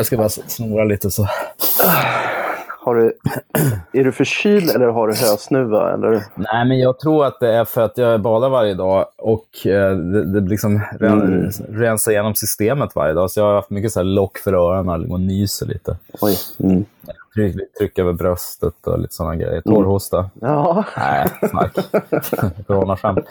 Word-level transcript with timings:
Jag 0.00 0.06
ska 0.06 0.16
bara 0.16 0.28
snora 0.28 0.84
lite 0.84 1.10
så. 1.10 1.28
Har 2.80 2.94
du, 2.94 3.12
är 3.92 4.04
du 4.04 4.12
förkyld 4.12 4.70
eller 4.70 4.86
har 4.86 5.08
du 5.08 5.14
hösnuva? 5.14 5.94
Eller? 5.94 6.24
Nej, 6.34 6.64
men 6.68 6.78
jag 6.78 6.98
tror 6.98 7.26
att 7.26 7.40
det 7.40 7.52
är 7.52 7.64
för 7.64 7.80
att 7.80 7.98
jag 7.98 8.20
badar 8.20 8.48
varje 8.48 8.74
dag 8.74 9.06
och 9.16 9.66
eh, 9.66 9.96
det, 9.96 10.40
det 10.40 10.48
liksom 10.48 10.80
mm. 11.00 11.50
rensar 11.68 12.12
igenom 12.12 12.34
systemet 12.34 12.90
varje 12.94 13.14
dag. 13.14 13.30
Så 13.30 13.40
jag 13.40 13.44
har 13.44 13.54
haft 13.54 13.70
mycket 13.70 13.92
så 13.92 14.00
här 14.00 14.04
lock 14.04 14.38
för 14.38 14.52
öronen 14.52 15.12
och 15.12 15.20
nyser 15.20 15.66
lite. 15.66 15.96
Oj. 16.20 16.36
Mm. 16.58 16.84
Tryck, 17.34 17.56
tryck 17.78 17.98
över 17.98 18.12
bröstet 18.12 18.86
och 18.86 18.98
lite 18.98 19.14
sådana 19.14 19.36
grejer. 19.36 19.60
Torrhosta. 19.60 20.18
Mm. 20.18 20.30
Ja. 20.40 20.84
Nej, 20.96 21.26
snack. 21.50 21.76
Coronaskämt. 22.66 23.26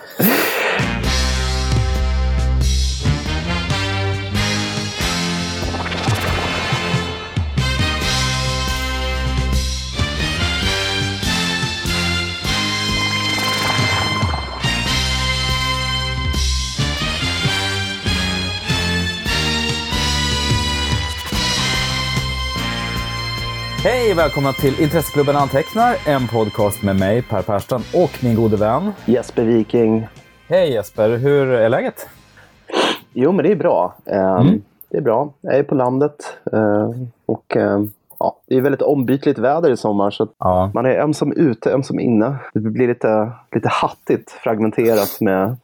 Hej 24.09 24.15
välkomna 24.15 24.53
till 24.53 24.81
Intresseklubben 24.81 25.35
Antecknar, 25.35 25.95
en 26.07 26.27
podcast 26.27 26.83
med 26.83 26.99
mig 26.99 27.21
Per 27.21 27.41
Persson 27.41 27.81
och 27.95 28.23
min 28.23 28.35
gode 28.35 28.57
vän 28.57 28.91
Jesper 29.05 29.43
Viking. 29.43 30.07
Hej 30.47 30.71
Jesper, 30.71 31.17
hur 31.17 31.47
är 31.47 31.69
läget? 31.69 32.07
Jo 33.13 33.31
men 33.31 33.45
det 33.45 33.51
är 33.51 33.55
bra. 33.55 33.95
Ehm, 34.05 34.47
mm. 34.47 34.61
Det 34.89 34.97
är 34.97 35.01
bra. 35.01 35.33
Jag 35.41 35.55
är 35.55 35.63
på 35.63 35.75
landet 35.75 36.37
ehm, 36.53 37.07
och 37.25 37.55
ehm, 37.55 37.91
ja, 38.19 38.37
det 38.47 38.55
är 38.55 38.61
väldigt 38.61 38.81
ombytligt 38.81 39.37
väder 39.37 39.71
i 39.71 39.77
sommar 39.77 40.11
så 40.11 40.27
ja. 40.37 40.71
man 40.73 40.85
är 40.85 40.99
ömsom 40.99 41.33
ute, 41.33 41.73
ömsom 41.73 41.99
inne. 41.99 42.35
Det 42.53 42.59
blir 42.59 42.87
lite, 42.87 43.31
lite 43.51 43.69
hattigt 43.69 44.31
fragmenterat 44.31 45.17
med 45.21 45.57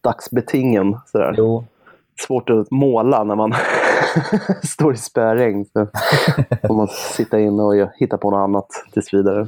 dagsbetingen. 0.00 0.96
Sådär. 1.06 1.34
Jo, 1.38 1.64
svårt 2.26 2.50
att 2.50 2.70
måla 2.70 3.24
när 3.24 3.34
man 3.34 3.54
står 4.62 4.94
i 4.94 4.96
spöregn. 4.96 5.64
Så 5.64 5.86
får 6.66 6.74
man 6.74 6.88
sitta 6.88 7.40
inne 7.40 7.62
och 7.62 7.74
hitta 7.96 8.18
på 8.18 8.30
något 8.30 8.38
annat 8.38 8.66
tills 8.92 9.14
vidare. 9.14 9.46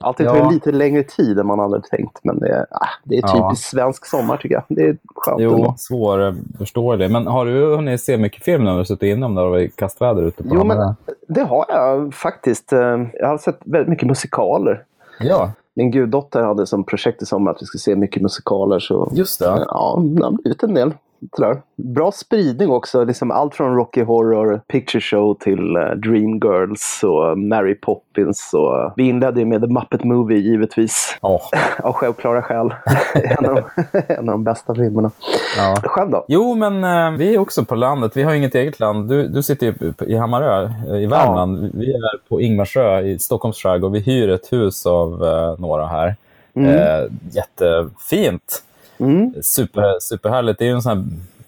Alltid 0.00 0.26
tar 0.26 0.36
ja. 0.36 0.50
lite 0.50 0.72
längre 0.72 1.02
tid 1.02 1.38
än 1.38 1.46
man 1.46 1.58
hade 1.58 1.80
tänkt. 1.80 2.18
Men 2.22 2.38
det 2.38 2.48
är, 2.48 2.66
ah, 2.70 2.88
det 3.04 3.18
är 3.18 3.22
typiskt 3.22 3.72
ja. 3.72 3.80
svensk 3.80 4.06
sommar 4.06 4.36
tycker 4.36 4.54
jag. 4.54 4.64
Det 4.68 4.82
är 4.82 4.96
skönt 5.14 5.40
Jo, 5.40 5.74
svårförståelig. 5.78 7.10
Men 7.10 7.26
har 7.26 7.46
du 7.46 7.76
hunnit 7.76 8.00
se 8.00 8.16
mycket 8.16 8.44
film 8.44 8.64
när 8.64 8.78
du 8.78 8.84
suttit 8.84 9.16
inom 9.16 9.34
där 9.34 9.44
och 9.44 9.60
i 9.60 9.68
kastväder 9.68 10.22
ute 10.22 10.42
på 10.42 10.48
Jo, 10.54 10.64
men 10.64 10.94
det 11.28 11.42
har 11.42 11.66
jag 11.68 12.14
faktiskt. 12.14 12.72
Eh, 12.72 12.78
jag 13.12 13.28
har 13.28 13.38
sett 13.38 13.58
väldigt 13.64 13.88
mycket 13.88 14.08
musikaler. 14.08 14.84
Ja. 15.20 15.52
Min 15.74 15.90
guddotter 15.90 16.42
hade 16.42 16.66
som 16.66 16.84
projekt 16.84 17.22
i 17.22 17.26
sommar 17.26 17.50
att 17.50 17.62
vi 17.62 17.66
skulle 17.66 17.80
se 17.80 17.96
mycket 17.96 18.22
musikaler. 18.22 18.78
Så, 18.78 19.10
Just 19.12 19.38
det. 19.38 19.44
Ja, 19.44 20.02
det 20.02 20.24
har 20.24 20.30
blivit 20.30 20.62
en 20.62 20.74
del. 20.74 20.92
Sådär. 21.36 21.62
Bra 21.76 22.12
spridning 22.12 22.70
också. 22.70 23.04
Liksom 23.04 23.30
allt 23.30 23.54
från 23.54 23.76
Rocky 23.76 24.02
Horror 24.02 24.60
Picture 24.68 25.00
Show 25.00 25.34
till 25.40 25.76
uh, 25.76 25.90
Dreamgirls 25.90 27.00
och 27.04 27.38
Mary 27.38 27.74
Poppins. 27.74 28.50
Och, 28.54 28.92
vi 28.96 29.08
inledde 29.08 29.44
med 29.44 29.60
The 29.60 29.66
Muppet 29.66 30.04
Movie 30.04 30.38
givetvis. 30.38 31.16
Oh. 31.20 31.42
Av 31.82 31.92
självklara 31.92 32.42
skäl. 32.42 32.74
en, 33.14 33.46
av 33.46 33.54
de, 33.54 33.92
en 34.08 34.28
av 34.28 34.34
de 34.34 34.44
bästa 34.44 34.74
filmerna. 34.74 35.10
Ja. 35.56 35.76
Själv 35.84 36.10
då? 36.10 36.24
Jo, 36.28 36.54
men 36.54 36.84
uh, 36.84 37.18
vi 37.18 37.34
är 37.34 37.38
också 37.38 37.64
på 37.64 37.74
landet. 37.74 38.16
Vi 38.16 38.22
har 38.22 38.34
inget 38.34 38.54
eget 38.54 38.80
land. 38.80 39.08
Du, 39.08 39.28
du 39.28 39.42
sitter 39.42 39.66
ju 39.66 39.92
i 40.06 40.16
Hammarö 40.16 40.70
i 40.98 41.06
Värmland. 41.06 41.64
Ja. 41.64 41.70
Vi 41.74 41.92
är 41.92 42.28
på 42.28 42.40
Ingmarsö 42.40 43.00
i 43.00 43.18
Stockholms 43.18 43.56
skärgård. 43.56 43.92
Vi 43.92 44.00
hyr 44.00 44.28
ett 44.28 44.52
hus 44.52 44.86
av 44.86 45.10
några 45.58 45.86
här. 45.86 46.16
Mm. 46.54 47.10
jättefint. 47.30 48.62
Mm. 48.98 49.34
Super, 49.42 50.00
superhärligt. 50.00 50.58
Det 50.58 50.64
är 50.64 50.68
ju 50.68 50.74
en 50.74 50.82
sån 50.82 50.98
här 50.98 51.04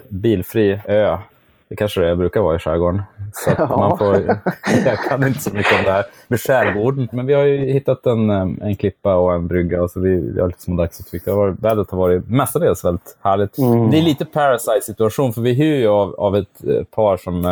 bilfri 0.09 0.81
ö. 0.85 1.19
Det 1.69 1.77
kanske 1.77 2.01
det 2.01 2.17
brukar 2.17 2.41
vara 2.41 2.57
i 2.57 2.59
skärgården. 2.59 3.03
Så 3.33 3.51
ja. 3.59 3.77
man 3.77 3.99
får, 3.99 4.15
jag 4.87 4.99
kan 4.99 5.27
inte 5.27 5.41
så 5.41 5.51
mycket 5.55 5.79
om 5.79 5.85
det 5.85 5.93
här 5.93 6.05
med 6.29 6.41
skärgården. 6.41 7.09
Men 7.13 7.27
vi 7.27 7.35
har 7.35 7.45
ju 7.45 7.73
hittat 7.73 8.07
en, 8.07 8.31
en 8.31 8.77
klippa 8.77 9.15
och 9.15 9.35
en 9.35 9.47
brygga 9.47 9.83
och 9.83 9.91
så 9.91 10.01
vi, 10.01 10.33
vi 10.35 10.41
har 10.41 10.49
lite 10.49 10.63
små 10.63 10.77
dagsutflykter. 10.77 11.63
Vädret 11.63 11.91
har 11.91 11.99
varit 11.99 12.29
mestadels 12.29 12.85
väldigt 12.85 13.17
härligt. 13.23 13.59
Mm. 13.59 13.91
Det 13.91 13.99
är 13.99 14.03
lite 14.03 14.25
Parasite-situation 14.25 15.33
för 15.33 15.41
vi 15.41 15.53
hyr 15.53 15.77
ju 15.77 15.89
av, 15.89 16.15
av 16.15 16.37
ett 16.37 16.65
eh, 16.65 16.85
par 16.85 17.17
som 17.17 17.45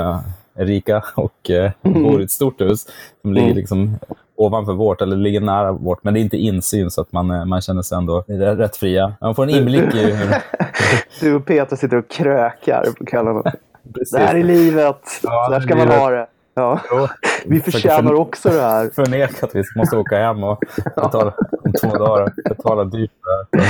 är 0.57 0.65
rika 0.65 1.05
och 1.15 1.51
eh, 1.51 1.73
mm. 1.83 2.03
bor 2.03 2.21
i 2.21 2.25
ett 2.25 2.31
stort 2.31 2.61
hus 2.61 2.87
som 3.23 3.35
ligger 3.35 3.47
mm. 3.47 3.57
liksom 3.57 3.99
ovanför 4.37 4.73
vårt, 4.73 5.03
eller 5.03 5.17
ligger 5.17 5.41
nära 5.41 5.73
vårt, 5.73 6.05
men 6.05 6.15
det 6.15 6.21
är 6.21 6.23
inte 6.23 6.37
insyn 6.37 6.91
så 6.91 7.01
att 7.01 7.13
man, 7.13 7.31
eh, 7.31 7.45
man 7.45 7.61
känner 7.61 7.83
sig 7.83 7.99
ändå 7.99 8.25
rätt 8.29 8.77
fria. 8.77 9.15
Man 9.21 9.35
får 9.35 9.43
en 9.43 9.51
inblick 9.51 9.95
i 9.95 10.13
hur... 10.13 10.37
du 11.21 11.35
och 11.35 11.47
Peter 11.47 11.77
sitter 11.77 11.97
och 11.97 12.09
krökar 12.09 12.87
på 12.99 13.05
kvällarna. 13.05 13.43
det 13.83 14.19
här 14.19 14.35
är 14.35 14.45
livet, 14.45 15.03
ja, 15.23 15.49
där 15.51 15.61
ska 15.61 15.77
man 15.77 15.89
ha 15.89 16.11
det. 16.11 16.27
Ja. 16.55 16.81
Jo, 16.91 17.09
vi 17.47 17.61
förtjänar 17.61 18.03
för, 18.03 18.15
också 18.15 18.49
det 18.49 18.61
här. 18.61 18.91
Förneka 18.95 19.47
att 19.47 19.55
vi 19.55 19.63
måste 19.77 19.97
åka 19.97 20.19
hem 20.19 20.45
och 20.45 20.63
betala 20.85 21.35
om 21.65 21.73
två 21.73 21.89
dagar. 21.89 22.33
Betala 22.49 22.85
dyrt 22.85 23.11
för 23.23 23.59
det. 23.59 23.65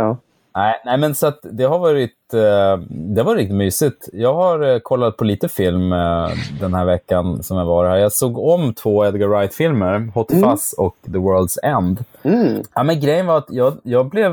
Ja. 0.00 0.16
Nej, 0.56 0.80
nej, 0.84 0.98
men 0.98 1.14
så 1.14 1.32
det 1.42 1.64
har 1.64 1.78
varit 1.78 2.34
eh, 2.34 2.76
det 2.88 3.20
har 3.20 3.24
varit 3.24 3.38
riktigt 3.38 3.56
mysigt. 3.56 4.08
Jag 4.12 4.34
har 4.34 4.72
eh, 4.72 4.78
kollat 4.78 5.16
på 5.16 5.24
lite 5.24 5.48
film 5.48 5.92
eh, 5.92 6.28
den 6.60 6.74
här 6.74 6.84
veckan 6.84 7.42
som 7.42 7.56
jag 7.56 7.64
var 7.64 7.88
här. 7.88 7.96
Jag 7.96 8.12
såg 8.12 8.38
om 8.38 8.74
två 8.74 9.06
Edgar 9.06 9.28
Wright-filmer, 9.28 10.10
Hot 10.14 10.32
mm. 10.32 10.50
Fuzz 10.50 10.72
och 10.72 10.96
The 11.04 11.18
World's 11.18 11.58
End. 11.62 12.04
Mm. 12.22 12.62
Ja, 12.74 12.82
men 12.82 13.00
grejen 13.00 13.26
var 13.26 13.38
att 13.38 13.46
jag, 13.48 13.76
jag 13.82 14.06
blev... 14.06 14.32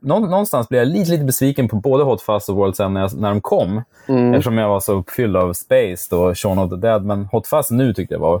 någonstans 0.00 0.68
blev 0.68 0.78
jag 0.78 0.88
lite, 0.88 1.10
lite 1.10 1.24
besviken 1.24 1.68
på 1.68 1.76
både 1.76 2.04
Hot 2.04 2.22
Fuzz 2.22 2.48
och 2.48 2.56
World's 2.56 2.84
End 2.84 2.94
när, 2.94 3.00
jag, 3.00 3.14
när 3.14 3.28
de 3.28 3.40
kom. 3.40 3.82
Mm. 4.06 4.34
Eftersom 4.34 4.58
jag 4.58 4.68
var 4.68 4.80
så 4.80 4.92
uppfylld 4.92 5.36
av 5.36 5.52
Space 5.52 6.16
och 6.16 6.38
Shaun 6.38 6.58
of 6.58 6.70
the 6.70 6.76
Dead. 6.76 7.04
Men 7.04 7.24
Hot 7.24 7.46
Fuzz 7.46 7.70
nu 7.70 7.94
tyckte 7.94 8.14
jag 8.14 8.20
var 8.20 8.40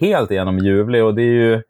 helt 0.00 0.30
igenom 0.30 0.58
ljuvlig. 0.58 1.04
Och 1.04 1.14
det 1.14 1.22
är 1.22 1.34
ju 1.34 1.62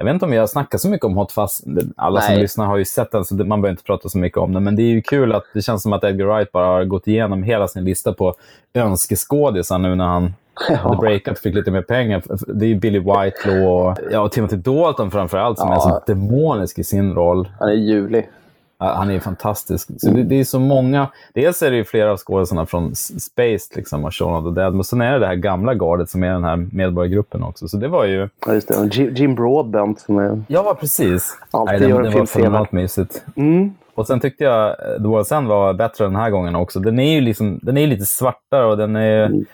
jag 0.00 0.04
vet 0.04 0.14
inte 0.14 0.24
om 0.24 0.30
vi 0.30 0.36
har 0.36 0.46
snackat 0.46 0.80
så 0.80 0.88
mycket 0.88 1.04
om 1.04 1.16
Hot 1.16 1.32
Fuzz. 1.32 1.62
Alla 1.96 2.20
Nej. 2.20 2.28
som 2.28 2.38
lyssnar 2.42 2.66
har 2.66 2.76
ju 2.76 2.84
sett 2.84 3.10
den, 3.10 3.24
så 3.24 3.34
man 3.34 3.48
behöver 3.48 3.70
inte 3.70 3.82
prata 3.82 4.08
så 4.08 4.18
mycket 4.18 4.38
om 4.38 4.52
den. 4.52 4.64
Men 4.64 4.76
det 4.76 4.82
är 4.82 4.86
ju 4.86 5.02
kul 5.02 5.32
att 5.32 5.44
det 5.54 5.62
känns 5.62 5.82
som 5.82 5.92
att 5.92 6.04
Edgar 6.04 6.26
Wright 6.26 6.52
bara 6.52 6.66
har 6.66 6.84
gått 6.84 7.06
igenom 7.06 7.42
hela 7.42 7.68
sin 7.68 7.84
lista 7.84 8.12
på 8.12 8.34
önskeskådisar 8.74 9.78
nu 9.78 9.94
när 9.94 10.04
han 10.04 10.34
ja. 10.68 10.76
hade 10.76 10.96
breakat 10.96 11.36
och 11.36 11.42
fick 11.42 11.54
lite 11.54 11.70
mer 11.70 11.82
pengar. 11.82 12.22
Det 12.46 12.64
är 12.64 12.68
ju 12.68 12.74
Billy 12.74 12.98
Whitelaw 12.98 13.66
och 13.66 13.98
ja, 14.10 14.28
Timothy 14.28 14.56
Dalton 14.56 15.10
framför 15.10 15.38
allt 15.38 15.58
som 15.58 15.68
ja. 15.68 15.74
är 15.74 15.80
så 15.80 16.02
demonisk 16.06 16.78
i 16.78 16.84
sin 16.84 17.14
roll. 17.14 17.48
Han 17.58 17.68
är 17.68 17.72
ljuvlig. 17.74 18.28
Han 18.80 19.10
är 19.10 19.20
fantastisk. 19.20 19.88
Så 19.98 20.10
det, 20.10 20.22
det, 20.22 20.40
är 20.40 20.44
så 20.44 20.58
många. 20.58 21.08
Dels 21.34 21.62
är 21.62 21.70
det 21.70 21.76
ju 21.76 21.84
flera 21.84 22.12
av 22.12 22.16
skådespelarna 22.16 22.66
från 22.66 22.94
Space, 22.94 23.76
liksom, 23.76 24.04
och 24.04 24.14
Shaun 24.14 24.34
of 24.34 24.54
the 24.54 24.60
Dead. 24.60 24.74
Men 24.74 24.84
sen 24.84 25.00
är 25.00 25.12
det 25.12 25.18
det 25.18 25.26
här 25.26 25.34
gamla 25.34 25.74
gardet 25.74 26.10
som 26.10 26.22
är 26.22 26.32
den 26.32 26.44
här 26.44 26.56
medborgargruppen 26.72 27.42
också. 27.42 27.68
Så 27.68 27.76
det 27.76 27.88
var 27.88 28.04
ju... 28.04 28.28
Ja, 28.46 28.54
just 28.54 28.68
det. 28.68 28.96
Jim 28.96 29.34
Broadbent 29.34 30.00
som 30.00 30.18
är... 30.18 30.42
Ja, 30.48 30.76
precis. 30.80 31.38
Alltid 31.50 31.80
Nej, 31.80 31.88
det, 31.92 32.10
det 32.10 32.18
var 32.18 32.26
fenomenalt 32.26 32.72
mysigt. 32.72 33.24
Mm. 33.36 33.74
Och 33.94 34.06
sen 34.06 34.20
tyckte 34.20 34.44
jag 34.44 34.68
eh, 34.68 34.74
The 34.96 35.08
World's 35.08 35.36
End 35.36 35.48
var 35.48 35.72
bättre 35.72 36.04
den 36.04 36.16
här 36.16 36.30
gången 36.30 36.56
också. 36.56 36.80
Den 36.80 36.98
är 36.98 37.14
ju 37.14 37.20
liksom, 37.20 37.60
den 37.62 37.76
är 37.76 37.86
lite 37.86 38.06
svartare 38.06 38.66
och 38.66 38.76
den 38.76 38.96
är... 38.96 39.26
Mm 39.26 39.46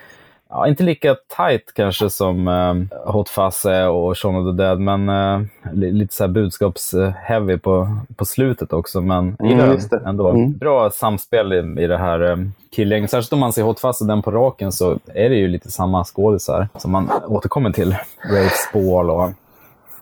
ja, 0.48 0.68
inte 0.68 0.82
lika 0.82 1.16
tight 1.36 1.72
kanske 1.74 2.10
som 2.10 2.48
uh, 2.48 2.74
Hot 3.12 3.28
Fuzz 3.28 3.64
och 3.90 4.18
Shaun 4.18 4.36
of 4.36 4.56
the 4.56 4.62
Dead, 4.62 4.80
men 4.80 5.08
uh, 5.08 5.46
lite 5.72 6.14
så 6.14 6.24
här 6.24 6.28
budskaps-heavy 6.28 7.58
på, 7.58 7.96
på 8.16 8.24
slutet 8.24 8.72
också. 8.72 9.00
Men 9.00 9.36
mm, 9.40 9.78
ändå. 10.06 10.28
Mm. 10.28 10.52
Bra 10.52 10.90
samspel 10.90 11.52
i, 11.52 11.82
i 11.82 11.86
det 11.86 11.98
här 11.98 12.22
um, 12.22 12.52
killgänget. 12.70 13.10
Särskilt 13.10 13.32
om 13.32 13.38
man 13.38 13.52
ser 13.52 13.62
Hot 13.62 13.80
Fuzz 13.80 14.00
och 14.00 14.06
den 14.06 14.22
på 14.22 14.30
raken 14.30 14.72
så 14.72 14.98
är 15.14 15.28
det 15.28 15.36
ju 15.36 15.48
lite 15.48 15.70
samma 15.70 16.04
skådisar 16.04 16.68
som 16.76 16.92
man 16.92 17.10
återkommer 17.26 17.70
till. 17.70 17.96
Rafe 18.30 18.56
Spall 18.70 19.10
och 19.10 19.30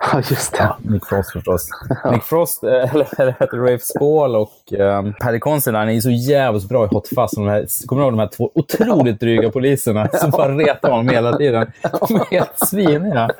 Ja, 0.12 0.22
just 0.30 0.52
det. 0.52 0.58
Ja, 0.58 0.76
Nick 0.82 1.06
Frost 1.06 1.32
förstås. 1.32 1.68
Nick 2.12 2.22
Frost, 2.22 2.64
eh, 2.64 2.70
eller 2.94 3.40
heter 3.40 3.56
Rafe 3.56 3.84
Spall 3.84 4.36
och 4.36 4.72
um, 4.78 5.14
Paddy 5.20 5.38
Considine 5.38 5.88
är 5.88 6.00
så 6.00 6.10
jävligt 6.10 6.68
bra 6.68 6.84
i 6.84 6.88
Hot 6.88 7.08
Fuzz. 7.08 7.84
kommer 7.86 8.02
du 8.02 8.06
ihåg 8.06 8.12
de 8.12 8.18
här 8.18 8.28
två 8.36 8.50
otroligt 8.54 9.20
dryga 9.20 9.50
poliserna 9.50 10.08
som 10.08 10.30
bara 10.30 10.52
retar 10.52 10.90
honom 10.90 11.08
hela 11.08 11.36
tiden? 11.36 11.72
De 12.08 12.16
är 12.16 12.30
helt 12.30 12.58
sviniga. 12.68 13.30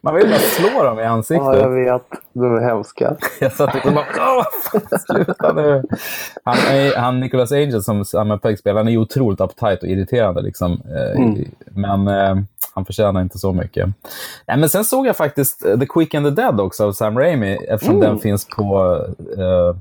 Man 0.00 0.14
vill 0.14 0.28
bara 0.28 0.38
slå 0.38 0.82
dem 0.82 1.00
i 1.00 1.04
ansiktet. 1.04 1.46
Ja, 1.46 1.56
jag 1.56 1.70
vet. 1.70 2.23
De 2.34 2.56
är 2.56 2.60
hemska. 2.60 3.16
Jag 3.40 3.52
satt 3.52 3.86
och 3.86 3.92
bara, 3.92 4.04
Åh, 4.36 4.44
sluta 4.98 5.52
nu. 5.52 5.82
Han, 6.44 6.56
han 6.96 7.20
Nicholas 7.20 7.52
Angel 7.52 7.82
som 7.82 8.04
spelar, 8.04 8.74
han 8.74 8.88
är 8.88 8.92
ju 8.92 8.98
otroligt 8.98 9.40
uptight 9.40 9.82
och 9.82 9.88
irriterande. 9.88 10.42
Liksom. 10.42 10.72
Eh, 10.72 11.20
mm. 11.22 11.44
Men 11.64 12.08
eh, 12.08 12.36
han 12.74 12.84
förtjänar 12.84 13.20
inte 13.20 13.38
så 13.38 13.52
mycket. 13.52 13.88
Nej, 14.46 14.56
men 14.56 14.68
sen 14.68 14.84
såg 14.84 15.06
jag 15.06 15.16
faktiskt 15.16 15.60
The 15.60 15.86
Quick 15.86 16.14
and 16.14 16.26
the 16.26 16.42
Dead 16.42 16.60
också 16.60 16.84
av 16.84 16.92
Sam 16.92 17.18
Raimi, 17.18 17.54
eftersom 17.54 17.96
mm. 17.96 18.08
den 18.08 18.18
finns 18.18 18.48
på 18.56 18.98
uh, 19.38 19.76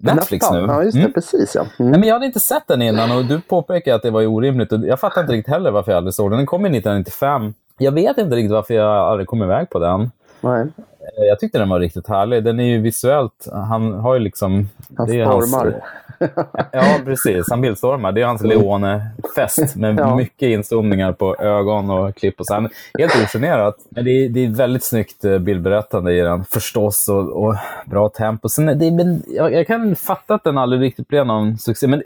Netflix 0.00 0.50
nu. 0.50 0.58
Ja, 0.58 0.82
just 0.82 0.94
det. 0.94 1.00
Mm. 1.00 1.12
Precis, 1.12 1.54
ja. 1.54 1.66
Mm. 1.78 1.90
Nej, 1.90 2.00
men 2.00 2.08
jag 2.08 2.14
hade 2.14 2.26
inte 2.26 2.40
sett 2.40 2.66
den 2.66 2.82
innan 2.82 3.12
och 3.12 3.24
du 3.24 3.40
påpekade 3.40 3.96
att 3.96 4.02
det 4.02 4.10
var 4.10 4.26
orimligt. 4.26 4.72
Jag 4.72 5.00
fattar 5.00 5.20
inte 5.20 5.32
riktigt 5.32 5.54
heller 5.54 5.70
varför 5.70 5.92
jag 5.92 5.96
aldrig 5.96 6.14
såg 6.14 6.30
den. 6.30 6.36
Den 6.36 6.46
kom 6.46 6.64
1995. 6.64 7.54
Jag 7.78 7.92
vet 7.92 8.18
inte 8.18 8.36
riktigt 8.36 8.52
varför 8.52 8.74
jag 8.74 8.96
aldrig 8.96 9.26
kom 9.26 9.42
iväg 9.42 9.70
på 9.70 9.78
den. 9.78 10.10
Nej. 10.40 10.66
Eh, 11.02 11.24
jag 11.24 11.40
tyckte 11.40 11.58
den 11.58 11.68
var 11.68 11.80
riktigt 11.80 12.08
härlig. 12.08 12.44
Den 12.44 12.60
är 12.60 12.64
ju 12.64 12.80
visuellt... 12.80 13.48
Han 13.52 13.94
har 13.94 14.14
ju 14.14 14.20
liksom... 14.20 14.68
Han 14.96 15.06
stormar. 15.06 15.64
Hans, 15.64 15.74
ja, 16.72 16.98
precis. 17.04 17.50
Han 17.50 17.60
bildstormar. 17.60 18.12
Det 18.12 18.22
är 18.22 18.26
hans 18.26 18.42
Leone-fest 18.42 19.76
med 19.76 19.98
ja. 19.98 20.16
mycket 20.16 20.46
inzoomningar 20.46 21.12
på 21.12 21.36
ögon 21.36 21.90
och 21.90 22.16
klipp. 22.16 22.40
Och 22.40 22.46
sen. 22.46 22.68
Helt 22.98 23.12
ogenerat. 23.16 23.76
Men 23.88 24.04
det 24.04 24.10
är, 24.10 24.28
det 24.28 24.44
är 24.44 24.48
väldigt 24.48 24.84
snyggt 24.84 25.24
eh, 25.24 25.38
bildberättande 25.38 26.12
i 26.12 26.20
den, 26.20 26.44
förstås. 26.44 27.08
Och, 27.08 27.44
och 27.44 27.56
bra 27.86 28.08
tempo. 28.08 28.48
Sen, 28.48 28.66
det, 28.78 28.90
men, 28.90 29.22
jag, 29.26 29.52
jag, 29.52 29.66
kan 29.66 29.96
fatta 29.96 30.34
att 30.34 30.44
den 30.44 30.58
aldrig 30.58 30.82
riktigt 30.82 31.08
blev 31.08 31.26
någon 31.26 31.58
succé. 31.58 31.86
Men 31.86 32.02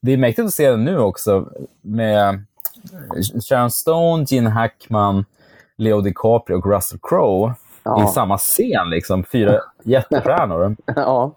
det 0.00 0.12
är 0.12 0.16
mäktigt 0.16 0.46
att 0.46 0.54
se 0.54 0.70
den 0.70 0.84
nu 0.84 0.98
också 0.98 1.48
med 1.80 2.44
Sharon 3.48 3.70
Stone, 3.70 4.24
Gene 4.28 4.50
Hackman, 4.50 5.24
Leo 5.76 6.00
DiCaprio 6.00 6.56
och 6.56 6.66
Russell 6.66 6.98
Crowe 7.02 7.54
ja. 7.82 8.04
i 8.04 8.06
samma 8.06 8.38
scen. 8.38 8.90
Liksom. 8.90 9.24
Fyra 9.24 9.58
jättestjärnor. 9.82 10.76
ja. 10.96 11.32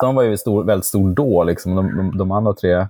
Och 0.00 0.14
var 0.14 0.22
ju 0.22 0.36
stor, 0.36 0.64
väldigt 0.64 0.86
stor 0.86 1.10
då. 1.10 1.44
Liksom. 1.44 1.74
De, 1.74 1.96
de, 1.96 2.18
de 2.18 2.32
andra 2.32 2.52
tre 2.52 2.86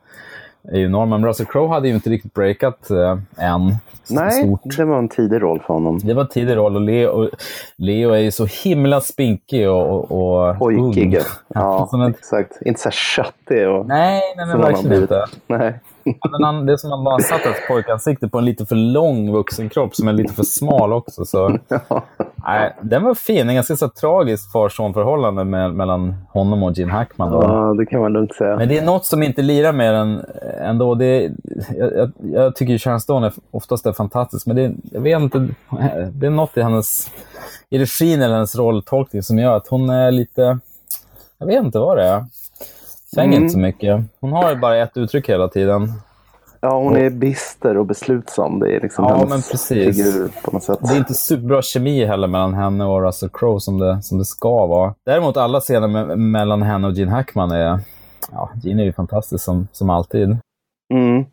är 0.73 0.78
ju 0.78 0.84
enorma. 0.84 1.19
Men 1.19 1.28
Russell 1.28 1.46
Crowe 1.46 1.69
hade 1.69 1.88
ju 1.88 1.94
inte 1.94 2.11
riktigt 2.11 2.34
breakat 2.34 2.90
äh, 2.90 3.19
än. 3.37 3.76
Nej, 4.11 4.32
stort. 4.32 4.76
det 4.76 4.84
var 4.84 4.99
en 4.99 5.08
tidig 5.08 5.43
roll 5.43 5.61
för 5.67 5.75
honom. 5.75 5.99
Det 5.99 6.14
var 6.14 6.23
en 6.23 6.28
tidig 6.28 6.56
roll 6.56 6.76
och 6.76 6.82
Leo, 6.82 7.31
Leo 7.76 8.11
är 8.11 8.19
ju 8.19 8.31
så 8.31 8.46
himla 8.64 9.00
spinkig 9.00 9.70
och, 9.70 10.12
och 10.12 10.58
Pojkig. 10.58 11.19
Ja, 11.49 11.88
ja 11.93 12.11
exakt. 12.11 12.52
Inte 12.62 12.81
så 12.81 12.90
köttig. 12.90 13.69
Och, 13.69 13.87
nej, 13.87 14.23
nej, 14.37 14.46
nej 14.46 14.56
verkligen 14.56 15.02
inte. 15.02 15.25
Nej 15.46 15.81
men 16.31 16.44
han, 16.44 16.67
det 16.67 16.73
är 16.73 16.76
som 16.76 16.93
att 16.93 16.99
man 16.99 17.05
bara 17.05 17.19
satt 17.19 17.47
ett 17.47 17.69
pojkansikte 17.69 18.29
på 18.29 18.38
en 18.38 18.44
lite 18.44 18.67
för 18.67 18.76
lång 18.76 19.32
vuxenkropp 19.32 19.94
som 19.94 20.08
är 20.08 20.12
lite 20.12 20.35
för 20.35 20.43
smal 20.43 20.93
också. 20.93 21.25
Så, 21.25 21.58
nej, 22.35 22.76
den 22.81 23.05
var 23.05 23.14
fin. 23.14 23.49
En 23.49 23.55
ganska 23.55 23.76
så 23.76 23.88
tragiskt 23.88 24.53
far-son-förhållande 24.53 25.44
mellan 25.70 26.14
honom 26.32 26.62
och 26.62 26.73
Gene 26.73 26.93
Hackman. 26.93 27.31
Då. 27.31 27.43
Ja, 27.43 27.75
det 27.79 27.87
kan 27.87 28.00
man 28.00 28.12
lugnt 28.12 28.35
säga. 28.35 28.56
Men 28.56 28.69
det 28.69 28.79
är 28.79 28.85
något 28.85 29.06
som 29.06 29.23
inte 29.23 29.43
lirar 29.43 29.73
med 29.73 29.94
den 29.94 30.25
ändå. 30.61 30.94
Det 30.94 31.31
jag, 31.79 31.97
jag, 31.97 32.12
jag 32.23 32.56
tycker 32.56 32.79
Sharon 32.79 33.00
Stone 33.00 33.26
är, 33.26 33.32
oftast 33.50 33.87
är 33.87 33.93
fantastisk, 33.93 34.47
men 34.47 34.56
det, 34.56 34.73
jag 34.93 35.00
vet 35.00 35.20
inte, 35.20 35.49
det 36.12 36.26
är 36.26 36.31
något 36.31 36.56
i 36.56 36.62
hennes 36.62 37.11
i 37.70 37.79
regin 37.79 38.23
eller 38.23 38.35
hennes 38.35 38.56
rolltolkning 38.56 39.23
som 39.23 39.38
gör 39.38 39.56
att 39.56 39.67
hon 39.69 39.91
är 39.91 40.11
lite... 40.11 40.59
Jag 41.38 41.47
vet 41.47 41.64
inte 41.64 41.79
vad 41.79 41.97
det 41.99 42.05
är. 42.05 42.25
Svänger 43.14 43.32
mm. 43.32 43.43
inte 43.43 43.53
så 43.53 43.58
mycket. 43.58 44.00
Hon 44.20 44.32
har 44.32 44.55
bara 44.55 44.76
ett 44.76 44.97
uttryck 44.97 45.29
hela 45.29 45.49
tiden. 45.49 45.93
Ja, 46.61 46.79
hon 46.79 46.97
är 46.97 47.11
bister 47.11 47.76
och 47.76 47.87
beslutsam. 47.87 48.58
Det 48.58 48.76
är 48.76 48.81
liksom 48.81 49.05
ja, 49.05 49.26
men 49.29 49.43
precis. 49.43 49.97
figur 49.97 50.31
på 50.44 50.50
något 50.50 50.62
sätt. 50.62 50.79
Det 50.82 50.94
är 50.94 50.99
inte 50.99 51.14
superbra 51.14 51.62
kemi 51.62 52.05
heller 52.05 52.29
mellan 52.29 52.55
henne 52.55 52.85
och 52.85 53.03
Russell 53.03 53.29
Crowe 53.29 53.61
som 53.61 53.79
det, 53.79 54.03
som 54.03 54.19
det 54.19 54.25
ska 54.25 54.67
vara. 54.67 54.94
Däremot 55.06 55.37
alla 55.37 55.61
scener 55.61 55.88
med, 55.88 56.19
mellan 56.19 56.62
henne 56.62 56.88
och 56.88 56.93
Gene 56.93 57.11
Hackman 57.11 57.50
är... 57.50 57.81
Ja, 58.32 58.50
Gene 58.62 58.82
är 58.82 58.87
ju 58.87 58.93
fantastisk 58.93 59.44
som, 59.44 59.69
som 59.73 59.91
alltid. 59.91 60.37
Mm. 60.94 61.25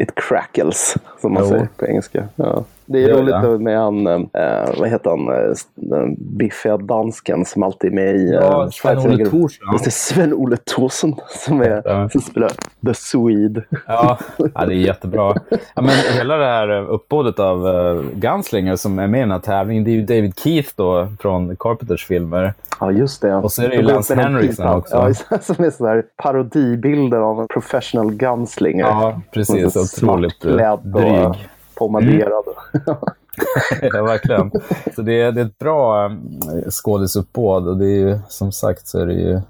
It 0.00 0.12
crackles, 0.14 0.96
som 1.20 1.32
man 1.32 1.42
jo. 1.42 1.48
säger 1.48 1.68
på 1.76 1.86
engelska. 1.86 2.28
Ja. 2.36 2.64
Det 2.92 3.04
är 3.04 3.08
det 3.08 3.14
roligt 3.14 3.42
det. 3.42 3.58
med 3.58 3.78
han, 3.78 4.06
äh, 4.06 4.78
vad 4.78 4.88
heter 4.88 5.10
han, 5.10 5.28
eh, 5.28 5.54
den 5.74 6.16
biffiga 6.18 6.76
dansken 6.76 7.44
som 7.44 7.62
alltid 7.62 7.90
är 7.90 7.94
med 7.94 8.16
i... 8.16 8.32
Ja, 8.32 8.64
äh, 8.64 8.70
Sven-Olle 8.70 9.26
Thorsson. 9.26 9.78
Det 9.78 9.86
är 9.86 9.90
Sven-Olle 9.90 10.56
Thorsson 10.56 11.14
som, 11.28 11.60
är, 11.60 11.82
ja. 11.84 12.08
som 12.08 12.20
spelar 12.20 12.50
The 12.86 12.94
Swede. 12.94 13.64
Ja, 13.86 14.18
ja 14.54 14.66
det 14.66 14.74
är 14.74 14.76
jättebra. 14.76 15.34
Ja, 15.50 15.82
men 15.82 15.90
hela 15.90 16.36
det 16.36 16.44
här 16.44 16.68
uppbådet 16.68 17.38
av 17.38 17.66
uh, 17.66 18.02
Gunslinger 18.14 18.76
som 18.76 18.98
är 18.98 19.06
med 19.06 19.18
i 19.18 19.20
den 19.20 19.30
här 19.30 19.38
tävlingen, 19.38 19.84
det 19.84 19.90
är 19.90 19.94
ju 19.94 20.02
David 20.02 20.38
Keith 20.38 20.72
då 20.76 21.08
från 21.20 21.56
Carpenters 21.56 22.06
filmer. 22.06 22.54
Ja, 22.80 22.92
just 22.92 23.22
det. 23.22 23.34
Och 23.34 23.52
så 23.52 23.62
är 23.62 23.68
det 23.68 23.74
ju 23.74 23.82
Lance 23.82 24.14
Henriksen 24.14 24.68
också. 24.68 25.14
Ja, 25.30 25.38
som 25.40 25.64
är 25.64 25.70
sådär 25.70 26.04
parodibilder 26.16 27.18
av 27.18 27.40
en 27.40 27.48
professional 27.48 28.14
gunslinger. 28.14 28.84
Ja, 28.84 29.20
precis. 29.32 29.76
Otroligt 29.76 30.40
dryg 30.40 31.50
pomaderad. 31.80 32.44
Mm. 32.86 32.98
ja, 33.92 34.02
verkligen. 34.02 34.50
Så 34.94 35.02
det 35.02 35.20
är, 35.20 35.32
det 35.32 35.40
är 35.40 35.44
ett 35.44 35.58
bra 35.58 36.04
eh, 36.06 36.70
skådisuppbåd 36.70 37.68
och 37.68 37.76
det 37.76 37.86
är 37.86 37.98
ju 37.98 38.18
som 38.28 38.52
sagt 38.52 38.88
så 38.88 38.98
är 38.98 39.06
det 39.06 39.14
ju 39.14 39.40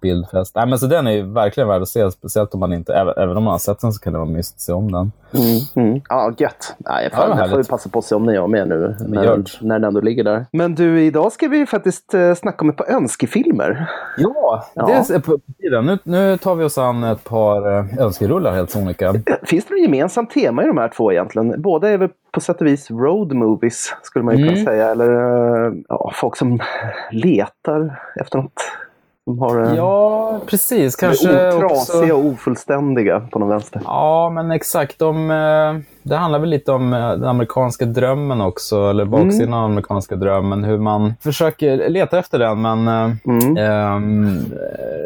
bildfest. 0.00 0.54
Nej, 0.54 0.66
men 0.66 0.78
så 0.78 0.86
den 0.86 1.06
är 1.06 1.10
ju 1.10 1.32
verkligen 1.32 1.68
värd 1.68 1.82
att 1.82 1.88
se, 1.88 2.10
speciellt 2.10 2.54
om 2.54 2.60
man 2.60 2.72
inte, 2.72 2.94
även, 2.94 3.14
även 3.16 3.36
om 3.36 3.44
man 3.44 3.52
har 3.52 3.58
sett 3.58 3.80
den 3.80 3.92
så 3.92 4.00
kan 4.00 4.12
det 4.12 4.18
vara 4.18 4.28
mysigt 4.28 4.56
att 4.56 4.60
se 4.60 4.72
om 4.72 4.92
den. 4.92 5.12
Mm, 5.34 5.88
mm. 5.88 6.00
Ja, 6.08 6.32
gött. 6.38 6.74
Nej, 6.78 7.04
jag 7.04 7.12
får, 7.12 7.38
ja, 7.38 7.48
får 7.48 7.56
vi 7.56 7.64
passa 7.64 7.88
på 7.88 7.98
att 7.98 8.04
se 8.04 8.14
om 8.14 8.26
ni 8.26 8.36
har 8.36 8.48
med 8.48 8.68
nu, 8.68 8.96
när, 9.08 9.22
när 9.64 9.78
den 9.78 9.84
ändå 9.84 10.00
ligger 10.00 10.24
där. 10.24 10.46
Men 10.52 10.74
du, 10.74 11.02
idag 11.02 11.32
ska 11.32 11.48
vi 11.48 11.66
faktiskt 11.66 12.14
uh, 12.14 12.34
snacka 12.34 12.62
om 12.64 12.70
ett 12.70 12.76
par 12.76 12.90
önskefilmer. 12.90 13.90
Ja, 14.16 14.64
ja. 14.74 14.86
det 14.86 15.14
är 15.14 15.18
på 15.18 15.38
tiden. 15.62 15.86
Nu, 15.86 15.98
nu 16.02 16.36
tar 16.36 16.54
vi 16.54 16.64
oss 16.64 16.78
an 16.78 17.04
ett 17.04 17.24
par 17.24 17.68
uh, 17.68 17.98
önskerullar 17.98 18.52
helt 18.52 18.70
sonika. 18.70 19.14
Finns 19.42 19.64
det 19.64 19.74
något 19.74 19.82
gemensamt 19.82 20.30
tema 20.30 20.64
i 20.64 20.66
de 20.66 20.78
här 20.78 20.88
två 20.88 21.12
egentligen? 21.12 21.62
Båda 21.62 21.88
är 21.88 21.98
väl 21.98 22.08
på 22.32 22.40
sätt 22.40 22.60
och 22.60 22.66
vis 22.66 22.90
road 22.90 23.32
movies, 23.32 23.94
skulle 24.02 24.24
man 24.24 24.36
ju 24.36 24.42
mm. 24.42 24.54
kunna 24.54 24.66
säga. 24.66 24.90
Eller 24.90 25.10
ja, 25.88 26.12
folk 26.14 26.36
som 26.36 26.60
letar 27.10 28.00
efter 28.20 28.38
något 28.38 28.62
de 29.26 29.38
har, 29.38 29.74
ja, 29.76 30.40
precis. 30.46 30.96
Kanske 30.96 31.28
trasiga 31.52 32.14
och 32.14 32.24
ofullständiga 32.24 33.20
på 33.20 33.38
någon 33.38 33.48
vänster. 33.48 33.82
Ja, 33.84 34.30
men 34.34 34.50
exakt. 34.50 34.98
De, 34.98 35.30
eh, 35.30 35.82
det 36.02 36.16
handlar 36.16 36.38
väl 36.38 36.48
lite 36.48 36.72
om 36.72 36.92
eh, 36.92 37.10
den 37.10 37.24
amerikanska 37.24 37.84
drömmen 37.84 38.40
också, 38.40 38.90
eller 38.90 39.04
baksidan 39.04 39.48
mm. 39.48 39.54
av 39.54 39.62
den 39.62 39.70
amerikanska 39.72 40.16
drömmen. 40.16 40.64
Hur 40.64 40.78
man 40.78 41.14
försöker 41.20 41.88
leta 41.88 42.18
efter 42.18 42.38
den, 42.38 42.62
men 42.62 42.88
eh, 42.88 43.16
mm. 43.24 43.56
ähm, 43.56 44.38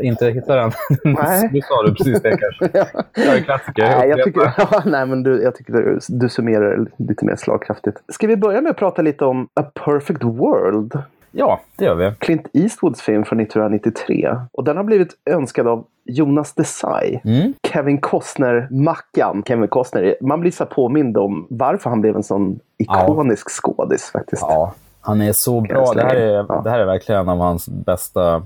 inte 0.02 0.26
hittar 0.26 0.56
den. 0.56 0.72
Nu 1.52 1.60
sa 1.60 1.82
du 1.82 1.94
precis 1.94 2.22
det 2.22 2.36
kanske. 2.36 2.78
ja. 2.78 3.02
Jag 3.12 3.36
är 3.36 3.40
klassiker. 3.40 3.82
Nej, 3.82 4.08
jag 4.08 4.24
tycker, 4.24 4.54
ja, 4.58 4.82
nej, 4.86 5.06
men 5.06 5.22
du, 5.22 5.42
jag 5.42 5.54
tycker 5.54 5.72
du, 5.72 5.98
du 6.08 6.28
summerar 6.28 6.86
lite 6.96 7.24
mer 7.24 7.36
slagkraftigt. 7.36 7.96
Ska 8.08 8.26
vi 8.26 8.36
börja 8.36 8.60
med 8.60 8.70
att 8.70 8.76
prata 8.76 9.02
lite 9.02 9.24
om 9.24 9.48
A 9.54 9.62
Perfect 9.84 10.24
World? 10.24 10.92
Ja, 11.36 11.60
det 11.76 11.84
gör 11.84 11.94
vi. 11.94 12.12
Clint 12.18 12.46
Eastwoods 12.52 13.02
film 13.02 13.24
från 13.24 13.40
1993. 13.40 14.36
Och 14.52 14.64
den 14.64 14.76
har 14.76 14.84
blivit 14.84 15.12
önskad 15.30 15.68
av 15.68 15.84
Jonas 16.04 16.52
Desai. 16.52 17.20
Mm. 17.24 17.54
Kevin 17.62 18.00
Costner-mackan. 18.00 19.42
Kevin 19.46 19.68
Costner, 19.68 20.16
man 20.20 20.40
blir 20.40 20.50
så 20.50 20.66
påmind 20.66 21.16
om 21.16 21.46
varför 21.50 21.90
han 21.90 22.00
blev 22.00 22.16
en 22.16 22.22
sån 22.22 22.60
ikonisk 22.78 23.46
ja. 23.46 23.50
skådis 23.50 24.10
faktiskt. 24.12 24.42
Ja, 24.42 24.74
han 25.00 25.20
är 25.20 25.32
så 25.32 25.60
bra. 25.60 25.92
Det 25.94 26.02
här 26.02 26.14
är, 26.14 26.46
ja. 26.48 26.60
det 26.64 26.70
här 26.70 26.78
är 26.78 26.86
verkligen 26.86 27.20
en 27.20 27.28
av 27.28 27.38
hans 27.38 27.68
bästa 27.68 28.42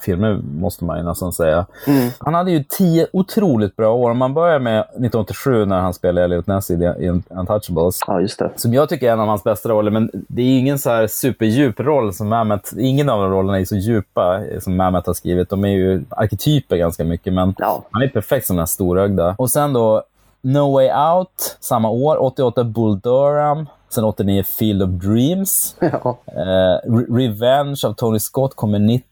filmer, 0.00 0.40
måste 0.58 0.84
man 0.84 0.98
ju 0.98 1.04
nästan 1.04 1.32
säga. 1.32 1.66
Mm. 1.86 2.10
Han 2.18 2.34
hade 2.34 2.50
ju 2.50 2.64
tio 2.68 3.06
otroligt 3.12 3.76
bra 3.76 3.94
år. 3.94 4.10
Om 4.10 4.18
man 4.18 4.34
börjar 4.34 4.58
med 4.58 4.80
1987 4.80 5.64
när 5.64 5.80
han 5.80 5.94
spelade 5.94 6.24
Elliot 6.24 6.46
Ness 6.46 6.70
i, 6.70 6.74
i 6.74 7.08
Untouchables. 7.28 8.00
Ja, 8.06 8.20
just 8.20 8.38
det. 8.38 8.50
Som 8.56 8.74
jag 8.74 8.88
tycker 8.88 9.08
är 9.08 9.12
en 9.12 9.20
av 9.20 9.28
hans 9.28 9.44
bästa 9.44 9.68
roller, 9.68 9.90
men 9.90 10.10
det 10.12 10.42
är 10.42 10.58
ingen 10.58 10.78
så 10.78 10.90
här 10.90 11.06
superdjup 11.06 11.80
roll 11.80 12.14
som 12.14 12.28
Mamet. 12.28 12.72
Ingen 12.78 13.08
av 13.08 13.20
de 13.20 13.30
rollerna 13.30 13.60
är 13.60 13.64
så 13.64 13.76
djupa 13.76 14.40
som 14.60 14.76
Mamet 14.76 15.06
har 15.06 15.14
skrivit. 15.14 15.50
De 15.50 15.64
är 15.64 15.68
ju 15.68 16.04
arketyper 16.08 16.76
ganska 16.76 17.04
mycket, 17.04 17.32
men 17.32 17.54
ja. 17.58 17.84
han 17.90 18.02
är 18.02 18.08
perfekt 18.08 18.46
som 18.46 18.56
den 18.56 18.60
här 18.60 18.66
storögda. 18.66 19.34
Och 19.38 19.50
sen 19.50 19.72
då 19.72 20.02
No 20.44 20.72
Way 20.72 20.90
Out, 20.92 21.56
samma 21.60 21.90
år. 21.90 22.22
88 22.22 22.64
Bull 22.64 23.00
Durham. 23.00 23.66
Sen 23.88 24.04
89 24.04 24.42
Field 24.42 24.82
of 24.82 24.90
Dreams. 24.90 25.76
Ja. 25.80 26.18
Eh, 26.26 26.92
Revenge 27.14 27.80
av 27.86 27.92
Tony 27.92 28.18
Scott 28.18 28.54
kommer 28.54 28.78
90. 28.78 29.08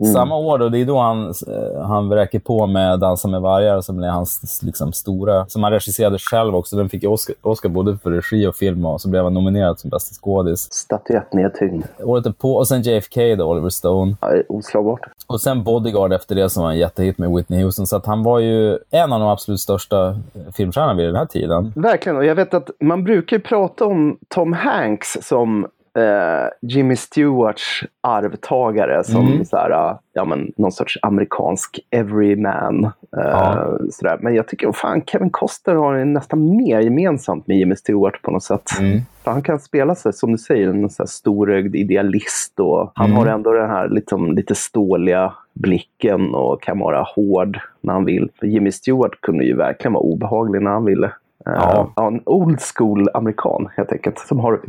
Mm. 0.00 0.12
Samma 0.12 0.36
år 0.36 0.58
då, 0.58 0.68
det 0.68 0.78
är 0.78 0.84
då 0.84 0.98
han, 0.98 1.26
eh, 1.26 1.80
han 1.82 2.08
vräker 2.08 2.38
på 2.38 2.66
med 2.66 3.00
Dansa 3.00 3.28
med 3.28 3.40
vargar 3.40 3.80
som 3.80 4.02
är 4.02 4.08
hans 4.08 4.62
liksom, 4.62 4.92
stora, 4.92 5.46
som 5.46 5.62
han 5.62 5.72
regisserade 5.72 6.18
själv 6.18 6.56
också. 6.56 6.76
Den 6.76 6.88
fick 6.88 7.04
Oscar, 7.04 7.34
Oscar 7.42 7.68
både 7.68 7.98
för 7.98 8.10
regi 8.10 8.46
och 8.46 8.56
film 8.56 8.86
och 8.86 9.00
så 9.00 9.08
blev 9.08 9.24
han 9.24 9.34
nominerad 9.34 9.78
som 9.78 9.90
bästa 9.90 10.14
skådis. 10.14 10.72
Statyett 10.72 11.32
nedtyngd. 11.32 11.84
Året 12.02 12.38
på 12.38 12.54
och 12.54 12.68
sen 12.68 12.82
JFK 12.82 13.34
då, 13.36 13.44
Oliver 13.44 13.68
Stone. 13.68 14.16
Ja, 14.20 14.28
oslagbart. 14.48 15.00
Och 15.26 15.40
sen 15.40 15.64
Bodyguard 15.64 16.12
efter 16.12 16.34
det 16.34 16.50
som 16.50 16.62
var 16.62 16.70
en 16.70 16.78
jättehit 16.78 17.18
med 17.18 17.30
Whitney 17.30 17.62
Houston. 17.62 17.86
Så 17.86 17.96
att 17.96 18.06
han 18.06 18.22
var 18.22 18.38
ju 18.38 18.78
en 18.90 19.12
av 19.12 19.20
de 19.20 19.28
absolut 19.28 19.60
största 19.60 20.20
filmstjärnorna 20.56 20.94
vid 20.94 21.06
den 21.06 21.16
här 21.16 21.26
tiden. 21.26 21.72
Verkligen, 21.76 22.16
och 22.16 22.24
jag 22.24 22.34
vet 22.34 22.54
att 22.54 22.70
man 22.80 23.04
brukar 23.04 23.38
prata 23.38 23.84
om 23.84 24.18
Tom 24.28 24.52
Hanks 24.52 25.18
som 25.22 25.66
eh, 25.96 26.48
Jimmy 26.62 26.96
Stewarts 26.96 27.84
arvtagare 28.00 29.04
som 29.04 29.26
mm. 29.26 29.44
så 29.44 29.56
här, 29.56 29.96
ja, 30.12 30.24
men, 30.24 30.52
någon 30.56 30.72
sorts 30.72 30.98
amerikansk 31.02 31.80
everyman. 31.90 32.84
Eh, 32.84 32.90
ja. 33.12 33.78
sådär. 33.90 34.18
Men 34.20 34.34
jag 34.34 34.48
tycker 34.48 34.72
fan 34.72 35.02
Kevin 35.06 35.30
Costner 35.30 35.74
har 35.74 36.04
nästan 36.04 36.56
mer 36.56 36.80
gemensamt 36.80 37.46
med 37.46 37.58
Jimmy 37.58 37.76
Stewart 37.76 38.22
på 38.22 38.30
något 38.30 38.42
sätt. 38.42 38.70
Mm. 38.80 39.00
För 39.24 39.30
han 39.30 39.42
kan 39.42 39.60
spela 39.60 39.94
sig, 39.94 40.12
som 40.12 40.32
du 40.32 40.38
säger, 40.38 40.68
en 40.68 40.90
så 40.90 41.02
här 41.02 41.08
storögd 41.08 41.76
idealist 41.76 42.60
och 42.60 42.92
han 42.94 43.06
mm. 43.06 43.16
har 43.18 43.26
ändå 43.26 43.52
den 43.52 43.70
här 43.70 43.88
liksom, 43.88 44.32
lite 44.32 44.54
ståliga 44.54 45.32
blicken 45.52 46.34
och 46.34 46.62
kan 46.62 46.78
vara 46.78 47.02
hård 47.02 47.60
när 47.80 47.92
han 47.92 48.04
vill. 48.04 48.30
För 48.38 48.46
Jimmy 48.46 48.72
Stewart 48.72 49.20
kunde 49.20 49.44
ju 49.44 49.56
verkligen 49.56 49.92
vara 49.92 50.04
obehaglig 50.04 50.62
när 50.62 50.70
han 50.70 50.84
ville. 50.84 51.10
Ja. 51.44 51.92
ja. 51.96 52.06
en 52.06 52.22
old 52.26 52.60
school 52.60 53.08
amerikan 53.14 53.68
helt 53.76 53.92
enkelt. 53.92 54.18
Som 54.18 54.38
har 54.40 54.60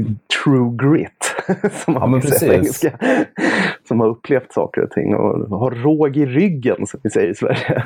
true 0.44 0.78
grit. 0.78 1.36
som 1.72 1.94
ja, 1.94 2.08
men 2.08 2.22
precis. 2.22 2.86
Som 3.88 4.00
har 4.00 4.08
upplevt 4.08 4.54
saker 4.54 4.82
och 4.82 4.92
ting 4.92 5.16
och 5.16 5.60
har 5.60 5.72
råg 5.72 6.18
i 6.18 6.26
ryggen 6.26 6.88
som 6.88 7.00
vi 7.04 7.10
säger 7.10 7.30
i 7.30 7.36
Sverige. 7.36 7.84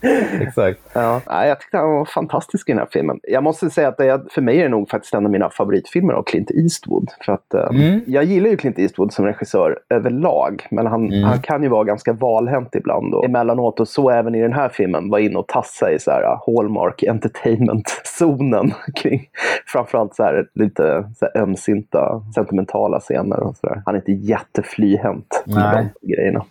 Exakt. 0.40 0.80
Ja. 0.92 1.20
ja, 1.26 1.46
jag 1.46 1.60
tyckte 1.60 1.76
han 1.76 1.90
var 1.90 2.04
fantastisk 2.04 2.68
i 2.68 2.72
den 2.72 2.78
här 2.78 2.88
filmen. 2.92 3.20
Jag 3.22 3.42
måste 3.42 3.70
säga 3.70 3.88
att 3.88 3.98
det, 3.98 4.22
för 4.30 4.42
mig 4.42 4.58
är 4.58 4.62
det 4.62 4.68
nog 4.68 4.90
faktiskt 4.90 5.14
en 5.14 5.24
av 5.24 5.32
mina 5.32 5.50
favoritfilmer 5.50 6.12
av 6.12 6.22
Clint 6.22 6.50
Eastwood. 6.50 7.10
För 7.26 7.32
att, 7.32 7.54
eh, 7.54 7.66
mm. 7.70 8.00
Jag 8.06 8.24
gillar 8.24 8.50
ju 8.50 8.56
Clint 8.56 8.78
Eastwood 8.78 9.12
som 9.12 9.24
regissör 9.24 9.78
överlag. 9.88 10.66
Men 10.70 10.86
han, 10.86 11.12
mm. 11.12 11.24
han 11.24 11.40
kan 11.40 11.62
ju 11.62 11.68
vara 11.68 11.84
ganska 11.84 12.12
valhänt 12.12 12.74
ibland. 12.74 13.14
Och 13.14 13.24
emellanåt 13.24 13.80
och 13.80 13.88
så 13.88 14.10
även 14.10 14.34
i 14.34 14.42
den 14.42 14.52
här 14.52 14.68
filmen 14.68 15.10
var 15.10 15.18
inne 15.18 15.38
och 15.38 15.48
tassa 15.48 15.92
i 15.92 15.98
så 15.98 16.10
här 16.10 16.38
Hallmark 16.46 17.02
Entertainment 17.02 17.42
entertainment-zonen 17.52 18.74
kring 18.94 19.28
framförallt 19.66 20.14
så 20.14 20.22
här, 20.22 20.46
lite 20.54 21.10
så 21.16 21.24
här 21.24 21.42
ömsinta, 21.42 22.22
sentimentala 22.34 23.00
scener. 23.00 23.40
Och 23.40 23.56
så 23.56 23.66
där. 23.66 23.82
Han 23.86 23.94
är 23.94 23.98
inte 23.98 24.12
jätteflyhänt 24.12 25.44
i 25.46 25.52
de 25.52 25.88
grejerna. 26.02 26.44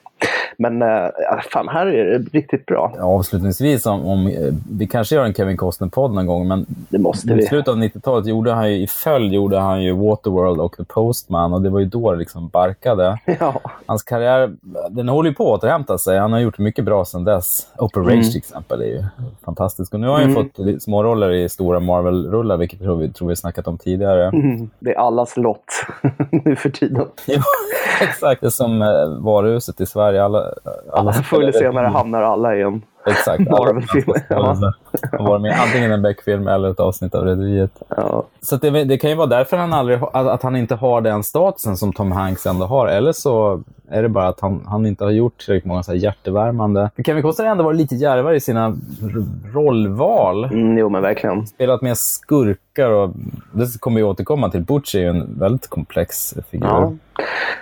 Men 0.58 0.82
äh, 0.82 1.08
fan, 1.52 1.68
här 1.68 1.86
är 1.86 2.20
det 2.20 2.38
riktigt 2.38 2.66
bra. 2.66 2.96
Avslutningsvis, 3.00 3.86
om, 3.86 4.06
om, 4.06 4.28
eh, 4.28 4.54
vi 4.72 4.88
kanske 4.88 5.16
gör 5.16 5.26
en 5.26 5.34
Kevin 5.34 5.58
Costner-podd 5.58 6.14
någon 6.14 6.26
gång, 6.26 6.48
men 6.48 6.66
det 6.90 7.00
måste 7.00 7.34
vi. 7.34 7.44
i 7.44 7.48
slutet 7.48 7.68
av 7.68 7.78
90-talet 7.78 8.26
gjorde 8.28 8.52
han 8.52 8.72
ju, 8.72 8.78
i 8.78 8.88
följd 8.88 9.34
gjorde 9.34 9.60
han 9.60 9.84
ju 9.84 9.92
Waterworld 9.92 10.60
och 10.60 10.78
The 10.78 10.84
Postman 10.84 11.54
och 11.54 11.62
det 11.62 11.70
var 11.70 11.80
ju 11.80 11.86
då 11.86 12.12
det 12.12 12.18
liksom 12.18 12.48
barkade. 12.48 13.20
Ja. 13.40 13.62
Hans 13.86 14.04
karriär, 14.04 14.54
den 14.90 15.10
håller 15.10 15.30
ju 15.30 15.36
på 15.36 15.54
att 15.54 15.60
återhämta 15.60 15.98
sig. 15.98 16.20
Han 16.20 16.34
har 16.34 16.40
gjort 16.40 16.58
mycket 16.58 16.86
bra 16.86 17.06
sedan 17.06 17.24
dess. 17.24 17.68
Rage 17.78 17.98
mm. 17.98 18.24
till 18.24 18.38
exempel 18.38 18.82
är 18.82 18.86
ju 18.86 19.04
fantastisk. 19.46 19.94
Och 19.94 20.00
nu 20.00 20.08
har 20.08 20.14
han 20.20 20.32
mm. 20.32 20.36
fått 20.36 20.82
småroller 20.82 21.32
i 21.32 21.50
stora 21.50 21.80
Marvel-rullar, 21.80 22.58
vilket 22.58 22.80
tror 22.80 22.96
vi, 22.96 23.10
tror 23.10 23.28
vi 23.28 23.36
snackat 23.36 23.68
om 23.68 23.78
tidigare. 23.78 24.28
Mm. 24.28 24.70
Det 24.80 24.90
är 24.90 25.00
allas 25.00 25.38
lott 25.38 25.86
nu 26.46 26.56
för 26.56 26.70
tiden. 26.70 27.06
ja, 27.26 27.42
exakt. 28.02 28.42
Det 28.42 28.48
är 28.48 28.50
som 28.50 28.82
eh, 28.82 29.08
varuhuset 29.20 29.82
i 29.82 29.86
Sverige. 29.86 30.11
Alla, 30.20 30.46
alla 30.92 31.14
Förr 31.14 31.42
eller 31.42 31.52
senare 31.52 31.88
hamnar 31.88 32.22
alla 32.22 32.56
i 32.56 32.62
en 32.62 32.82
Exakt. 33.06 33.50
Marvel-film. 33.50 34.14
Ja. 34.30 34.74
var 35.12 35.40
med 35.40 35.60
antingen 35.62 35.92
en 35.92 36.02
Beck-film 36.02 36.48
eller 36.48 36.72
ett 36.72 36.80
avsnitt 36.80 37.16
av 37.16 37.26
Rederiet. 37.26 37.82
Ja. 37.88 38.24
Så 38.42 38.56
det, 38.56 38.84
det, 38.84 38.98
kan 38.98 39.10
ju 39.10 39.16
vara 39.16 39.28
därför 39.28 39.58
han 39.58 39.74
aldrig, 39.74 40.00
att 40.14 40.44
han 40.44 40.56
inte 40.56 40.76
har 40.76 41.02
den 41.02 41.24
statusen 41.24 41.78
som 41.78 41.94
Tom 41.94 42.12
Hanks 42.12 42.46
ändå 42.46 42.66
har. 42.66 42.88
Eller 42.88 43.12
så 43.12 43.64
är 43.92 44.04
det 44.04 44.10
bara 44.10 44.28
att 44.28 44.40
han, 44.40 44.66
han 44.68 44.86
inte 44.86 45.04
har 45.04 45.12
gjort 45.12 45.38
tillräckligt 45.38 45.68
många 45.68 45.84
så 45.84 45.92
här 45.92 46.00
hjärtevärmande... 46.00 46.90
Kevin 47.06 47.22
Costner 47.24 47.46
har 47.46 47.52
ändå 47.52 47.64
varit 47.64 47.78
lite 47.78 47.96
djärvare 47.96 48.36
i 48.36 48.40
sina 48.40 48.78
rollval. 49.54 50.44
Mm, 50.44 50.78
jo, 50.78 50.90
men 50.90 51.02
verkligen. 51.02 51.48
Spelat 51.48 51.82
med 51.82 51.98
skurkar 51.98 52.90
och... 52.90 53.12
Det 53.52 53.80
kommer 53.80 53.98
vi 53.98 54.04
återkomma 54.04 54.50
till. 54.50 54.62
Butch 54.62 54.96
är 54.96 55.00
ju 55.00 55.08
en 55.08 55.40
väldigt 55.40 55.68
komplex 55.68 56.34
figur. 56.52 56.68
Ja. 56.68 56.94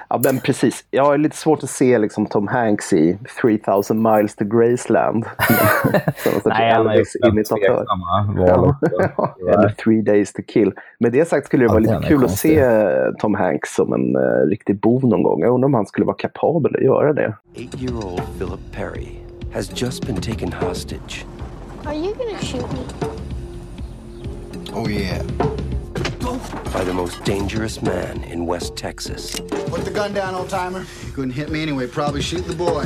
Ja, 0.10 0.22
men 0.24 0.40
precis. 0.40 0.86
Jag 0.92 1.04
har 1.04 1.18
lite 1.18 1.38
svårt 1.38 1.64
att 1.64 1.70
se 1.70 1.98
liksom, 1.98 2.26
Tom 2.26 2.48
Hanks 2.48 2.94
i 2.94 3.18
3000 3.42 4.02
miles 4.02 4.36
to 4.36 4.46
Graceland. 4.46 5.26
Nej, 6.46 6.74
han 6.74 6.88
är 6.88 6.96
ju 6.96 7.06
tveksamma 7.44 8.34
val. 8.38 8.76
Eller 9.54 9.70
Three 9.70 10.02
days 10.02 10.34
to 10.34 10.42
kill. 10.48 10.74
Med 11.00 11.12
det 11.12 11.28
sagt 11.28 11.46
skulle 11.46 11.64
det 11.64 11.68
vara 11.68 11.80
lite 11.80 12.02
kul 12.08 12.20
konstig. 12.20 12.60
att 12.60 12.66
se 12.66 13.12
Tom 13.20 13.36
Hanks 13.36 13.76
som 13.76 13.94
en 13.94 14.16
uh, 14.16 14.48
riktig 14.50 14.80
bov 14.80 15.06
någon 15.06 15.24
gång. 15.24 15.42
Jag 15.42 15.54
undrar 15.54 15.66
om 15.66 15.74
han 15.74 15.86
skulle 15.86 16.06
vara 16.06 16.18
kapabel 16.20 16.76
att 16.76 16.84
göra 16.84 17.14
det. 17.14 17.38
Eight-year-old 17.56 18.22
Philip 18.38 18.60
Perry 18.72 19.20
has 19.54 19.82
just 19.82 20.06
been 20.06 20.22
taken 20.22 20.52
hostage. 20.52 21.26
Are 21.86 21.96
you 21.96 22.14
gonna 22.16 22.42
shoot 22.42 22.72
me? 22.74 22.80
Oh 24.74 24.90
yeah. 24.90 25.24
by 26.74 26.84
the 26.84 26.94
most 26.94 27.24
dangerous 27.24 27.82
man 27.82 28.24
in 28.24 28.46
West 28.46 28.76
Texas. 28.76 29.40
Put 29.40 29.86
the 29.86 29.92
gun 29.92 30.14
down, 30.14 30.36
old 30.36 30.50
timer. 30.50 30.86
You 31.06 31.12
couldn't 31.12 31.32
hit 31.32 31.50
me 31.50 31.62
anyway. 31.62 31.88
Probably 31.88 32.22
shoot 32.22 32.46
the 32.46 32.56
boy. 32.56 32.86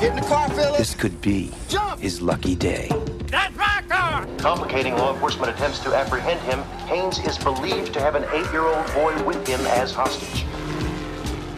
Get 0.00 0.10
in 0.10 0.16
the 0.16 0.28
car, 0.28 0.48
Philip. 0.50 0.76
This 0.76 0.94
could 0.94 1.20
be 1.20 1.50
Jump. 1.68 2.00
his 2.00 2.20
lucky 2.20 2.54
day. 2.54 2.88
That's 3.28 3.56
my 3.56 3.82
car! 3.88 4.26
Complicating 4.38 4.94
law 4.94 5.14
enforcement 5.14 5.50
attempts 5.52 5.78
to 5.80 5.94
apprehend 5.94 6.40
him, 6.40 6.62
Haynes 6.86 7.18
is 7.20 7.38
believed 7.38 7.94
to 7.94 8.00
have 8.00 8.14
an 8.14 8.24
eight-year-old 8.32 8.86
boy 8.94 9.22
with 9.24 9.46
him 9.46 9.60
as 9.66 9.92
hostage. 9.92 10.44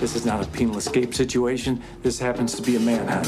This 0.00 0.16
is 0.16 0.26
not 0.26 0.44
a 0.44 0.50
penal 0.50 0.76
escape 0.76 1.14
situation. 1.14 1.80
This 2.02 2.18
happens 2.18 2.54
to 2.54 2.62
be 2.62 2.76
a 2.76 2.80
manhunt. 2.80 3.26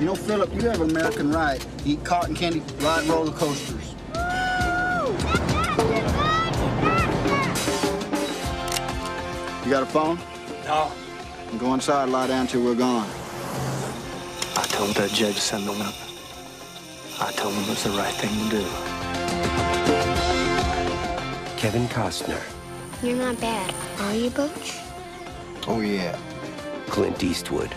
You 0.00 0.06
know, 0.06 0.14
Philip, 0.14 0.52
you 0.54 0.62
have 0.62 0.80
an 0.80 0.90
American 0.90 1.30
right. 1.30 1.64
Eat 1.84 2.04
cotton 2.04 2.34
candy, 2.34 2.62
ride 2.80 3.06
roller 3.06 3.32
coasters. 3.32 3.94
You 9.64 9.70
got 9.70 9.82
a 9.82 9.86
phone? 9.86 10.18
No. 10.64 10.92
Go 11.58 11.74
inside, 11.74 12.08
lie 12.08 12.26
down 12.26 12.46
till 12.46 12.62
we're 12.64 12.74
gone. 12.74 13.08
I 14.56 14.64
told 14.68 14.94
that 14.96 15.10
judge 15.10 15.34
to 15.36 15.40
send 15.40 15.66
the 15.66 15.72
weapon. 15.72 15.92
I 17.20 17.32
told 17.32 17.54
him 17.54 17.62
it 17.64 17.68
was 17.70 17.82
the 17.84 17.90
right 17.90 18.14
thing 18.14 18.50
to 18.50 18.56
do. 18.58 18.64
Kevin 21.56 21.88
Costner. 21.88 22.40
You're 23.02 23.16
not 23.16 23.40
bad, 23.40 23.74
are 24.00 24.14
you, 24.14 24.30
Butch? 24.30 24.85
Oh, 25.68 25.84
yeah. 25.84 26.16
Clint 26.88 27.24
Eastwood. 27.24 27.68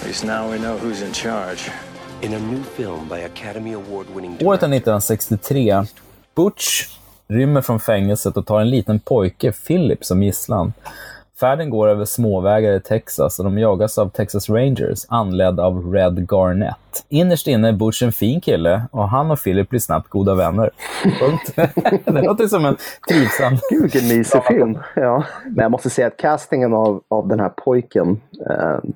At 0.00 0.06
least 0.06 0.24
now 0.24 0.50
we 0.50 0.58
know 0.58 0.78
who's 0.78 1.06
in 1.06 1.12
charge. 1.12 1.70
In 2.20 2.34
a 2.34 2.38
new 2.38 2.62
film 2.62 3.08
by 3.08 3.18
Academy 3.18 3.74
Award-winning 3.74 4.46
Året 4.46 4.62
är 4.62 4.66
1963. 4.66 5.84
Butch 6.34 6.88
rymmer 7.28 7.62
från 7.62 7.80
fängelset 7.80 8.36
och 8.36 8.46
tar 8.46 8.60
en 8.60 8.70
liten 8.70 9.00
pojke, 9.00 9.52
Philip, 9.52 10.04
som 10.04 10.22
gisslan. 10.22 10.72
Färden 11.40 11.70
går 11.70 11.88
över 11.88 12.04
småvägar 12.04 12.72
i 12.72 12.80
Texas 12.80 13.38
och 13.38 13.44
de 13.44 13.58
jagas 13.58 13.98
av 13.98 14.08
Texas 14.08 14.50
Rangers, 14.50 15.06
anledd 15.08 15.60
av 15.60 15.92
Red 15.92 16.26
Garnett. 16.30 17.04
Innerst 17.08 17.46
inne 17.46 17.68
är 17.68 17.72
Butch 17.72 18.02
en 18.02 18.12
fin 18.12 18.40
kille 18.40 18.82
och 18.90 19.08
han 19.08 19.30
och 19.30 19.42
Philip 19.42 19.68
blir 19.68 19.80
snabbt 19.80 20.08
goda 20.08 20.34
vänner. 20.34 20.70
Punkt. 21.20 21.74
det 22.04 22.22
låter 22.22 22.46
som 22.46 22.64
en 22.64 22.76
trivsam... 23.08 23.52
Gud, 23.70 23.82
vilken 23.82 24.08
mysig 24.08 24.44
film. 24.44 24.78
Ja. 24.96 25.24
Men 25.44 25.62
jag 25.62 25.70
måste 25.70 25.90
säga 25.90 26.06
att 26.06 26.16
castingen 26.16 26.74
av, 26.74 27.02
av 27.08 27.28
den 27.28 27.40
här 27.40 27.48
pojken 27.48 28.20
eh, 28.50 28.90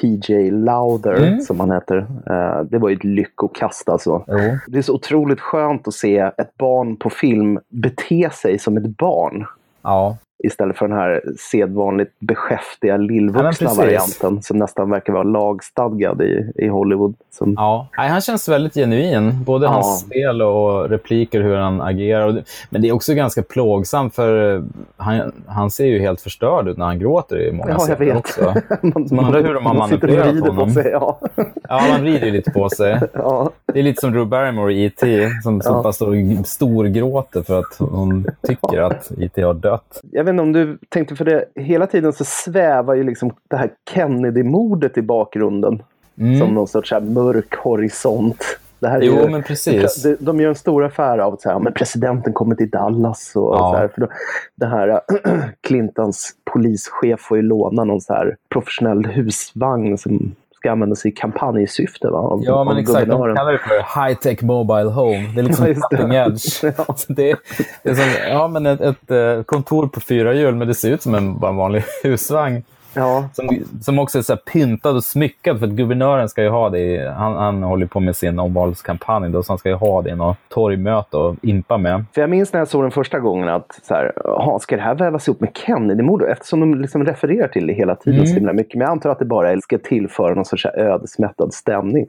TJ 0.00 0.50
Lowther, 0.50 1.14
mm. 1.14 1.40
som 1.40 1.60
han 1.60 1.70
heter. 1.70 1.96
Uh, 2.30 2.64
det 2.70 2.78
var 2.78 2.88
ju 2.88 2.96
ett 2.96 3.04
lyckokast 3.04 3.88
alltså. 3.88 4.24
Mm. 4.28 4.58
Det 4.66 4.78
är 4.78 4.82
så 4.82 4.94
otroligt 4.94 5.40
skönt 5.40 5.88
att 5.88 5.94
se 5.94 6.18
ett 6.18 6.56
barn 6.58 6.96
på 6.96 7.10
film 7.10 7.60
bete 7.68 8.30
sig 8.32 8.58
som 8.58 8.76
ett 8.76 8.96
barn. 8.96 9.46
Ja. 9.82 10.16
Istället 10.38 10.76
för 10.76 10.88
den 10.88 10.96
här 10.96 11.22
sedvanligt 11.38 12.12
beskäftiga 12.18 12.96
lillvuxna 12.96 13.70
ja, 13.70 13.74
varianten 13.76 14.42
som 14.42 14.58
nästan 14.58 14.90
verkar 14.90 15.12
vara 15.12 15.22
lagstadgad 15.22 16.22
i, 16.22 16.52
i 16.54 16.68
Hollywood. 16.68 17.14
Som... 17.30 17.54
Ja, 17.56 17.88
han 17.92 18.20
känns 18.20 18.48
väldigt 18.48 18.74
genuin. 18.74 19.44
Både 19.44 19.66
ja. 19.66 19.70
hans 19.70 20.00
spel 20.00 20.42
och 20.42 20.88
repliker, 20.90 21.40
hur 21.40 21.56
han 21.56 21.80
agerar. 21.80 22.42
Men 22.70 22.82
det 22.82 22.88
är 22.88 22.92
också 22.92 23.14
ganska 23.14 23.42
plågsamt 23.42 24.14
för 24.14 24.64
han, 24.96 25.32
han 25.46 25.70
ser 25.70 25.86
ju 25.86 25.98
helt 25.98 26.20
förstörd 26.20 26.68
ut 26.68 26.76
när 26.76 26.86
han 26.86 26.98
gråter 26.98 27.48
i 27.48 27.52
många 27.52 27.70
ja, 27.70 27.78
scener 27.78 28.16
också. 28.16 28.54
man, 28.82 29.06
man 29.10 29.24
undrar 29.24 29.42
hur 29.42 29.54
de 29.54 29.66
har 29.66 29.74
manipulerat 29.74 30.40
honom. 30.40 30.70
Sig, 30.70 30.90
ja. 30.92 31.20
ja, 31.68 31.82
man 31.90 32.00
vrider 32.00 32.26
ju 32.26 32.32
lite 32.32 32.50
på 32.50 32.68
sig. 32.68 33.00
Ja. 33.12 33.50
Det 33.72 33.78
är 33.78 33.82
lite 33.82 34.00
som 34.00 34.12
Drew 34.12 34.26
Barrymore 34.26 34.72
i 34.72 34.84
E.T. 34.84 35.28
som, 35.42 35.60
som 35.60 35.82
ja. 35.84 36.42
storgråter 36.44 37.42
för 37.42 37.58
att 37.58 37.76
hon 37.78 38.26
tycker 38.46 38.80
att 38.80 39.10
E.T. 39.18 39.42
har 39.42 39.54
dött. 39.54 40.00
Jag 40.12 40.24
vet 40.26 40.32
inte 40.32 40.42
om 40.42 40.52
du 40.52 40.78
tänkte, 40.88 41.16
för 41.16 41.24
det 41.24 41.44
hela 41.54 41.86
tiden 41.86 42.12
så 42.12 42.24
svävar 42.24 42.94
ju 42.94 43.02
liksom 43.02 43.32
det 43.48 43.56
här 43.56 43.70
Kennedy-mordet 43.90 44.98
i 44.98 45.02
bakgrunden. 45.02 45.82
Mm. 46.18 46.38
Som 46.38 46.54
någon 46.54 46.68
sorts 46.68 46.92
här 46.92 47.00
mörk 47.00 47.54
horisont. 47.54 48.58
Det 48.78 48.88
här 48.88 49.02
jo, 49.02 49.14
ju, 49.14 49.28
men 49.28 49.42
precis. 49.42 50.02
De, 50.02 50.16
de 50.20 50.40
gör 50.40 50.48
en 50.48 50.54
stor 50.54 50.84
affär 50.84 51.18
av 51.18 51.34
att 51.34 51.62
men 51.62 51.72
presidenten 51.72 52.32
kommer 52.32 52.54
till 52.54 52.70
Dallas. 52.70 53.32
Och, 53.36 53.54
ja. 53.54 53.72
så 53.72 53.76
här, 53.78 53.88
för 53.88 54.00
då, 54.00 54.08
det 54.54 54.66
här 54.66 55.00
Clintons 55.60 56.34
polischef 56.52 57.20
får 57.20 57.36
ju 57.36 57.42
låna 57.42 57.84
någon 57.84 58.00
så 58.00 58.12
här 58.12 58.36
professionell 58.48 59.06
husvagn 59.06 59.98
som 59.98 60.34
ska 60.66 60.72
användas 60.72 61.06
i 61.06 61.10
kampanjsyfte. 61.10 62.08
Va? 62.08 62.18
Av, 62.18 62.42
ja, 62.44 62.64
men 62.64 62.76
exakt. 62.76 63.08
De 63.08 63.34
kallar 63.36 63.52
det 63.52 63.58
för 63.58 64.00
high-tech 64.00 64.42
mobile 64.42 64.90
home. 64.90 65.32
Det 65.34 65.40
är 65.40 65.44
liksom 65.44 65.66
ja, 65.76 65.88
cutting 65.90 66.12
edge. 66.12 66.62
ja. 66.78 66.96
det, 67.08 67.30
är, 67.30 67.36
det 67.82 67.90
är 67.90 67.94
som 67.94 68.04
ja, 68.30 68.48
men 68.48 68.66
ett, 68.66 68.80
ett, 68.80 69.10
eh, 69.10 69.42
kontor 69.42 69.86
på 69.86 70.00
fyra 70.00 70.34
hjul, 70.34 70.54
men 70.54 70.68
det 70.68 70.74
ser 70.74 70.90
ut 70.90 71.02
som 71.02 71.14
en, 71.14 71.38
bara 71.38 71.50
en 71.50 71.56
vanlig 71.56 71.84
husvagn. 72.02 72.62
Ja. 72.96 73.28
Som, 73.32 73.48
som 73.80 73.98
också 73.98 74.18
är 74.18 74.22
så 74.22 74.36
pyntad 74.36 74.96
och 74.96 75.04
smyckad, 75.04 75.58
för 75.58 75.66
att 75.66 75.72
guvernören 75.72 76.28
ska 76.28 76.42
ju 76.42 76.48
ha 76.48 76.70
det. 76.70 77.14
han, 77.16 77.36
han 77.36 77.62
håller 77.62 77.86
på 77.86 78.00
med 78.00 78.16
sin 78.16 78.38
omvalskampanj, 78.38 79.30
då, 79.30 79.42
så 79.42 79.52
han 79.52 79.58
ska 79.58 79.68
ju 79.68 79.74
ha 79.74 80.02
det 80.02 80.10
i 80.10 80.14
något 80.14 80.36
torgmöte 80.48 81.16
och 81.16 81.36
impa 81.42 81.78
med. 81.78 82.04
För 82.14 82.20
jag 82.20 82.30
minns 82.30 82.52
när 82.52 82.60
jag 82.60 82.68
såg 82.68 82.84
den 82.84 82.90
första 82.90 83.18
gången 83.20 83.48
att, 83.48 83.80
så 83.82 83.94
här, 83.94 84.12
aha, 84.26 84.58
ska 84.58 84.76
det 84.76 84.82
här 84.82 84.94
vävas 84.94 85.28
ihop 85.28 85.40
med 85.40 85.50
Kennedy-mordet? 85.54 86.28
Eftersom 86.30 86.60
de 86.60 86.74
liksom 86.74 87.04
refererar 87.04 87.48
till 87.48 87.66
det 87.66 87.72
hela 87.72 87.94
tiden 87.94 88.18
mm. 88.18 88.26
så 88.26 88.34
himla 88.34 88.52
mycket. 88.52 88.74
Men 88.74 88.80
jag 88.80 88.90
antar 88.90 89.10
att 89.10 89.18
det 89.18 89.24
bara 89.24 89.60
ska 89.60 89.78
tillföra 89.78 90.34
någon 90.34 90.44
sorts 90.44 90.66
ödesmättad 90.66 91.54
stämning. 91.54 92.06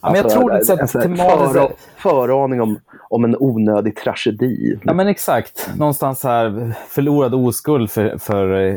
Ja, 0.00 0.08
men 0.08 0.16
jag 0.16 0.24
alltså, 0.24 0.38
tror 0.38 0.50
det 0.50 0.56
är 0.56 0.86
så 0.86 1.00
tematiskt... 1.00 1.52
För, 1.52 1.70
föraning 1.96 2.60
om, 2.60 2.78
om 3.10 3.24
en 3.24 3.36
onödig 3.38 3.96
tragedi. 3.96 4.78
Ja, 4.82 4.94
men 4.94 5.08
exakt. 5.08 5.70
Någonstans 5.78 6.24
här 6.24 6.72
förlorad 6.88 7.34
oskuld 7.34 7.90
för, 7.90 8.18
för 8.18 8.60
eh, 8.66 8.74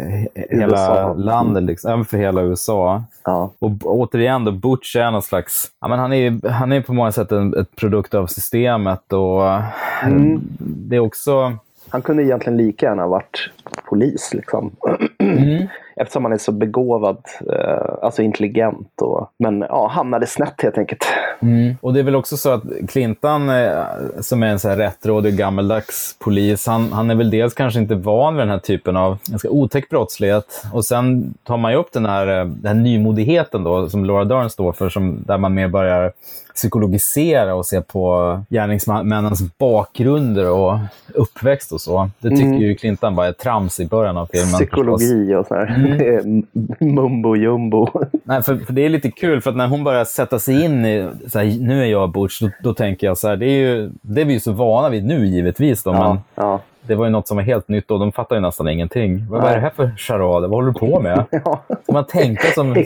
hela 0.49 0.67
USA. 0.67 1.13
Landet, 1.43 1.63
liksom. 1.63 2.05
för 2.05 2.17
hela 2.17 2.41
USA. 2.41 3.03
Ja. 3.23 3.51
Och 3.59 3.71
återigen, 3.83 4.45
då, 4.45 4.51
Butch 4.51 4.95
är 4.95 5.11
någon 5.11 5.21
slags... 5.21 5.71
Ja, 5.81 5.87
men 5.87 5.99
han, 5.99 6.13
är, 6.13 6.49
han 6.49 6.71
är 6.71 6.81
på 6.81 6.93
många 6.93 7.11
sätt 7.11 7.31
en 7.31 7.53
ett 7.53 7.75
produkt 7.75 8.13
av 8.13 8.27
systemet 8.27 9.13
och 9.13 9.45
mm. 10.03 10.41
det 10.59 10.95
är 10.95 10.99
också... 10.99 11.57
Han 11.89 12.01
kunde 12.01 12.23
egentligen 12.23 12.57
lika 12.57 12.85
gärna 12.85 13.07
varit 13.07 13.49
polis. 13.89 14.33
Liksom. 14.33 14.71
Mm. 15.19 15.67
Eftersom 16.01 16.25
han 16.25 16.33
är 16.33 16.37
så 16.37 16.51
begåvad, 16.51 17.17
eh, 17.53 17.93
alltså 18.01 18.21
intelligent. 18.21 19.01
Och, 19.01 19.31
men 19.39 19.61
ja, 19.61 19.87
hamnade 19.87 20.27
snett 20.27 20.61
helt 20.61 20.77
enkelt. 20.77 21.05
Mm. 21.39 21.75
Och 21.81 21.93
det 21.93 21.99
är 21.99 22.03
väl 22.03 22.15
också 22.15 22.37
så 22.37 22.49
att 22.49 22.63
Clinton, 22.87 23.49
eh, 23.49 23.83
som 24.21 24.43
är 24.43 24.47
en 24.47 24.59
så 24.59 24.69
här 24.69 24.77
rättrådig 24.77 25.37
gammeldags 25.37 26.15
polis, 26.19 26.67
han, 26.67 26.93
han 26.93 27.11
är 27.11 27.15
väl 27.15 27.29
dels 27.29 27.53
kanske 27.53 27.79
inte 27.79 27.95
van 27.95 28.35
vid 28.35 28.41
den 28.41 28.49
här 28.49 28.59
typen 28.59 28.97
av 28.97 29.17
ganska 29.25 29.49
otäck 29.49 29.89
brottslighet. 29.89 30.63
Och 30.73 30.85
sen 30.85 31.33
tar 31.43 31.57
man 31.57 31.71
ju 31.71 31.77
upp 31.77 31.91
den 31.91 32.05
här, 32.05 32.27
eh, 32.27 32.45
den 32.45 32.77
här 32.77 32.83
nymodigheten 32.83 33.63
då, 33.63 33.89
som 33.89 34.05
Laura 34.05 34.25
Dern 34.25 34.49
står 34.49 34.71
för, 34.71 34.89
som, 34.89 35.23
där 35.27 35.37
man 35.37 35.53
mer 35.53 35.67
börjar 35.67 36.11
psykologisera 36.55 37.55
och 37.55 37.65
se 37.65 37.81
på 37.81 38.39
gärningsmännens 38.49 39.57
bakgrunder 39.57 40.49
och 40.49 40.77
uppväxt 41.13 41.71
och 41.71 41.81
så. 41.81 42.09
Det 42.19 42.29
tycker 42.29 42.43
mm. 42.43 42.61
ju 42.61 42.75
Clinton 42.75 43.15
bara 43.15 43.27
är 43.27 43.31
trams 43.31 43.79
i 43.79 43.85
början 43.85 44.17
av 44.17 44.29
filmen. 44.31 44.53
Psykologi 44.53 45.35
och 45.35 45.47
sådär. 45.47 45.90
Mm. 45.91 46.45
Mumbo 46.79 47.35
jumbo. 47.35 47.87
Nej, 48.23 48.43
för, 48.43 48.57
för, 48.57 48.73
det 48.73 48.85
är 48.85 48.89
lite 48.89 49.11
kul, 49.11 49.41
för 49.41 49.49
att 49.49 49.55
när 49.55 49.67
hon 49.67 49.83
börjar 49.83 50.05
sätta 50.05 50.39
sig 50.39 50.63
in 50.63 50.85
i, 50.85 51.09
så 51.27 51.39
här, 51.39 51.59
nu 51.59 51.81
är 51.81 51.85
jag 51.85 52.11
Butch, 52.11 52.41
då, 52.41 52.49
då, 52.63 52.73
tänker 52.73 53.07
jag 53.07 53.17
så 53.17 53.27
här, 53.27 53.35
det 53.35 53.45
är 53.45 53.59
ju, 53.59 53.91
det 54.01 54.21
är 54.21 54.25
vi 54.25 54.33
ju 54.33 54.39
så 54.39 54.51
vana 54.51 54.89
vid 54.89 55.05
nu 55.05 55.27
givetvis 55.27 55.83
då, 55.83 55.91
ja, 55.91 56.07
men 56.07 56.19
ja 56.35 56.61
det 56.91 56.95
var 56.95 57.05
ju 57.05 57.11
något 57.11 57.27
som 57.27 57.37
var 57.37 57.43
helt 57.43 57.67
nytt 57.67 57.91
och 57.91 57.99
de 57.99 58.11
fattar 58.11 58.35
ju 58.35 58.41
nästan 58.41 58.67
ingenting. 58.67 59.27
Vad, 59.29 59.41
vad 59.41 59.51
är 59.51 59.55
det 59.55 59.61
här 59.61 59.69
för 59.69 59.91
charad? 59.97 60.41
Vad 60.41 60.51
håller 60.51 60.67
du 60.67 60.79
på 60.79 60.99
med? 60.99 61.25
ja. 61.31 61.61
Ska 61.83 61.93
man 61.93 62.05
tänka 62.05 62.47
som, 62.47 62.85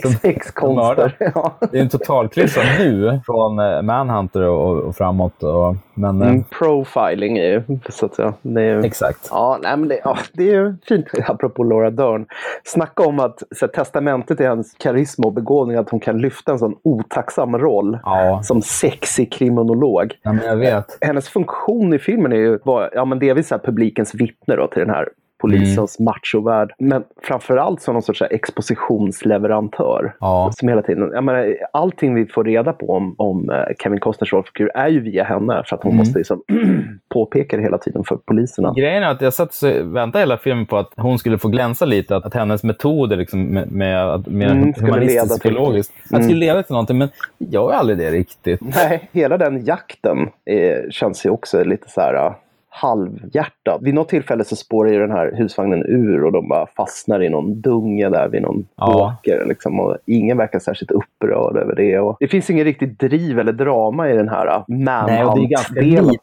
som 0.60 0.74
mördare? 0.74 1.12
Ja. 1.34 1.58
Det 1.70 1.78
är 1.78 1.82
en 1.82 1.88
total 1.88 2.28
klyscha 2.28 2.60
nu 2.78 3.20
från 3.26 3.58
eh, 3.58 3.82
Manhunter 3.82 4.42
och, 4.42 4.78
och 4.78 4.96
framåt. 4.96 5.42
Och, 5.42 5.76
men, 5.94 6.22
mm, 6.22 6.44
profiling 6.44 7.38
är 7.38 7.50
ju 7.50 7.62
så 7.88 8.06
att 8.06 8.14
säga. 8.14 8.34
Det 8.42 8.62
är, 8.62 8.84
exakt. 8.84 9.28
Ja, 9.30 9.58
nej, 9.62 9.76
men 9.76 9.88
det, 9.88 10.00
ja, 10.04 10.18
det 10.32 10.42
är 10.42 10.54
ju 10.54 10.74
fint, 10.88 11.06
apropå 11.26 11.64
Laura 11.64 11.90
Dern. 11.90 12.26
Snacka 12.64 13.02
om 13.02 13.20
att 13.20 13.42
så, 13.56 13.68
testamentet 13.68 14.40
är 14.40 14.48
hennes 14.48 14.72
karisma 14.72 15.26
och 15.26 15.32
begåvning, 15.32 15.76
att 15.76 15.90
hon 15.90 16.00
kan 16.00 16.18
lyfta 16.18 16.52
en 16.52 16.58
sån 16.58 16.76
otacksam 16.82 17.58
roll 17.58 17.98
ja. 18.04 18.40
som 18.42 18.62
sexig 18.62 19.32
kriminolog. 19.32 20.14
Ja, 20.22 20.32
men 20.32 20.44
jag 20.44 20.56
vet. 20.56 20.98
Hennes 21.00 21.28
funktion 21.28 21.94
i 21.94 21.98
filmen 21.98 22.32
är 22.32 22.36
ju 22.36 22.58
bara, 22.64 22.88
ja, 22.92 23.04
men 23.04 23.18
delvis 23.18 23.52
publik 23.64 23.95
publikens 23.96 24.14
vittne 24.14 24.56
då, 24.56 24.66
till 24.66 24.80
den 24.80 24.90
här 24.90 25.08
polisens 25.38 25.98
mm. 25.98 26.04
machovärld. 26.04 26.72
Men 26.78 27.04
framförallt 27.22 27.82
som 27.82 27.94
någon 27.94 28.02
sorts 28.02 28.22
expositionsleverantör. 28.22 30.14
Ja. 30.20 30.52
Som 30.54 30.68
hela 30.68 30.82
tiden, 30.82 31.10
jag 31.14 31.24
menar, 31.24 31.56
allting 31.72 32.14
vi 32.14 32.26
får 32.26 32.44
reda 32.44 32.72
på 32.72 32.86
om, 32.86 33.14
om 33.18 33.50
eh, 33.50 33.56
Kevin 33.82 34.00
Costners 34.00 34.32
rollfigur 34.32 34.70
är 34.74 34.88
ju 34.88 35.00
via 35.00 35.24
henne. 35.24 35.62
För 35.66 35.76
att 35.76 35.82
hon 35.82 35.92
mm. 35.92 35.98
måste 35.98 36.18
liksom 36.18 36.42
påpeka 37.08 37.56
det 37.56 37.62
hela 37.62 37.78
tiden 37.78 38.04
för 38.04 38.16
poliserna. 38.16 38.72
Grejen 38.76 39.02
är 39.02 39.10
att 39.10 39.20
jag 39.20 39.34
satt 39.34 39.62
och 39.62 39.96
väntade 39.96 40.22
hela 40.22 40.38
filmen 40.38 40.66
på 40.66 40.76
att 40.76 40.92
hon 40.96 41.18
skulle 41.18 41.38
få 41.38 41.48
glänsa 41.48 41.84
lite. 41.84 42.16
Att, 42.16 42.26
att 42.26 42.34
hennes 42.34 42.62
metoder 42.62 43.16
liksom, 43.16 43.42
med, 43.42 43.72
med, 43.72 44.28
med 44.28 44.50
mm, 44.50 44.74
humanistiskt 44.80 45.40
psykologiskt 45.40 45.92
mm. 46.12 46.22
skulle 46.22 46.38
leda 46.38 46.62
till 46.62 46.72
någonting. 46.72 46.98
Men 46.98 47.08
jag 47.38 47.52
gör 47.52 47.72
aldrig 47.72 47.98
det 47.98 48.10
riktigt. 48.10 48.60
Nej, 48.60 49.08
hela 49.12 49.38
den 49.38 49.64
jakten 49.64 50.28
är, 50.44 50.90
känns 50.90 51.26
ju 51.26 51.30
också 51.30 51.64
lite 51.64 51.90
så 51.90 52.00
här 52.00 52.34
halvhjärtad. 52.76 53.80
Vid 53.82 53.94
något 53.94 54.08
tillfälle 54.08 54.44
så 54.44 54.56
spårar 54.56 54.90
ju 54.90 54.98
den 54.98 55.10
här 55.10 55.32
husvagnen 55.36 55.86
ur 55.86 56.24
och 56.24 56.32
de 56.32 56.48
bara 56.48 56.66
fastnar 56.66 57.22
i 57.22 57.28
någon 57.28 57.60
dunge 57.60 58.08
där 58.08 58.28
vid 58.28 58.42
någon 58.42 58.66
ja. 58.76 59.16
åker. 59.18 59.44
Liksom, 59.48 59.80
och 59.80 59.96
ingen 60.06 60.36
verkar 60.36 60.58
särskilt 60.58 60.90
upprörd 60.90 61.56
över 61.56 61.74
det. 61.76 61.98
Och 61.98 62.16
det 62.20 62.28
finns 62.28 62.50
ingen 62.50 62.64
riktigt 62.64 62.98
driv 62.98 63.38
eller 63.38 63.52
drama 63.52 64.10
i 64.10 64.16
den 64.16 64.28
här 64.28 64.64
manhunt-delen 64.68 66.14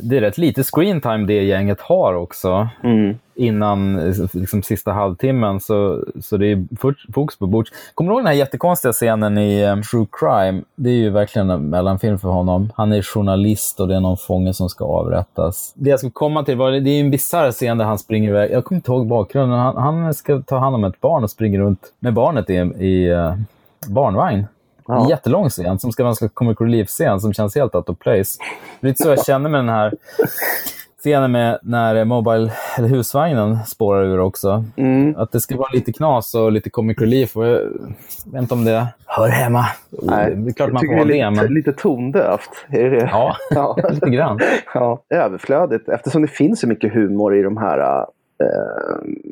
det 0.00 0.16
är 0.16 0.20
rätt 0.20 0.38
lite 0.38 0.62
screentime 0.62 1.26
det 1.26 1.42
gänget 1.42 1.80
har 1.80 2.14
också. 2.14 2.68
Mm. 2.84 3.18
Innan 3.34 4.12
liksom, 4.32 4.62
sista 4.62 4.92
halvtimmen, 4.92 5.60
så, 5.60 6.04
så 6.20 6.36
det 6.36 6.46
är 6.46 6.66
fokus 7.12 7.38
på 7.38 7.46
Butch. 7.46 7.70
Kommer 7.94 8.10
du 8.10 8.14
ihåg 8.14 8.20
den 8.20 8.26
här 8.26 8.34
jättekonstiga 8.34 8.92
scenen 8.92 9.38
i 9.38 9.64
um, 9.64 9.82
True 9.82 10.06
Crime? 10.12 10.62
Det 10.76 10.90
är 10.90 10.94
ju 10.94 11.10
verkligen 11.10 11.50
en 11.50 11.70
mellanfilm 11.70 12.18
för 12.18 12.28
honom. 12.28 12.72
Han 12.76 12.92
är 12.92 13.02
journalist 13.02 13.80
och 13.80 13.88
det 13.88 13.96
är 13.96 14.00
någon 14.00 14.16
fånge 14.16 14.54
som 14.54 14.68
ska 14.68 14.84
avrättas. 14.84 15.72
Det 15.76 15.90
jag 15.90 15.98
skulle 15.98 16.12
komma 16.12 16.44
till 16.44 16.56
var, 16.56 16.70
det 16.70 16.90
är 16.90 17.00
en 17.00 17.10
bisarr 17.10 17.52
scen 17.52 17.78
där 17.78 17.84
han 17.84 17.98
springer 17.98 18.28
iväg. 18.28 18.50
Jag 18.50 18.64
kommer 18.64 18.76
inte 18.76 18.90
ihåg 18.90 19.06
bakgrunden. 19.06 19.58
Han, 19.58 19.76
han, 19.76 20.14
ska 20.14 20.42
ta 20.42 20.58
hand 20.58 20.74
om 20.74 20.84
ett 20.84 21.00
barn 21.00 21.24
och 21.24 21.30
springer 21.30 21.58
runt 21.58 21.92
med 21.98 22.14
barnet 22.14 22.50
i, 22.50 22.54
i 22.54 23.12
uh, 23.12 23.34
barnvagn. 23.88 24.46
Ja. 24.86 25.06
Jättelång 25.10 25.48
scen 25.48 25.78
som 25.78 25.92
ska 25.92 26.04
vara 26.04 26.14
en 26.20 26.28
comic 26.28 26.60
relief-scen 26.60 27.20
som 27.20 27.32
känns 27.32 27.54
helt 27.54 27.74
out 27.74 27.88
of 27.88 27.98
place. 27.98 28.38
Det 28.80 28.86
är 28.86 28.88
lite 28.88 29.02
så 29.02 29.08
jag 29.08 29.24
känner 29.24 29.50
med 29.50 29.60
den 29.60 29.68
här 29.68 29.92
scenen 31.02 31.32
med 31.32 31.58
när 31.62 32.04
Mobile, 32.04 32.52
eller 32.78 32.88
husvagnen 32.88 33.58
spårar 33.66 34.04
ur 34.04 34.20
också. 34.20 34.64
Mm. 34.76 35.16
Att 35.16 35.32
det 35.32 35.40
ska 35.40 35.56
vara 35.56 35.70
lite 35.72 35.92
knas 35.92 36.34
och 36.34 36.52
lite 36.52 36.70
comic 36.70 36.98
relief. 37.00 37.36
Och 37.36 37.46
jag 37.46 37.60
vet 38.24 38.42
inte 38.42 38.54
om 38.54 38.64
det 38.64 38.86
hör 39.06 39.28
hemma. 39.28 39.66
Nej, 39.90 40.34
det 40.36 40.50
är 40.50 40.52
klart 40.52 40.72
man 40.72 40.86
får 40.86 41.04
det. 41.04 41.30
Men... 41.30 41.54
Lite 41.54 41.72
tondövt. 41.72 42.66
Är 42.68 42.90
det 42.90 43.08
Ja, 43.12 43.36
ja. 43.50 43.76
lite 43.90 44.10
grann. 44.10 44.38
Ja, 44.74 45.02
överflödigt 45.10 45.88
eftersom 45.88 46.22
det 46.22 46.28
finns 46.28 46.60
så 46.60 46.68
mycket 46.68 46.92
humor 46.92 47.36
i 47.36 47.42
de 47.42 47.56
här 47.56 47.78
eh, 47.78 48.06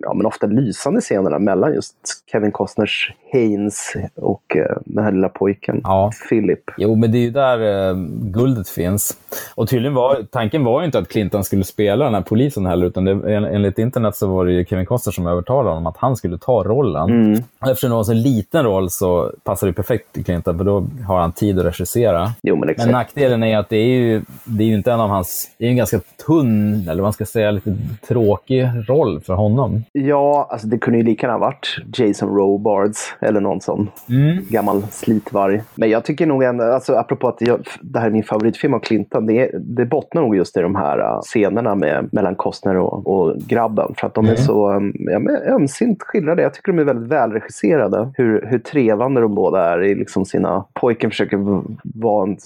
ja, 0.02 0.14
men 0.14 0.26
ofta 0.26 0.46
lysande 0.46 1.00
scenerna 1.00 1.38
mellan 1.38 1.74
just 1.74 1.96
Kevin 2.32 2.52
Costners 2.52 3.14
Haynes 3.32 3.94
och 4.14 4.56
eh, 4.56 4.76
den 4.84 5.04
här 5.04 5.12
lilla 5.12 5.28
pojken 5.28 5.80
ja. 5.84 6.10
Philip. 6.28 6.70
Jo, 6.76 6.94
men 6.94 7.12
det 7.12 7.18
är 7.18 7.20
ju 7.20 7.30
där 7.30 7.88
eh, 7.88 7.96
guldet 8.22 8.68
finns. 8.68 9.16
Och 9.54 9.68
tydligen 9.68 9.94
var 9.94 10.26
tanken 10.30 10.64
var 10.64 10.80
ju 10.80 10.86
inte 10.86 10.98
att 10.98 11.08
Clinton 11.08 11.44
skulle 11.44 11.64
spela 11.64 12.04
den 12.04 12.14
här 12.14 12.22
polisen 12.22 12.66
heller, 12.66 12.86
utan 12.86 13.04
det, 13.04 13.34
enligt 13.34 13.78
internet 13.78 14.16
så 14.16 14.26
var 14.26 14.44
det 14.44 14.52
ju 14.52 14.64
Kevin 14.64 14.86
Costner 14.86 15.12
som 15.12 15.26
övertalade 15.26 15.68
honom 15.68 15.86
att 15.86 15.96
han 15.96 16.16
skulle 16.16 16.38
ta 16.38 16.64
rollen. 16.64 17.10
Mm. 17.10 17.42
Eftersom 17.66 17.90
det 17.90 17.94
var 17.94 18.00
en 18.00 18.04
så 18.04 18.12
liten 18.12 18.64
roll 18.64 18.90
så 18.90 19.32
passar 19.44 19.66
det 19.66 19.72
perfekt 19.72 20.12
till 20.12 20.24
Clinton, 20.24 20.58
för 20.58 20.64
då 20.64 20.86
har 21.06 21.20
han 21.20 21.32
tid 21.32 21.58
att 21.58 21.64
regissera. 21.64 22.30
Jo, 22.42 22.56
men, 22.56 22.74
men 22.78 22.88
nackdelen 22.88 23.42
är 23.42 23.58
att 23.58 23.68
det 23.68 23.76
är 23.76 23.98
ju, 23.98 24.22
det 24.44 24.64
är 24.64 24.68
ju 24.68 24.74
inte 24.74 24.92
en 24.92 25.00
av 25.00 25.08
hans... 25.08 25.50
Det 25.58 25.64
är 25.66 25.70
en 25.70 25.76
ganska 25.76 26.00
tunn, 26.26 26.74
eller 26.82 26.94
vad 26.94 27.02
man 27.02 27.12
ska 27.12 27.24
säga, 27.24 27.50
lite 27.50 27.76
tråkig 28.08 28.68
roll 28.88 29.20
för 29.20 29.34
honom. 29.34 29.84
Ja, 29.92 30.48
alltså 30.50 30.66
det 30.66 30.78
kunde 30.78 30.98
ju 30.98 31.04
lika 31.04 31.26
gärna 31.26 31.38
varit 31.38 31.76
Jason 31.96 32.28
Robards 32.28 33.14
eller 33.20 33.40
någon 33.40 33.60
sån 33.60 33.88
mm. 34.08 34.44
gammal 34.48 34.82
slitvarg. 34.90 35.62
Men 35.74 35.90
jag 35.90 36.04
tycker 36.04 36.26
nog 36.26 36.42
ändå, 36.42 36.64
alltså 36.64 36.94
apropå 36.94 37.28
att 37.28 37.40
jag, 37.40 37.66
det 37.80 37.98
här 37.98 38.06
är 38.06 38.10
min 38.10 38.24
favoritfilm 38.24 38.74
av 38.74 38.78
Clinton, 38.78 39.26
det, 39.26 39.50
det 39.54 39.84
bottnar 39.84 40.22
nog 40.22 40.36
just 40.36 40.56
i 40.56 40.60
de 40.60 40.74
här 40.74 40.98
uh, 40.98 41.20
scenerna 41.20 41.74
med, 41.74 42.08
mellan 42.12 42.34
Costner 42.34 42.76
och, 42.76 43.06
och 43.06 43.36
grabben. 43.36 43.94
För 43.96 44.06
att 44.06 44.14
de 44.14 44.24
mm. 44.24 44.32
är 44.32 44.36
så 44.36 44.72
um, 44.72 44.94
ja, 44.98 45.20
ömsint 45.54 46.02
skildrade. 46.02 46.42
Jag 46.42 46.54
tycker 46.54 46.72
de 46.72 46.78
är 46.78 46.84
väldigt 46.84 47.10
välregisserade. 47.10 48.12
Hur, 48.14 48.46
hur 48.46 48.58
trevande 48.58 49.20
de 49.20 49.34
båda 49.34 49.72
är 49.72 49.82
i 49.82 49.94
liksom 49.94 50.24
sina... 50.24 50.64
Pojken 50.72 51.10
försöker 51.10 51.62
vara 51.82 52.22
en, 52.28 52.36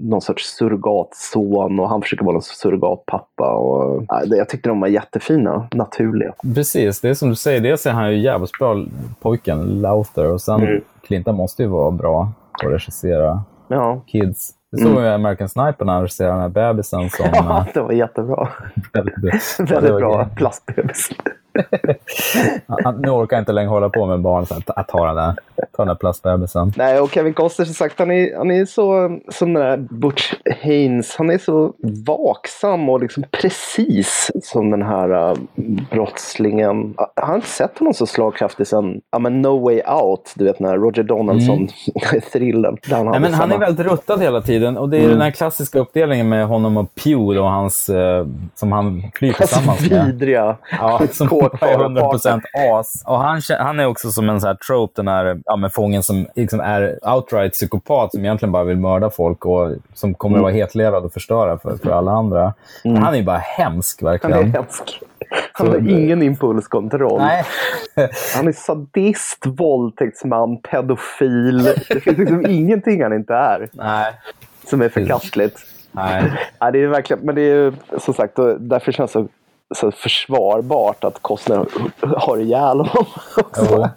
någon 0.00 0.20
sorts 0.20 0.56
surrogatson 0.56 1.80
och 1.80 1.88
han 1.88 2.02
försöker 2.02 2.24
vara 2.24 2.36
en 2.36 2.42
surrogatpappa. 2.42 3.50
Och, 3.50 4.00
uh, 4.00 4.06
jag 4.24 4.48
tyckte 4.48 4.68
de 4.68 4.80
var 4.80 4.88
jättefina, 4.88 5.68
naturliga. 5.72 6.32
Precis, 6.54 7.00
det 7.00 7.08
är 7.08 7.14
som 7.14 7.28
du 7.28 7.36
säger. 7.36 7.60
Dels 7.60 7.86
är 7.86 7.90
han 7.90 8.12
ju 8.12 8.20
jävligt 8.20 8.58
bra, 8.58 8.84
pojken, 9.20 9.80
Lowther. 10.16 10.32
Och 10.32 10.40
sen 10.40 10.62
mm. 10.62 10.80
Clinton 11.02 11.36
måste 11.36 11.62
ju 11.62 11.68
vara 11.68 11.90
bra 11.90 12.32
på 12.60 12.66
att 12.66 12.72
regissera 12.72 13.42
ja. 13.68 14.02
kids. 14.06 14.50
Det 14.72 14.78
såg 14.78 14.90
mm. 14.90 15.12
American 15.14 15.48
Sniper 15.48 15.84
när 15.84 15.92
han 15.92 16.02
regisserade 16.02 16.34
den 16.34 16.42
här 16.42 16.48
bebisen 16.48 17.10
som... 17.10 17.26
Ja, 17.32 17.66
det 17.74 17.80
var 17.80 17.92
jättebra. 17.92 18.48
väldigt, 18.92 19.60
väldigt 19.70 19.96
bra 19.96 20.28
plastbebis. 20.36 21.10
nu 22.98 23.10
orkar 23.10 23.36
jag 23.36 23.42
inte 23.42 23.52
längre 23.52 23.68
hålla 23.68 23.88
på 23.88 24.06
med 24.06 24.20
barn, 24.20 24.46
så 24.46 24.54
att, 24.66 24.88
ta 24.88 25.06
den 25.06 25.16
där, 25.16 25.34
ta 25.56 25.82
den 25.82 25.88
där 25.88 25.94
plastbebisen. 25.94 26.72
Nej, 26.76 27.00
och 27.00 27.10
Kevin 27.10 27.34
Costner 27.34 27.66
som 27.66 27.74
sagt, 27.74 27.98
han 27.98 28.10
är, 28.10 28.36
han 28.36 28.50
är 28.50 28.64
så 28.64 29.18
som 29.28 29.52
den 29.52 29.62
där 29.62 29.76
Butch 29.76 30.32
Haynes. 30.62 31.16
Han 31.16 31.30
är 31.30 31.38
så 31.38 31.72
vaksam 32.06 32.88
och 32.88 33.00
liksom 33.00 33.24
precis 33.30 34.30
som 34.42 34.70
den 34.70 34.82
här 34.82 35.30
uh, 35.30 35.38
brottslingen. 35.90 36.94
Jag 37.14 37.26
har 37.26 37.34
inte 37.34 37.48
sett 37.48 37.78
honom 37.78 37.94
så 37.94 38.06
slagkraftig 38.06 38.66
sen 38.66 39.00
ja, 39.10 39.18
men 39.18 39.42
No 39.42 39.64
Way 39.64 39.82
Out, 40.02 40.32
du 40.36 40.44
vet 40.44 40.58
den 40.58 40.66
här 40.66 40.76
Roger 40.76 41.02
Donaldson-thrillern. 41.02 42.78
Mm. 42.90 43.06
Nej, 43.10 43.20
men 43.20 43.34
han 43.34 43.52
är 43.52 43.58
väldigt 43.58 43.86
ruttad 43.86 44.22
hela 44.22 44.40
tiden 44.40 44.76
och 44.76 44.88
det 44.88 44.96
är 44.96 45.00
mm. 45.00 45.12
den 45.12 45.20
här 45.20 45.30
klassiska 45.30 45.78
uppdelningen 45.78 46.28
med 46.28 46.46
honom 46.46 46.76
och 46.76 46.94
Pew 46.94 47.40
och 47.40 47.50
hans, 47.50 47.90
uh, 47.90 48.26
som 48.54 48.72
han 48.72 49.02
flyr 49.14 49.32
tillsammans 49.32 49.90
med. 49.90 50.06
vidriga 50.06 50.56
ja, 50.70 51.00
som 51.12 51.28
är 51.44 51.78
100% 51.78 52.40
as. 52.78 53.02
Och 53.06 53.18
han, 53.18 53.40
han 53.58 53.80
är 53.80 53.86
också 53.86 54.10
som 54.10 54.28
en 54.28 54.40
sån 54.40 54.48
här 54.48 54.54
trope, 54.54 54.92
den 54.96 55.08
här 55.08 55.40
ja, 55.44 55.56
med 55.56 55.72
fången 55.72 56.02
som 56.02 56.26
liksom 56.34 56.60
är 56.60 56.98
outright 57.14 57.52
psykopat 57.52 58.12
som 58.12 58.24
egentligen 58.24 58.52
bara 58.52 58.64
vill 58.64 58.76
mörda 58.76 59.10
folk 59.10 59.46
och 59.46 59.70
som 59.94 60.14
kommer 60.14 60.36
mm. 60.36 60.44
att 60.44 60.52
vara 60.52 60.62
hetlevrad 60.62 61.04
och 61.04 61.12
förstöra 61.12 61.58
för, 61.58 61.76
för 61.76 61.90
alla 61.90 62.12
andra. 62.12 62.54
Mm. 62.84 63.02
Han 63.02 63.14
är 63.14 63.22
bara 63.22 63.38
hemsk 63.38 64.02
verkligen. 64.02 64.36
Han 64.36 64.48
är 64.48 64.52
hemsk. 64.52 65.00
Han 65.52 65.66
har 65.66 65.88
ingen 65.88 66.22
impulskontroll. 66.22 67.20
Nej. 67.20 67.44
Han 68.36 68.48
är 68.48 68.52
sadist, 68.52 69.46
våldtäktsman, 69.46 70.56
pedofil. 70.56 71.62
Det 71.64 72.00
finns 72.02 72.18
liksom 72.18 72.46
ingenting 72.48 73.02
han 73.02 73.12
inte 73.12 73.34
är. 73.34 73.68
Nej. 73.72 74.12
Som 74.66 74.82
är 74.82 74.88
förkastligt. 74.88 75.58
Nej. 75.92 76.32
Nej, 76.60 76.72
det 76.72 76.78
är 76.78 76.86
verkligen, 76.86 77.22
men 77.22 77.34
det 77.34 77.42
är 77.42 77.72
som 77.98 78.14
sagt, 78.14 78.36
därför 78.58 78.92
känns 78.92 79.12
det 79.12 79.20
så 79.20 79.28
så 79.74 79.90
försvarbart 79.90 81.04
att 81.04 81.22
Costner 81.22 81.66
har 82.16 82.38
ihjäl 82.38 82.78
honom. 82.78 83.06
Också. 83.36 83.90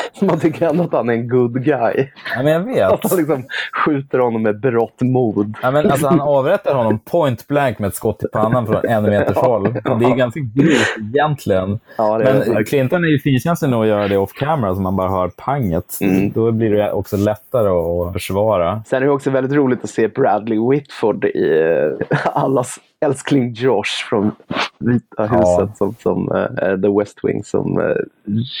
Man 0.20 0.40
tycker 0.40 0.68
ändå 0.68 0.84
att 0.84 0.92
han 0.92 1.08
är 1.08 1.12
en 1.12 1.28
good 1.28 1.64
guy. 1.64 2.08
Ja, 2.36 2.42
men 2.42 2.52
jag 2.52 2.60
vet. 2.60 2.92
Att 2.92 3.10
han 3.10 3.18
liksom 3.18 3.44
skjuter 3.72 4.18
honom 4.18 4.42
med 4.42 4.60
berått 4.60 5.00
mod. 5.00 5.54
Ja, 5.62 5.70
men 5.70 5.90
alltså, 5.90 6.08
han 6.08 6.20
avrättar 6.20 6.74
honom 6.74 6.98
point 6.98 7.48
blank 7.48 7.78
med 7.78 7.88
ett 7.88 7.94
skott 7.94 8.24
i 8.24 8.26
pannan 8.32 8.66
från 8.66 8.86
en 8.86 9.02
meters 9.02 9.36
håll. 9.36 9.78
Ja. 9.84 9.94
Det 9.94 10.06
är 10.06 10.16
ganska 10.16 10.40
grymt 10.40 11.14
egentligen. 11.14 11.80
Ja, 11.96 12.18
men 12.18 12.56
är 12.56 12.64
Clinton 12.64 13.04
är 13.04 13.08
ju 13.08 13.18
finkänslig 13.18 13.70
nog 13.70 13.82
att 13.82 13.88
göra 13.88 14.08
det 14.08 14.16
off 14.16 14.32
camera 14.32 14.74
så 14.74 14.80
man 14.80 14.96
bara 14.96 15.08
hör 15.08 15.28
panget. 15.28 15.98
Mm. 16.00 16.32
Då 16.32 16.52
blir 16.52 16.70
det 16.70 16.92
också 16.92 17.16
lättare 17.16 17.68
att 17.68 18.12
försvara. 18.12 18.82
Sen 18.86 19.02
är 19.02 19.06
det 19.06 19.12
också 19.12 19.30
väldigt 19.30 19.52
roligt 19.52 19.84
att 19.84 19.90
se 19.90 20.08
Bradley 20.08 20.58
Whitford 20.70 21.24
i 21.24 21.68
eh, 22.10 22.18
allas 22.24 22.78
älskling 23.02 23.52
Josh 23.52 24.08
från 24.08 24.30
Vita 24.78 25.22
huset 25.22 25.38
ja. 25.38 25.74
som, 25.74 25.94
som 26.02 26.32
uh, 26.32 26.80
The 26.80 26.98
West 26.98 27.18
Wing 27.22 27.44
som 27.44 27.78
uh, 27.78 27.96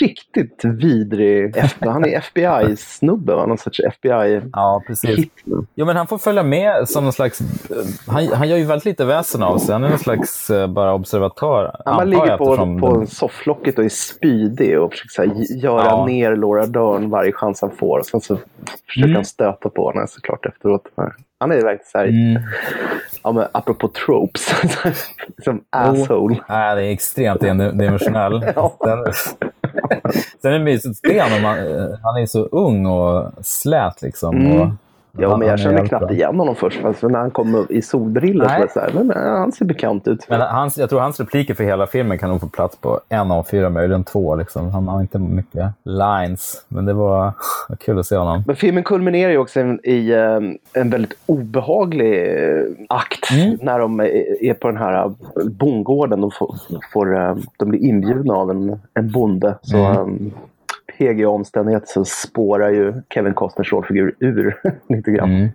riktigt 0.00 0.64
vidrig. 0.64 1.21
Han 1.80 2.04
är 2.04 2.16
FBI-snubbe, 2.18 3.32
någon 3.46 3.58
sorts 3.58 3.80
FBI 3.80 4.40
Ja, 4.52 4.82
precis. 4.86 5.26
Jo, 5.74 5.86
men 5.86 5.96
han 5.96 6.06
får 6.06 6.18
följa 6.18 6.42
med 6.42 6.88
som 6.88 7.04
någon 7.04 7.12
slags... 7.12 7.38
Han, 8.06 8.26
han 8.26 8.48
gör 8.48 8.56
ju 8.56 8.64
väldigt 8.64 8.84
lite 8.84 9.04
väsen 9.04 9.42
av 9.42 9.58
sig. 9.58 9.72
Han 9.72 9.84
är 9.84 9.88
någon 9.88 9.98
slags 9.98 10.50
uh, 10.50 10.66
bara 10.66 10.94
observatör. 10.94 11.76
Ja, 11.84 11.92
man 11.92 12.10
ligger 12.10 12.36
på, 12.36 12.56
på 12.80 12.96
den... 12.98 13.06
sofflocket 13.06 13.78
och 13.78 13.84
är 13.84 13.88
spydig 13.88 14.80
och 14.80 14.94
försöker 14.94 15.34
här, 15.34 15.56
göra 15.56 15.84
ja. 15.84 16.06
ner 16.06 16.36
Laura 16.36 16.66
Dern 16.66 17.10
varje 17.10 17.32
chans 17.32 17.60
han 17.60 17.70
får. 17.70 17.98
Och 17.98 18.06
sen 18.06 18.20
så 18.20 18.38
försöker 18.86 19.08
mm. 19.08 19.14
han 19.14 19.24
stöta 19.24 19.68
på 19.68 19.92
henne 19.92 20.06
såklart 20.06 20.46
efteråt. 20.46 20.82
Han 21.38 21.52
är 21.52 21.54
verkligen 21.54 21.86
så 21.86 21.98
här, 21.98 22.06
mm. 22.06 22.42
ja, 23.22 23.32
men 23.32 23.46
apropå 23.52 23.88
tropes, 23.88 24.54
som 25.44 25.64
asshole. 25.70 26.34
Oh, 26.34 26.40
nej, 26.48 26.76
det 26.76 26.82
är 26.82 26.92
extremt 26.92 27.42
endimensionell. 27.42 28.52
ja. 28.56 28.76
Sen 30.42 30.52
är 30.52 30.58
det 30.58 30.64
mysigt 30.64 30.90
att 30.90 31.10
se 31.10 31.22
honom. 31.22 31.44
Eh, 31.44 31.98
han 32.02 32.22
är 32.22 32.26
så 32.26 32.42
ung 32.42 32.86
och 32.86 33.32
slät 33.40 34.02
liksom. 34.02 34.36
Mm. 34.36 34.60
Och 34.60 34.68
Ja, 35.18 35.36
men 35.36 35.48
jag 35.48 35.60
känner 35.60 35.86
knappt 35.86 36.10
igen 36.10 36.38
honom 36.38 36.56
först. 36.56 36.84
Alltså, 36.84 37.08
när 37.08 37.18
han 37.18 37.30
kom 37.30 37.66
i 37.68 37.82
solbrillor 37.82 38.48
så 38.48 38.60
var 38.60 38.66
så 38.66 38.80
här, 38.80 38.90
men, 38.92 39.10
han 39.16 39.52
ser 39.52 39.64
bekant 39.64 40.08
ut. 40.08 40.26
Men 40.28 40.40
hans, 40.40 40.78
jag 40.78 40.90
tror 40.90 41.00
hans 41.00 41.20
repliker 41.20 41.54
för 41.54 41.64
hela 41.64 41.86
filmen 41.86 42.18
kan 42.18 42.30
nog 42.30 42.40
få 42.40 42.48
plats 42.48 42.76
på 42.76 43.00
en 43.08 43.30
av 43.30 43.42
fyra, 43.42 43.70
möjligen 43.70 44.04
två. 44.04 44.36
Liksom. 44.36 44.70
Han 44.70 44.88
har 44.88 45.00
inte 45.00 45.18
mycket 45.18 45.66
lines, 45.84 46.64
men 46.68 46.84
det 46.84 46.92
var 46.92 47.32
kul 47.80 47.98
att 47.98 48.06
se 48.06 48.16
honom. 48.16 48.42
Men 48.46 48.56
filmen 48.56 48.84
kulminerar 48.84 49.30
ju 49.30 49.38
också 49.38 49.60
i 49.82 50.12
eh, 50.12 50.40
en 50.72 50.90
väldigt 50.90 51.14
obehaglig 51.26 52.12
eh, 52.12 52.64
akt 52.88 53.30
mm. 53.30 53.58
när 53.62 53.78
de 53.78 54.00
är 54.00 54.54
på 54.54 54.68
den 54.68 54.76
här 54.76 55.04
eh, 55.04 55.10
bondgården. 55.44 56.24
och 56.24 56.34
får, 56.34 56.56
får, 56.92 57.36
de 57.56 57.68
blir 57.68 57.80
inbjudna 57.80 58.34
av 58.34 58.50
en, 58.50 58.80
en 58.94 59.10
bonde. 59.10 59.54
Så, 59.62 59.76
mm 59.76 60.32
PG-omständigheter 61.02 61.86
så 61.86 62.04
spårar 62.04 62.70
ju 62.70 62.94
Kevin 63.14 63.34
Costners 63.34 63.72
rollfigur 63.72 64.14
ur 64.18 64.60
lite 64.88 65.10
grann. 65.10 65.30
Mm. 65.30 65.48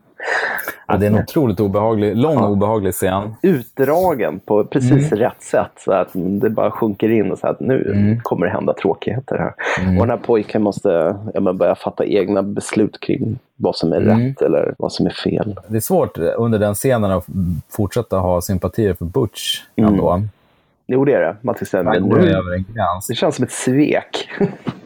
Ja, 0.87 0.97
det 0.97 1.05
är 1.05 1.11
en 1.11 1.19
otroligt 1.19 1.59
obehaglig, 1.59 2.17
lång 2.17 2.35
ja. 2.35 2.47
obehaglig 2.47 2.93
scen. 2.93 3.35
Utdragen 3.41 4.39
på 4.39 4.65
precis 4.65 5.11
mm. 5.11 5.19
rätt 5.19 5.41
sätt. 5.43 5.71
Så 5.77 5.91
att 5.91 6.09
det 6.13 6.49
bara 6.49 6.71
sjunker 6.71 7.09
in 7.09 7.31
och 7.31 7.39
så 7.39 7.47
att 7.47 7.59
nu 7.59 7.91
mm. 7.95 8.19
kommer 8.21 8.45
det 8.45 8.51
hända 8.51 8.73
tråkigheter 8.73 9.37
här. 9.37 9.53
Mm. 9.83 9.97
Och 9.97 10.07
den 10.07 10.09
här 10.09 10.25
pojken 10.25 10.63
måste 10.63 11.15
ja, 11.33 11.39
men 11.39 11.57
börja 11.57 11.75
fatta 11.75 12.05
egna 12.05 12.43
beslut 12.43 12.99
kring 12.99 13.39
vad 13.55 13.75
som 13.75 13.93
är 13.93 14.01
mm. 14.01 14.19
rätt 14.19 14.41
eller 14.41 14.75
vad 14.77 14.91
som 14.91 15.05
är 15.05 15.11
fel. 15.11 15.59
Det 15.67 15.75
är 15.75 15.81
svårt 15.81 16.17
under 16.17 16.59
den 16.59 16.75
scenen 16.75 17.11
att 17.11 17.25
fortsätta 17.69 18.17
ha 18.17 18.41
sympatier 18.41 18.93
för 18.93 19.05
Butch 19.05 19.61
ändå. 19.75 20.21
Jo, 20.87 21.05
det 21.05 21.13
är 21.13 21.21
det. 21.21 21.37
Man 21.41 21.55
nu, 21.61 22.29
över 22.29 22.53
en 22.53 22.63
gräns. 22.63 23.07
Det 23.07 23.15
känns 23.15 23.35
som 23.35 23.43
ett 23.43 23.51
svek. 23.51 24.29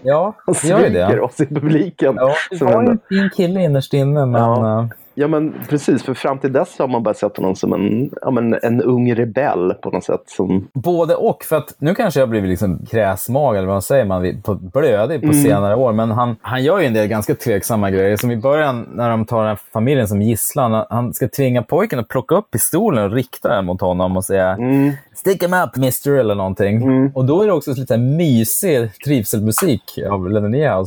Ja, 0.02 0.34
gör 0.64 0.80
ju 0.80 0.90
det. 0.90 1.22
oss 1.22 1.42
i 1.42 1.46
publiken. 1.46 2.16
Ja, 2.16 2.36
det 2.50 2.66
var 2.66 2.84
en 2.84 3.00
fin 3.10 3.30
kille 3.36 3.64
innerst 3.64 3.94
inne, 3.94 4.26
men... 4.26 4.42
Ja. 4.42 4.80
Eh, 4.80 4.88
Ja 5.14 5.28
men 5.28 5.54
precis, 5.70 6.04
för 6.04 6.14
fram 6.14 6.40
till 6.40 6.54
dess 6.54 6.80
har 6.80 6.88
man 6.88 7.04
bara 7.04 7.14
sett 7.14 7.38
honom 7.38 7.56
som 7.56 7.74
en, 7.74 8.10
ja, 8.22 8.32
men 8.32 8.60
en 8.64 8.82
ung 8.82 9.16
rebell 9.16 9.74
på 9.74 9.90
något 9.90 10.04
sätt. 10.04 10.24
Som... 10.26 10.68
Både 10.74 11.16
och, 11.16 11.44
för 11.44 11.56
att 11.56 11.76
nu 11.78 11.96
kanske 11.96 12.20
jag 12.20 12.30
blivit 12.30 12.50
liksom 12.50 12.86
kräsmag 12.86 13.58
eller 13.58 13.68
vad 13.68 13.76
man 13.76 13.82
säger, 13.82 14.06
man 14.06 14.42
på 14.42 14.56
blödig 14.56 15.20
på 15.20 15.28
mm. 15.28 15.44
senare 15.44 15.76
år. 15.76 15.94
Men 15.94 16.12
han, 16.12 16.36
han 16.42 16.64
gör 16.64 16.80
ju 16.80 16.86
en 16.86 16.94
del 16.94 17.08
ganska 17.08 17.36
tveksamma 17.36 17.92
grejer. 17.92 18.18
Som 18.18 18.32
i 18.32 18.38
början 18.38 18.90
när 18.94 19.10
de 19.10 19.26
tar 19.26 19.46
den 19.46 19.58
familjen 19.74 20.08
som 20.08 20.22
gisslan. 20.22 20.86
Han 20.90 21.14
ska 21.14 21.28
tvinga 21.28 21.64
pojken 21.64 22.00
att 22.00 22.08
plocka 22.08 22.36
upp 22.36 22.52
pistolen 22.52 23.04
och 23.04 23.12
rikta 23.12 23.50
den 23.50 23.66
mot 23.66 23.82
honom 23.82 24.18
och 24.18 24.26
säga 24.26 24.50
mm. 24.50 24.92
“Stick 25.22 25.44
him 25.44 25.54
up 25.54 25.76
mister” 25.76 26.12
eller 26.12 26.36
någonting. 26.36 26.82
Mm. 26.82 27.12
Och 27.16 27.26
då 27.26 27.42
är 27.42 27.48
det 27.48 27.54
också 27.54 27.74
lite 27.74 27.98
mysig 27.98 28.92
trivselmusik 29.06 30.00
av 30.10 30.30
Lennon 30.30 30.54
eh, 30.54 30.84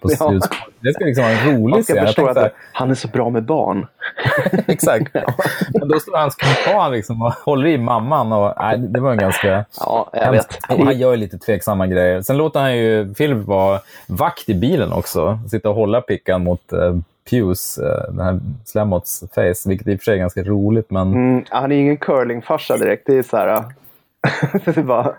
på 0.00 0.10
ja. 0.18 0.40
Det 0.80 0.92
ska 0.92 1.04
liksom 1.04 1.24
vara 1.24 1.34
en 1.34 1.56
rolig 1.56 1.84
scen. 1.84 2.50
Han 2.72 2.90
är 2.90 2.94
så 2.94 3.08
bra 3.08 3.30
med 3.30 3.44
barn. 3.44 3.86
Exakt. 4.66 5.14
Men 5.74 5.88
då 5.88 6.00
står 6.00 6.16
hans 6.16 6.34
kumpan 6.34 6.92
liksom 6.92 7.22
och 7.22 7.32
håller 7.32 7.66
i 7.66 7.78
mamman. 7.78 8.32
Och, 8.32 8.52
nej, 8.60 8.78
det 8.78 9.00
var 9.00 9.12
en 9.12 9.18
ganska... 9.18 9.64
Ja, 9.80 10.10
jag 10.12 10.32
vet. 10.32 10.58
Han 10.60 10.98
gör 10.98 11.16
lite 11.16 11.38
tveksamma 11.38 11.86
grejer. 11.86 12.22
Sen 12.22 12.36
låter 12.36 12.60
han 12.60 12.76
ju 12.76 13.14
Philip 13.14 13.46
vara 13.46 13.80
vakt 14.06 14.48
i 14.48 14.54
bilen 14.54 14.92
också. 14.92 15.38
Sitta 15.50 15.68
och 15.68 15.74
hålla 15.74 16.00
pickan 16.00 16.44
mot 16.44 16.72
uh, 16.72 16.98
Pews, 17.30 17.78
eh, 17.78 18.12
den 18.12 18.20
här 18.20 18.40
Slemmots 18.64 19.24
face, 19.34 19.68
vilket 19.68 19.88
i 19.88 19.94
och 19.94 20.00
för 20.00 20.04
sig 20.04 20.14
är 20.14 20.18
ganska 20.18 20.42
roligt. 20.42 20.90
Men... 20.90 21.12
Mm, 21.12 21.44
han 21.48 21.72
är 21.72 21.76
ingen 21.76 21.96
curlingfarsa 21.96 22.76
direkt. 22.76 23.06
Det 23.06 23.18
är 23.18 23.22
så 23.22 23.36
här... 23.36 23.64
det 24.64 24.76
är 24.76 24.82
bara 24.82 25.16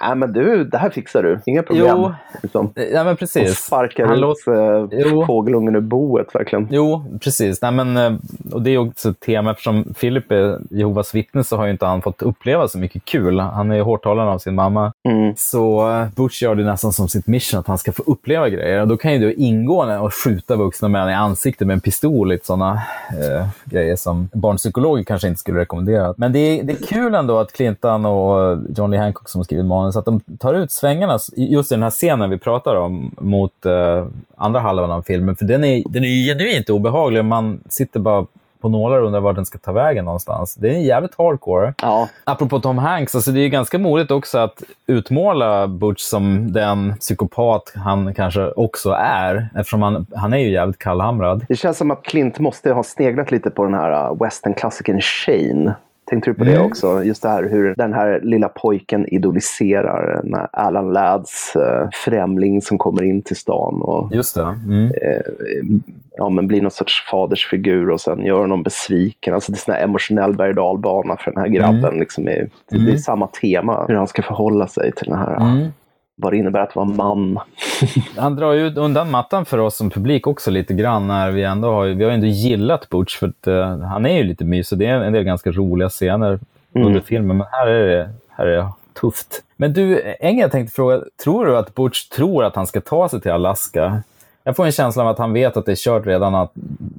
Nej, 0.00 0.16
men 0.16 0.32
du, 0.32 0.64
det 0.64 0.78
här 0.78 0.90
fixar 0.90 1.22
du. 1.22 1.40
Inga 1.46 1.62
problem. 1.62 1.86
Jo, 1.88 2.12
liksom. 2.42 2.72
ja, 2.92 3.04
men 3.04 3.16
precis. 3.16 3.50
Och 3.50 3.56
sparkar 3.56 4.06
Han 4.06 4.24
ut 4.24 5.04
äh, 5.06 5.26
fågelungen 5.26 5.76
ur 5.76 5.80
boet, 5.80 6.34
verkligen. 6.34 6.68
Jo, 6.70 7.04
precis. 7.20 7.62
Nej, 7.62 7.72
men, 7.72 7.96
eh, 7.96 8.12
och 8.52 8.62
det 8.62 8.70
är 8.70 8.78
också 8.78 9.10
ett 9.10 9.20
tema, 9.20 9.50
eftersom 9.50 9.94
Philip 10.00 10.32
är 10.32 10.58
Jehovas 10.70 11.14
vittne 11.14 11.44
så 11.44 11.56
har 11.56 11.68
inte 11.68 11.86
han 11.86 12.02
fått 12.02 12.22
uppleva 12.22 12.68
så 12.68 12.78
mycket 12.78 13.04
kul. 13.04 13.40
Han 13.40 13.70
är 13.70 13.80
hårtalaren 13.80 14.28
av 14.28 14.38
sin 14.38 14.54
mamma. 14.54 14.92
Mm. 15.08 15.34
Så 15.36 15.88
uh, 15.90 16.08
Butch 16.16 16.42
gör 16.42 16.54
det 16.54 16.64
nästan 16.64 16.92
som 16.92 17.08
sitt 17.08 17.26
mission 17.26 17.60
att 17.60 17.66
han 17.66 17.78
ska 17.78 17.92
få 17.92 18.02
uppleva 18.06 18.48
grejer. 18.48 18.80
Och 18.80 18.88
då 18.88 18.96
kan 18.96 19.12
ju 19.12 19.18
du 19.18 19.32
ingå 19.32 19.84
och 20.00 20.14
skjuta 20.14 20.56
vuxna 20.56 20.88
män 20.88 21.08
i 21.10 21.14
ansiktet 21.14 21.66
med 21.66 21.74
en 21.74 21.80
pistol. 21.80 22.28
Lite 22.28 22.46
sådana 22.46 22.72
uh, 22.72 23.46
grejer 23.64 23.96
som 23.96 24.28
barnpsykologer 24.32 25.04
kanske 25.04 25.28
inte 25.28 25.40
skulle 25.40 25.60
rekommendera. 25.60 26.14
Men 26.16 26.32
det 26.32 26.38
är, 26.38 26.62
det 26.62 26.72
är 26.72 26.86
kul 26.86 27.14
ändå 27.14 27.38
att 27.38 27.52
Clinton 27.52 28.06
och 28.06 28.58
John 28.76 28.90
Lee 28.90 29.00
Hancock 29.00 29.28
som 29.28 29.38
har 29.38 29.44
skrivit 29.44 29.66
manus 29.66 29.85
så 29.92 29.98
att 29.98 30.04
de 30.04 30.20
tar 30.20 30.54
ut 30.54 30.72
svängarna, 30.72 31.18
just 31.36 31.72
i 31.72 31.74
den 31.74 31.82
här 31.82 31.90
scenen 31.90 32.30
vi 32.30 32.38
pratar 32.38 32.76
om, 32.76 33.14
mot 33.20 33.66
uh, 33.66 34.06
andra 34.36 34.60
halvan 34.60 34.90
av 34.90 35.02
filmen. 35.02 35.36
För 35.36 35.44
den 35.44 35.64
är, 35.64 35.82
den 35.86 36.04
är 36.04 36.08
genuint 36.08 36.70
obehaglig. 36.70 37.24
Man 37.24 37.60
sitter 37.68 38.00
bara 38.00 38.26
på 38.60 38.68
nålar 38.68 39.00
och 39.00 39.06
undrar 39.06 39.20
var 39.20 39.32
den 39.32 39.46
ska 39.46 39.58
ta 39.58 39.72
vägen 39.72 40.04
någonstans. 40.04 40.54
Det 40.54 40.68
är 40.68 40.78
jävligt 40.78 41.14
hardcore. 41.18 41.74
Ja. 41.82 42.08
Apropå 42.24 42.60
Tom 42.60 42.78
Hanks, 42.78 43.14
alltså 43.14 43.30
det 43.30 43.40
är 43.40 43.48
ganska 43.48 43.78
modigt 43.78 44.10
också 44.10 44.38
att 44.38 44.62
utmåla 44.86 45.66
Butch 45.66 46.02
som 46.02 46.52
den 46.52 46.94
psykopat 47.00 47.72
han 47.74 48.14
kanske 48.14 48.50
också 48.50 48.90
är. 49.00 49.48
Eftersom 49.54 49.82
han, 49.82 50.06
han 50.16 50.32
är 50.32 50.38
ju 50.38 50.50
jävligt 50.50 50.78
kallhamrad. 50.78 51.46
Det 51.48 51.56
känns 51.56 51.78
som 51.78 51.90
att 51.90 52.02
Clint 52.02 52.38
måste 52.38 52.72
ha 52.72 52.82
sneglat 52.82 53.30
lite 53.30 53.50
på 53.50 53.64
den 53.64 53.74
här 53.74 54.10
uh, 54.10 54.22
western-klassikern 54.22 55.00
Shane 55.00 55.74
Tänkte 56.06 56.30
du 56.30 56.34
på 56.34 56.44
det 56.44 56.54
mm. 56.54 56.66
också? 56.66 57.04
Just 57.04 57.22
det 57.22 57.28
här 57.28 57.42
hur 57.42 57.74
den 57.76 57.92
här 57.92 58.20
lilla 58.22 58.48
pojken 58.48 59.06
idoliserar 59.08 60.24
Alan 60.52 60.92
Ladds 60.92 61.56
äh, 61.56 61.88
främling 62.04 62.62
som 62.62 62.78
kommer 62.78 63.02
in 63.02 63.22
till 63.22 63.36
stan. 63.36 63.82
Och, 63.82 64.14
Just 64.14 64.34
det. 64.34 64.56
Mm. 64.66 64.84
Äh, 64.84 65.90
ja, 66.16 66.28
men 66.28 66.46
blir 66.46 66.62
någon 66.62 66.70
sorts 66.70 67.10
fadersfigur 67.10 67.90
och 67.90 68.00
sen 68.00 68.24
gör 68.24 68.40
honom 68.40 68.62
besviken. 68.62 69.34
Alltså 69.34 69.52
det 69.52 69.68
är 69.68 69.76
en 69.76 69.82
emotionell 69.82 70.36
berg 70.36 70.54
dalbana 70.54 71.16
för 71.16 71.30
den 71.30 71.40
här 71.40 71.48
grabben. 71.48 71.84
Mm. 71.84 72.00
Liksom 72.00 72.28
är, 72.28 72.48
det, 72.68 72.76
mm. 72.76 72.86
det 72.86 72.92
är 72.92 72.96
samma 72.96 73.26
tema, 73.26 73.84
hur 73.88 73.94
han 73.94 74.06
ska 74.06 74.22
förhålla 74.22 74.66
sig 74.66 74.92
till 74.92 75.06
den 75.06 75.18
här 75.18 75.36
mm. 75.36 75.68
Vad 76.16 76.32
det 76.32 76.36
innebär 76.36 76.60
att 76.60 76.76
vara 76.76 76.86
man. 76.86 77.38
Han 78.16 78.36
drar 78.36 78.52
ju 78.52 78.74
undan 78.74 79.10
mattan 79.10 79.44
för 79.44 79.58
oss 79.58 79.76
som 79.76 79.90
publik 79.90 80.26
också 80.26 80.50
lite 80.50 80.74
grann 80.74 81.06
när 81.06 81.30
vi 81.30 81.42
ändå 81.42 81.68
har, 81.70 81.86
vi 81.86 82.04
har 82.04 82.10
ändå 82.10 82.26
gillat 82.26 82.88
Butch 82.88 83.18
för 83.18 83.28
att 83.28 83.48
uh, 83.48 83.80
han 83.80 84.06
är 84.06 84.16
ju 84.16 84.24
lite 84.24 84.44
mysig. 84.44 84.78
Det 84.78 84.86
är 84.86 85.00
en 85.00 85.12
del 85.12 85.24
ganska 85.24 85.50
roliga 85.50 85.88
scener 85.88 86.38
mm. 86.74 86.86
under 86.86 87.00
filmen, 87.00 87.36
men 87.36 87.46
här 87.50 87.66
är 87.66 87.86
det, 87.86 88.10
här 88.28 88.46
är 88.46 88.56
det 88.56 88.68
tufft. 89.00 89.42
Men 89.56 89.72
du, 89.72 90.14
en 90.20 90.38
jag 90.38 90.52
tänkte 90.52 90.74
fråga, 90.74 91.00
tror 91.24 91.46
du 91.46 91.56
att 91.56 91.74
Butch 91.74 92.08
tror 92.08 92.44
att 92.44 92.56
han 92.56 92.66
ska 92.66 92.80
ta 92.80 93.08
sig 93.08 93.20
till 93.20 93.32
Alaska? 93.32 94.02
Jag 94.44 94.56
får 94.56 94.64
en 94.66 94.72
känsla 94.72 95.02
av 95.02 95.08
att 95.08 95.18
han 95.18 95.32
vet 95.32 95.56
att 95.56 95.66
det 95.66 95.72
är 95.72 95.76
kört 95.76 96.06
redan, 96.06 96.34
att, 96.34 96.52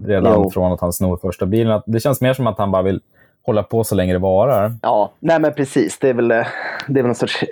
redan 0.06 0.52
från 0.52 0.72
att 0.74 0.82
han 0.82 0.94
snor 0.94 1.18
första 1.18 1.46
bilen. 1.46 1.82
Det 1.86 2.00
känns 2.00 2.22
mer 2.22 2.34
som 2.34 2.48
att 2.48 2.58
han 2.58 2.72
bara 2.72 2.82
vill 2.82 3.02
hålla 3.48 3.64
på 3.64 3.84
så 3.84 3.96
länge 3.96 4.14
det 4.14 4.20
varar. 4.20 4.76
Ja, 4.82 5.12
nej 5.20 5.40
men 5.40 5.54
precis. 5.54 6.00
Det 6.00 6.10
är 6.10 6.14
väl, 6.14 6.28
det 6.28 7.00
är 7.00 7.02
väl 7.02 7.06
en 7.06 7.16
sorts 7.16 7.44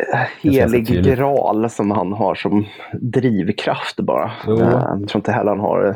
helig 0.42 1.04
graal 1.04 1.70
som 1.70 1.92
han 1.92 2.14
har 2.14 2.36
som 2.36 2.66
drivkraft 2.94 4.00
bara. 4.00 4.32
Jo. 4.48 4.62
Eh, 4.62 4.70
jag 4.72 5.10
tror 5.10 5.16
inte 5.16 5.32
heller 5.32 5.52
han 5.52 5.60
har 5.60 5.96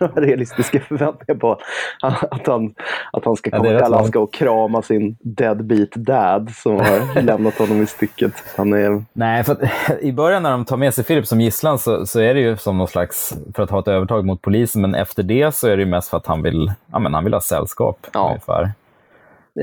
några 0.00 0.14
realistiska 0.26 0.80
förväntningar 0.80 1.40
på 1.40 1.58
att 2.02 2.46
han, 2.46 2.74
att 3.12 3.24
han 3.24 3.36
ska 3.36 3.50
komma 3.50 3.66
ja, 3.66 3.78
till 3.78 3.84
Alaska 3.84 4.20
och 4.20 4.32
krama 4.32 4.82
sin 4.82 5.16
deadbeat 5.20 5.92
dad 5.92 6.50
som 6.54 6.76
har 6.76 7.22
lämnat 7.22 7.58
honom 7.58 7.82
i 7.82 7.86
stycket. 7.86 8.32
Han 8.56 8.72
är... 8.72 9.04
Nej, 9.12 9.44
för 9.44 9.56
i 10.00 10.12
början 10.12 10.42
när 10.42 10.50
de 10.50 10.64
tar 10.64 10.76
med 10.76 10.94
sig 10.94 11.04
Philip 11.04 11.26
som 11.26 11.40
gisslan 11.40 11.78
så, 11.78 12.06
så 12.06 12.20
är 12.20 12.34
det 12.34 12.40
ju 12.40 12.56
som 12.56 12.78
någon 12.78 12.88
slags 12.88 13.34
för 13.54 13.62
att 13.62 13.70
ha 13.70 13.80
ett 13.80 13.88
övertag 13.88 14.24
mot 14.24 14.42
polisen, 14.42 14.82
men 14.82 14.94
efter 14.94 15.22
det 15.22 15.54
så 15.54 15.68
är 15.68 15.76
det 15.76 15.86
mest 15.86 16.10
för 16.10 16.16
att 16.16 16.26
han 16.26 16.42
vill, 16.42 16.72
ja, 16.92 16.98
men 16.98 17.14
han 17.14 17.24
vill 17.24 17.34
ha 17.34 17.40
sällskap 17.40 18.06
ja. 18.12 18.28
ungefär. 18.28 18.72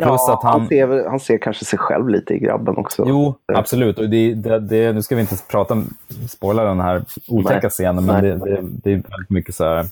Plus 0.03 0.21
ja, 0.27 0.33
att 0.33 0.43
han... 0.43 0.59
Han, 0.59 0.69
ser, 0.69 1.09
han 1.09 1.19
ser 1.19 1.37
kanske 1.37 1.65
sig 1.65 1.79
själv 1.79 2.09
lite 2.09 2.33
i 2.33 2.39
grabben 2.39 2.77
också. 2.77 3.03
Jo, 3.07 3.35
absolut. 3.53 3.99
Och 3.99 4.09
det, 4.09 4.33
det, 4.33 4.59
det, 4.59 4.93
nu 4.93 5.01
ska 5.01 5.15
vi 5.15 5.21
inte 5.21 5.35
prata 5.51 5.83
spoila 6.29 6.63
den 6.63 6.79
här 6.79 7.03
otäcka 7.27 7.69
scenen, 7.69 8.05
men 8.05 8.23
det, 8.23 8.35
det, 8.35 8.59
det, 8.61 8.89
är 8.91 8.95
väldigt 8.95 9.29
mycket 9.29 9.55
så 9.55 9.63
här 9.63 9.85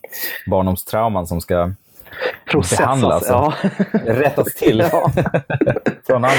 barndomstrauman 0.47 1.27
som 1.27 1.41
ska 1.41 1.71
Processas, 2.45 2.79
behandlas 2.79 3.25
ja. 3.29 3.53
rättas 3.91 4.53
till. 4.53 4.83
Ja. 4.91 5.11
Från 6.07 6.23
hans 6.23 6.35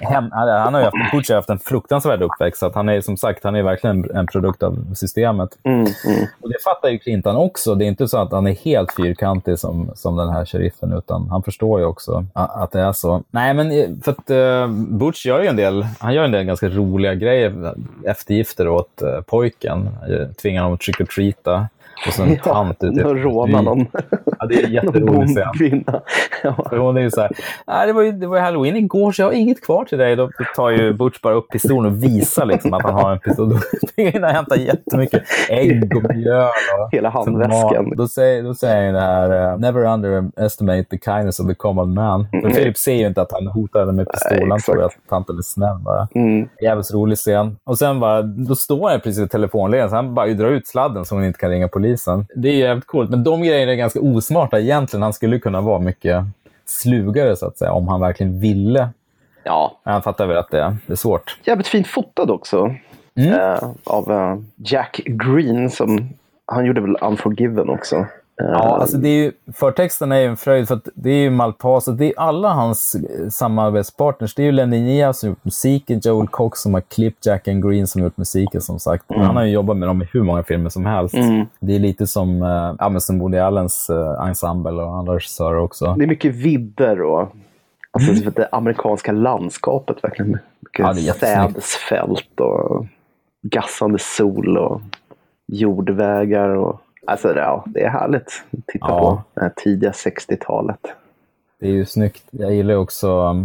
hem, 0.00 0.30
han 0.32 0.74
har 0.74 0.80
ju 0.80 0.84
haft, 0.84 1.12
Pucci 1.12 1.32
har 1.32 1.38
haft 1.38 1.50
en 1.50 1.58
fruktansvärd 1.58 2.22
uppväxt, 2.22 2.60
så 2.60 2.72
han 2.74 2.88
är 2.88 3.00
som 3.00 3.16
sagt 3.16 3.44
han 3.44 3.54
är 3.54 3.62
verkligen 3.62 4.10
en 4.10 4.26
produkt 4.26 4.62
av 4.62 4.94
systemet. 4.94 5.58
Mm, 5.62 5.78
mm. 5.80 6.26
Och 6.40 6.48
Det 6.48 6.62
fattar 6.64 6.88
ju 6.88 6.98
Clinton 6.98 7.36
också. 7.36 7.74
Det 7.74 7.84
är 7.84 7.86
inte 7.86 8.08
så 8.08 8.18
att 8.18 8.32
han 8.32 8.46
är 8.46 8.54
helt 8.54 8.92
fyrkantig 8.96 9.58
som, 9.58 9.90
som 9.94 10.16
den 10.16 10.28
här 10.28 10.44
sheriffen, 10.44 10.92
utan 10.92 11.28
han 11.30 11.42
förstår 11.42 11.80
ju 11.80 11.86
också 11.86 12.24
att 12.32 12.72
det 12.72 12.80
är 12.80 12.92
så. 12.92 13.22
Nej, 13.30 13.54
men 13.54 14.00
för 14.02 14.12
att 14.12 14.30
uh, 14.30 14.68
Butch 14.72 15.26
gör 15.26 15.40
ju 15.40 15.46
en 15.46 15.56
del, 15.56 15.86
han 16.00 16.14
gör 16.14 16.24
en 16.24 16.32
del 16.32 16.44
ganska 16.44 16.68
roliga 16.68 17.14
grejer, 17.14 17.74
eftergifter 18.06 18.68
åt 18.68 19.02
uh, 19.02 19.20
pojken. 19.20 19.88
Tvingar 20.42 20.62
honom 20.62 20.74
att 20.74 20.80
trick 20.80 21.00
or 21.00 21.04
treata. 21.04 21.68
Och 22.06 22.12
så 22.12 22.22
en 22.22 22.34
ja, 22.34 22.52
tant 22.52 22.84
ute 22.84 23.04
och 23.04 23.16
rånar 23.16 23.62
någon. 23.62 23.86
Ja, 24.38 24.46
det 24.46 24.54
är 24.54 24.68
jätteroligt 24.68 25.38
att 25.38 25.58
se. 25.58 25.82
Ja. 26.42 26.66
För 26.68 26.76
hon 26.76 26.96
är 26.96 27.00
ju 27.00 27.10
så 27.10 27.20
här, 27.20 27.30
Nej, 27.66 27.86
det, 27.86 27.92
var 27.92 28.02
ju, 28.02 28.12
det 28.12 28.26
var 28.26 28.36
ju 28.36 28.42
halloween 28.42 28.76
igår 28.76 29.12
så 29.12 29.22
jag 29.22 29.26
har 29.26 29.32
inget 29.32 29.64
kvar 29.64 29.84
till 29.84 29.98
dig. 29.98 30.16
Då 30.16 30.30
tar 30.56 30.70
ju 30.70 30.92
Butch 30.92 31.20
bara 31.20 31.34
upp 31.34 31.50
pistolen 31.52 31.92
och 31.92 32.02
visar 32.04 32.46
liksom 32.46 32.74
att 32.74 32.82
han 32.82 32.94
har 32.94 33.12
en 33.12 33.18
pistol. 33.18 33.48
Då 33.48 33.58
springer 33.88 34.12
han 34.12 34.24
och 34.24 34.30
hämtar 34.30 34.56
jättemycket 34.56 35.22
ägg 35.48 35.96
och 35.96 36.16
mjöl. 36.16 36.50
Och 36.80 36.92
Hela 36.92 37.08
handväskan. 37.08 37.92
Då 37.96 38.08
säger, 38.08 38.42
då 38.42 38.54
säger 38.54 38.84
han 38.84 38.94
det 38.94 39.00
här, 39.00 39.52
uh, 39.52 39.60
never 39.60 39.84
underestimate 39.84 40.84
the 40.84 40.98
kindness 40.98 41.40
of 41.40 41.48
the 41.48 41.54
common 41.54 41.94
man. 41.94 42.26
Mm. 42.32 42.42
För 42.42 42.58
Philip 42.58 42.78
ser 42.78 42.94
ju 42.94 43.06
inte 43.06 43.22
att 43.22 43.32
han 43.32 43.46
hotar 43.46 43.80
henne 43.80 43.92
med 43.92 44.06
pistolen. 44.12 44.50
Han 44.50 44.60
tror 44.60 44.84
att 44.84 44.92
tanten 45.08 45.38
är 45.38 45.42
snäll 45.42 45.78
bara. 45.84 46.08
Mm. 46.14 46.48
Jävligt 46.62 46.94
rolig 46.94 47.18
scen. 47.18 47.56
Och 47.64 47.78
sen 47.78 48.00
bara, 48.00 48.22
då 48.22 48.54
står 48.54 48.90
han 48.90 49.00
precis 49.00 49.26
i 49.26 49.28
telefonledningen 49.28 49.90
så 49.90 49.96
han 49.96 50.14
bara 50.14 50.26
drar 50.26 50.48
ut 50.48 50.66
sladden 50.66 51.04
så 51.04 51.14
hon 51.14 51.24
inte 51.24 51.38
kan 51.38 51.50
ringa 51.50 51.68
polisen 51.68 51.81
polisen. 51.82 52.26
Det 52.34 52.48
är 52.48 52.56
jävligt 52.56 52.86
coolt, 52.86 53.10
men 53.10 53.24
de 53.24 53.42
grejerna 53.42 53.72
är 53.72 53.76
ganska 53.76 54.00
osmarta 54.00 54.60
egentligen. 54.60 55.02
Han 55.02 55.12
skulle 55.12 55.38
kunna 55.38 55.60
vara 55.60 55.78
mycket 55.78 56.24
slugare, 56.66 57.36
så 57.36 57.46
att 57.46 57.58
säga, 57.58 57.72
om 57.72 57.88
han 57.88 58.00
verkligen 58.00 58.40
ville. 58.40 58.88
Ja. 59.44 59.80
Han 59.84 60.02
fattar 60.02 60.26
väl 60.26 60.36
att 60.36 60.50
det, 60.50 60.76
det 60.86 60.92
är 60.92 60.96
svårt. 60.96 61.38
Jävligt 61.44 61.66
fint 61.66 61.86
fotad 61.86 62.30
också. 62.30 62.74
Mm. 63.14 63.32
Uh, 63.32 63.72
av 63.84 64.10
uh, 64.10 64.42
Jack 64.56 65.00
Green. 65.04 65.70
Som, 65.70 66.08
han 66.46 66.66
gjorde 66.66 66.80
väl 66.80 66.96
Unforgiven 67.00 67.68
också. 67.68 68.06
Ja, 68.36 68.78
alltså 68.80 68.96
det 68.96 69.08
är 69.08 69.24
ju, 69.24 69.32
förtexten 69.52 70.12
är 70.12 70.18
ju 70.18 70.26
en 70.26 70.36
fröjd 70.36 70.68
för 70.68 70.74
att 70.74 70.88
det 70.94 71.10
är 71.10 71.20
ju 71.20 71.30
Malpaso, 71.30 71.92
det 71.92 72.06
är 72.06 72.12
alla 72.16 72.48
hans 72.48 72.96
samarbetspartners. 73.30 74.34
Det 74.34 74.42
är 74.42 74.44
ju 74.44 74.52
Lenny 74.52 74.80
Nia 74.80 75.12
som 75.12 75.28
gjort 75.28 75.44
musiken, 75.44 76.00
Joel 76.04 76.28
Cox 76.28 76.60
som 76.60 76.74
har 76.74 76.80
klippt, 76.80 77.26
Jack 77.26 77.48
and 77.48 77.68
Green 77.68 77.86
som 77.86 78.02
gjort 78.02 78.16
musiken 78.16 78.60
som 78.60 78.78
sagt. 78.78 79.10
Mm. 79.10 79.22
Han 79.22 79.36
har 79.36 79.44
ju 79.44 79.52
jobbat 79.52 79.76
med 79.76 79.88
dem 79.88 80.02
i 80.02 80.08
hur 80.12 80.22
många 80.22 80.42
filmer 80.42 80.70
som 80.70 80.86
helst. 80.86 81.14
Mm. 81.14 81.46
Det 81.60 81.74
är 81.74 81.78
lite 81.78 82.06
som, 82.06 82.42
äh, 82.42 82.74
ja, 82.78 83.00
som 83.00 83.18
Woody 83.18 83.38
Allens 83.38 83.90
äh, 83.90 84.28
ensemble 84.28 84.82
och 84.82 84.96
andra 84.96 85.14
regissörer 85.14 85.58
också. 85.58 85.94
Det 85.98 86.04
är 86.04 86.08
mycket 86.08 86.34
vidder 86.34 87.02
och 87.02 87.32
alltså, 87.90 88.12
mm. 88.12 88.32
det 88.36 88.48
amerikanska 88.52 89.12
landskapet 89.12 90.04
verkligen. 90.04 90.38
Mycket 90.60 91.04
ja, 91.06 91.14
sädesfält 91.14 92.40
och 92.40 92.86
gassande 93.42 93.98
sol 93.98 94.58
och 94.58 94.80
jordvägar 95.46 96.48
och 96.48 96.80
Alltså 97.06 97.36
ja, 97.36 97.64
det 97.66 97.82
är 97.82 97.90
härligt 97.90 98.44
att 98.52 98.66
titta 98.66 98.86
ja. 98.88 98.98
på 99.00 99.22
det 99.34 99.40
här 99.40 99.52
tidiga 99.56 99.90
60-talet. 99.90 100.80
Det 101.60 101.66
är 101.66 101.72
ju 101.72 101.84
snyggt. 101.84 102.24
Jag 102.30 102.54
gillar 102.54 102.74
också, 102.74 103.36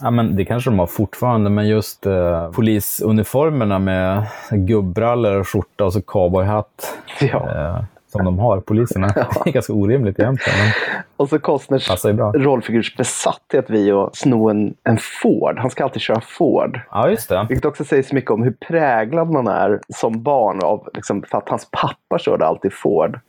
ja 0.00 0.10
men 0.10 0.36
det 0.36 0.44
kanske 0.44 0.70
de 0.70 0.78
har 0.78 0.86
fortfarande, 0.86 1.50
men 1.50 1.68
just 1.68 2.06
eh, 2.06 2.50
polisuniformerna 2.50 3.78
med 3.78 4.26
gubbbrallor 4.50 5.40
och 5.40 5.48
skjorta 5.48 5.84
och 5.84 5.92
så 5.92 6.02
cowboyhatt. 6.02 6.98
Ja. 7.20 7.50
Eh, 7.50 7.84
som 8.16 8.24
de 8.24 8.38
har, 8.38 8.60
poliserna. 8.60 9.12
Ja. 9.16 9.26
Det 9.44 9.50
är 9.50 9.52
ganska 9.52 9.72
orimligt 9.72 10.18
egentligen. 10.18 10.58
Men 10.58 10.72
och 11.16 11.28
så 11.28 11.38
Costners 11.38 12.04
rollfigurs 12.34 12.96
besatthet 12.96 13.70
vid 13.70 13.92
att 13.92 14.16
sno 14.16 14.50
en, 14.50 14.74
en 14.84 14.98
Ford. 15.22 15.58
Han 15.58 15.70
ska 15.70 15.84
alltid 15.84 16.02
köra 16.02 16.20
Ford. 16.20 16.80
Ja, 16.90 17.10
just 17.10 17.28
det. 17.28 17.46
Vilket 17.48 17.64
också 17.64 17.84
säger 17.84 18.02
så 18.02 18.14
mycket 18.14 18.30
om 18.30 18.42
hur 18.42 18.52
präglad 18.68 19.30
man 19.30 19.46
är 19.46 19.80
som 19.88 20.22
barn 20.22 20.60
av, 20.62 20.88
liksom, 20.94 21.22
för 21.30 21.38
att 21.38 21.48
hans 21.48 21.68
pappa 21.70 22.18
körde 22.18 22.46
alltid 22.46 22.72
Ford. 22.72 23.20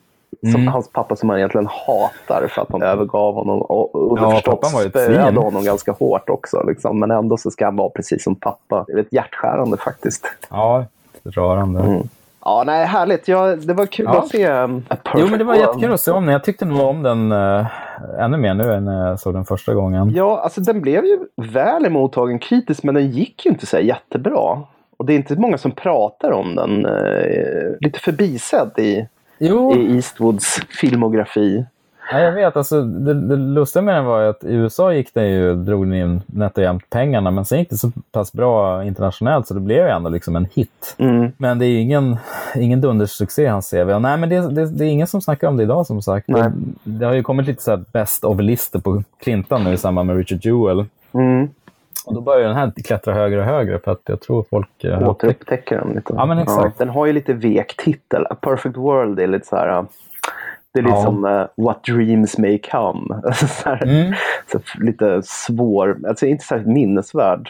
Som 0.42 0.56
mm. 0.56 0.68
hans 0.68 0.90
pappa 0.90 1.16
som 1.16 1.30
han 1.30 1.38
egentligen 1.38 1.68
hatar 1.68 2.48
för 2.48 2.62
att 2.62 2.72
han 2.72 2.84
övergav 2.84 3.34
honom 3.34 3.62
och 3.62 4.12
underförstått 4.12 4.60
ja, 4.62 4.90
spöade 4.90 5.40
honom 5.40 5.64
ganska 5.64 5.92
hårt 5.92 6.30
också. 6.30 6.64
Liksom. 6.68 7.00
Men 7.00 7.12
ändå 7.12 7.38
så 7.38 7.52
ska 7.52 7.66
han 7.66 7.76
vara 7.76 7.90
precis 7.90 8.24
som 8.24 8.36
pappa. 8.36 8.86
Det 8.88 8.94
är 8.94 8.98
ett 8.98 9.14
hjärtskärande 9.14 9.78
faktiskt. 9.78 10.26
Ja, 10.50 10.86
rörande. 11.24 11.80
Mm. 11.80 12.08
Ja, 12.46 12.64
nej, 12.66 12.86
härligt. 12.86 13.28
Ja, 13.28 13.56
det 13.56 13.74
var 13.74 13.86
kul 13.86 14.06
ja. 14.06 14.18
att 14.18 14.30
se 14.30 14.50
Jo, 15.16 15.28
men 15.30 15.40
det 15.40 15.44
var 15.44 15.56
jättekul 15.56 15.94
att 15.94 16.02
se 16.02 16.12
om 16.12 16.26
den. 16.26 16.34
Jag 16.34 16.44
tyckte 16.44 16.66
nog 16.66 16.80
om 16.80 17.04
den 17.04 17.32
uh, 17.32 17.66
ännu 18.20 18.38
mer 18.38 18.54
nu 18.54 18.74
än 18.74 18.88
jag 18.88 19.20
såg 19.20 19.34
den 19.34 19.46
första 19.46 19.74
gången. 19.74 20.12
Ja, 20.16 20.40
alltså 20.40 20.62
den 20.62 20.82
blev 20.82 21.06
ju 21.06 21.20
väl 21.36 21.86
emottagen 21.86 22.40
kritiskt, 22.40 22.84
men 22.84 22.96
den 22.96 23.12
gick 23.12 23.46
ju 23.46 23.52
inte 23.52 23.66
så 23.66 23.80
jättebra. 23.80 24.62
Och 24.98 25.06
det 25.06 25.14
är 25.14 25.16
inte 25.16 25.36
många 25.36 25.58
som 25.58 25.72
pratar 25.72 26.32
om 26.32 26.56
den. 26.56 26.86
Uh, 26.86 27.76
lite 27.80 28.00
förbisedd 28.00 28.72
i, 28.78 29.08
i 29.76 29.96
Eastwoods 29.96 30.60
filmografi. 30.82 31.66
Ja, 32.12 32.20
jag 32.20 32.32
vet. 32.32 32.58
Alltså, 32.58 32.82
det, 32.82 33.14
det 33.14 33.36
lustiga 33.36 33.84
med 33.84 33.96
den 33.96 34.06
var 34.06 34.22
att 34.22 34.44
i 34.44 34.54
USA 34.54 34.94
gick 34.94 35.14
den 35.14 35.30
ju, 35.30 35.56
drog 35.56 35.86
den 35.86 35.94
in 35.94 36.22
nätt 36.26 36.58
och 36.58 36.64
jämnt 36.64 36.90
pengarna, 36.90 37.32
men 37.32 37.46
sen 37.46 37.60
gick 37.60 37.70
det 37.70 37.78
så 37.78 37.92
pass 38.12 38.34
bra 38.34 38.84
internationellt 38.84 39.48
så 39.48 39.54
det 39.54 39.60
blev 39.60 39.86
ju 39.86 39.90
ändå 39.90 40.10
liksom 40.10 40.36
en 40.36 40.48
hit. 40.54 40.96
Mm. 40.98 41.32
Men 41.38 41.60
det 41.60 41.66
är 41.66 41.80
ingen, 41.80 42.18
ingen 42.56 42.82
dundersuccé 42.82 43.48
hans 43.48 43.70
CV. 43.72 43.90
Och 43.90 44.02
nej, 44.02 44.18
men 44.18 44.30
det, 44.30 44.50
det, 44.50 44.66
det, 44.66 44.86
är 44.86 44.90
ingen 44.90 45.08
som 45.08 45.22
snackar 45.22 45.48
om 45.48 45.58
det 45.58 45.64
idag 45.64 45.88
som 45.88 46.02
sagt. 46.02 46.28
Det, 46.28 46.52
det, 46.84 47.06
har 47.06 47.14
ju 47.14 47.24
kommit 47.24 47.48
lite 47.48 47.64
så 47.64 47.72
här 47.72 47.84
best 47.94 48.24
of-listor 48.24 48.80
på 48.80 49.04
Clinton 49.24 49.64
nu 49.64 49.74
i 49.74 49.78
samband 49.78 50.08
med 50.08 50.18
Richard 50.18 50.46
Jewell. 50.46 50.86
Mm. 51.14 51.50
Och 52.06 52.14
då 52.14 52.22
börjar 52.22 52.48
den 52.48 52.58
här 52.58 52.72
klättra 52.84 53.14
högre 53.14 53.40
och 53.40 53.46
högre 53.46 53.80
för 53.80 53.92
att 53.92 54.02
jag 54.06 54.22
tror 54.22 54.46
folk... 54.50 54.86
Uh, 54.86 55.10
Återupptäcker 55.10 55.78
den 55.78 55.94
lite. 55.96 56.14
Ja, 56.18 56.26
men 56.26 56.38
exakt. 56.38 56.76
Ja, 56.78 56.86
den 56.86 56.90
har 56.90 57.06
ju 57.06 57.14
lite 57.14 57.34
vek 57.34 57.76
titel. 57.78 58.26
A 58.30 58.36
Perfect 58.42 58.78
World 58.78 59.20
är 59.20 59.28
lite 59.28 59.48
så 59.48 59.56
här... 59.56 59.86
Det 60.76 60.82
är 60.82 60.84
liksom 60.84 61.24
ja. 61.24 61.42
uh, 61.42 61.66
What 61.66 61.84
Dreams 61.84 62.38
May 62.38 62.58
Come. 62.58 63.22
så 63.34 63.70
här, 63.70 63.84
mm. 63.84 64.14
så 64.52 64.60
lite 64.80 65.22
svår, 65.24 65.98
alltså 66.08 66.26
inte 66.26 66.46
särskilt 66.46 66.68
minnesvärd 66.68 67.50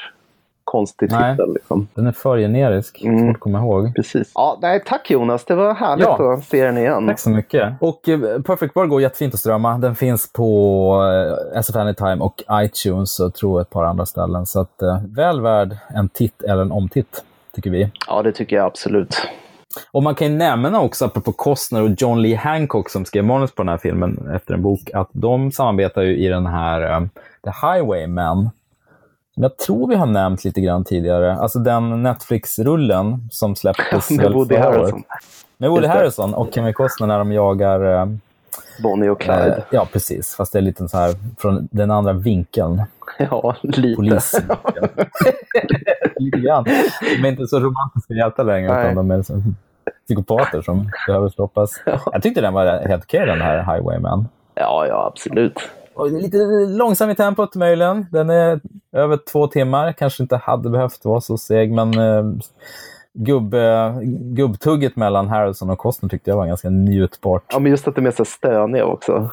konstig 0.63 1.09
titel. 1.09 1.53
Liksom. 1.53 1.87
Den 1.93 2.07
är 2.07 2.11
för 2.11 2.37
generisk, 2.37 3.01
mm. 3.03 3.19
svårt 3.19 3.35
att 3.35 3.39
komma 3.39 3.59
ihåg. 3.59 3.95
Precis. 3.95 4.31
Ja, 4.35 4.59
nej, 4.61 4.83
tack 4.85 5.11
Jonas, 5.11 5.45
det 5.45 5.55
var 5.55 5.73
härligt 5.73 6.05
ja. 6.05 6.33
att 6.33 6.43
se 6.43 6.65
den 6.65 6.77
igen. 6.77 7.07
Tack 7.07 7.19
så 7.19 7.29
mycket. 7.29 7.73
Och 7.79 8.07
uh, 8.07 8.41
Perfect 8.41 8.75
World 8.75 8.89
går 8.89 9.01
jättefint 9.01 9.33
att 9.33 9.39
strömma. 9.39 9.77
Den 9.77 9.95
finns 9.95 10.33
på 10.33 11.01
uh, 11.53 11.59
SF 11.59 11.75
Anytime 11.75 12.17
och 12.17 12.43
iTunes 12.51 13.19
och 13.19 13.33
tror 13.33 13.61
ett 13.61 13.69
par 13.69 13.83
andra 13.83 14.05
ställen. 14.05 14.45
Så 14.45 14.59
att, 14.59 14.79
uh, 14.83 15.15
väl 15.15 15.41
värd 15.41 15.77
en 15.89 16.09
titt 16.09 16.43
eller 16.43 16.61
en 16.61 16.71
omtitt, 16.71 17.23
tycker 17.55 17.69
vi. 17.69 17.91
Ja, 18.07 18.21
det 18.21 18.31
tycker 18.31 18.55
jag 18.55 18.65
absolut. 18.65 19.27
Och 19.91 20.03
man 20.03 20.15
kan 20.15 20.31
ju 20.31 20.37
nämna 20.37 20.81
också, 20.81 21.05
apropå 21.05 21.31
Costner 21.31 21.81
och 21.81 21.89
John 21.97 22.21
Lee 22.21 22.37
Hancock 22.37 22.89
som 22.89 23.05
skrev 23.05 23.23
manus 23.23 23.51
på 23.51 23.63
den 23.63 23.69
här 23.69 23.77
filmen 23.77 24.29
efter 24.35 24.53
en 24.53 24.61
bok, 24.61 24.89
att 24.93 25.09
de 25.11 25.51
samarbetar 25.51 26.01
ju 26.01 26.17
i 26.17 26.27
den 26.27 26.45
här 26.45 26.97
um, 26.97 27.09
The 27.43 27.51
Highwaymen. 27.67 28.49
Jag 29.35 29.57
tror 29.57 29.87
vi 29.87 29.95
har 29.95 30.05
nämnt 30.05 30.43
lite 30.43 30.61
grann 30.61 30.83
tidigare. 30.83 31.35
Alltså 31.35 31.59
den 31.59 32.03
Netflix-rullen 32.03 33.27
som 33.31 33.55
släpptes 33.55 34.09
med 34.17 34.31
Woody 34.31 34.55
Harrelson. 34.55 35.03
Med 35.57 35.69
Woody 35.69 35.87
Harrelson 35.87 36.33
och 36.33 36.53
Kevin 36.53 36.73
Costner 36.73 37.07
när 37.07 37.17
de 37.17 37.31
jagar 37.31 37.83
um, 37.83 38.19
Bonnie 38.83 39.09
och 39.09 39.21
Clyde. 39.21 39.55
Eh, 39.57 39.63
ja, 39.71 39.87
precis. 39.91 40.35
Fast 40.35 40.53
det 40.53 40.59
är 40.59 40.61
lite 40.61 40.87
så 40.87 40.97
här 40.97 41.15
från 41.37 41.67
den 41.71 41.91
andra 41.91 42.13
vinkeln. 42.13 42.81
Ja, 43.17 43.55
lite. 43.61 43.95
Polisvinkeln. 43.95 44.89
lite 46.15 46.37
grann. 46.37 46.63
De 47.01 47.25
är 47.25 47.27
inte 47.27 47.47
så 47.47 47.59
romantiska 47.59 48.13
hjältar 48.13 48.43
längre, 48.43 48.81
utan 48.81 48.95
de 48.95 49.11
är 49.11 49.21
så 49.21 49.41
psykopater 50.05 50.61
som 50.61 50.89
behöver 51.07 51.29
stoppas. 51.29 51.81
Ja. 51.85 51.99
Jag 52.11 52.23
tyckte 52.23 52.41
den 52.41 52.53
var 52.53 52.87
helt 52.87 53.03
okej, 53.03 53.25
den 53.25 53.41
här 53.41 53.57
Highwayman. 53.57 54.27
Ja, 54.55 54.85
ja, 54.87 55.05
absolut. 55.13 55.59
Och 55.93 56.11
lite 56.11 56.37
långsam 56.67 57.09
i 57.09 57.15
tempot 57.15 57.55
möjligen. 57.55 58.05
Den 58.11 58.29
är 58.29 58.59
över 58.91 59.17
två 59.31 59.47
timmar. 59.47 59.91
Kanske 59.91 60.23
inte 60.23 60.37
hade 60.37 60.69
behövt 60.69 61.05
vara 61.05 61.21
så 61.21 61.37
seg, 61.37 61.71
men 61.71 61.99
eh, 61.99 62.23
gubb, 63.15 63.55
gubbtugget 64.35 64.95
mellan 64.95 65.27
Harrelson 65.27 65.69
och 65.69 65.77
Costner 65.77 66.09
tyckte 66.09 66.29
jag 66.29 66.37
var 66.37 66.47
ganska 66.47 66.69
njutbart. 66.69 67.43
Ja, 67.47 67.59
men 67.59 67.71
just 67.71 67.87
att 67.87 67.95
de 67.95 68.05
är 68.05 68.11
så 68.11 68.25
stöniga 68.25 68.85
också. 68.85 69.29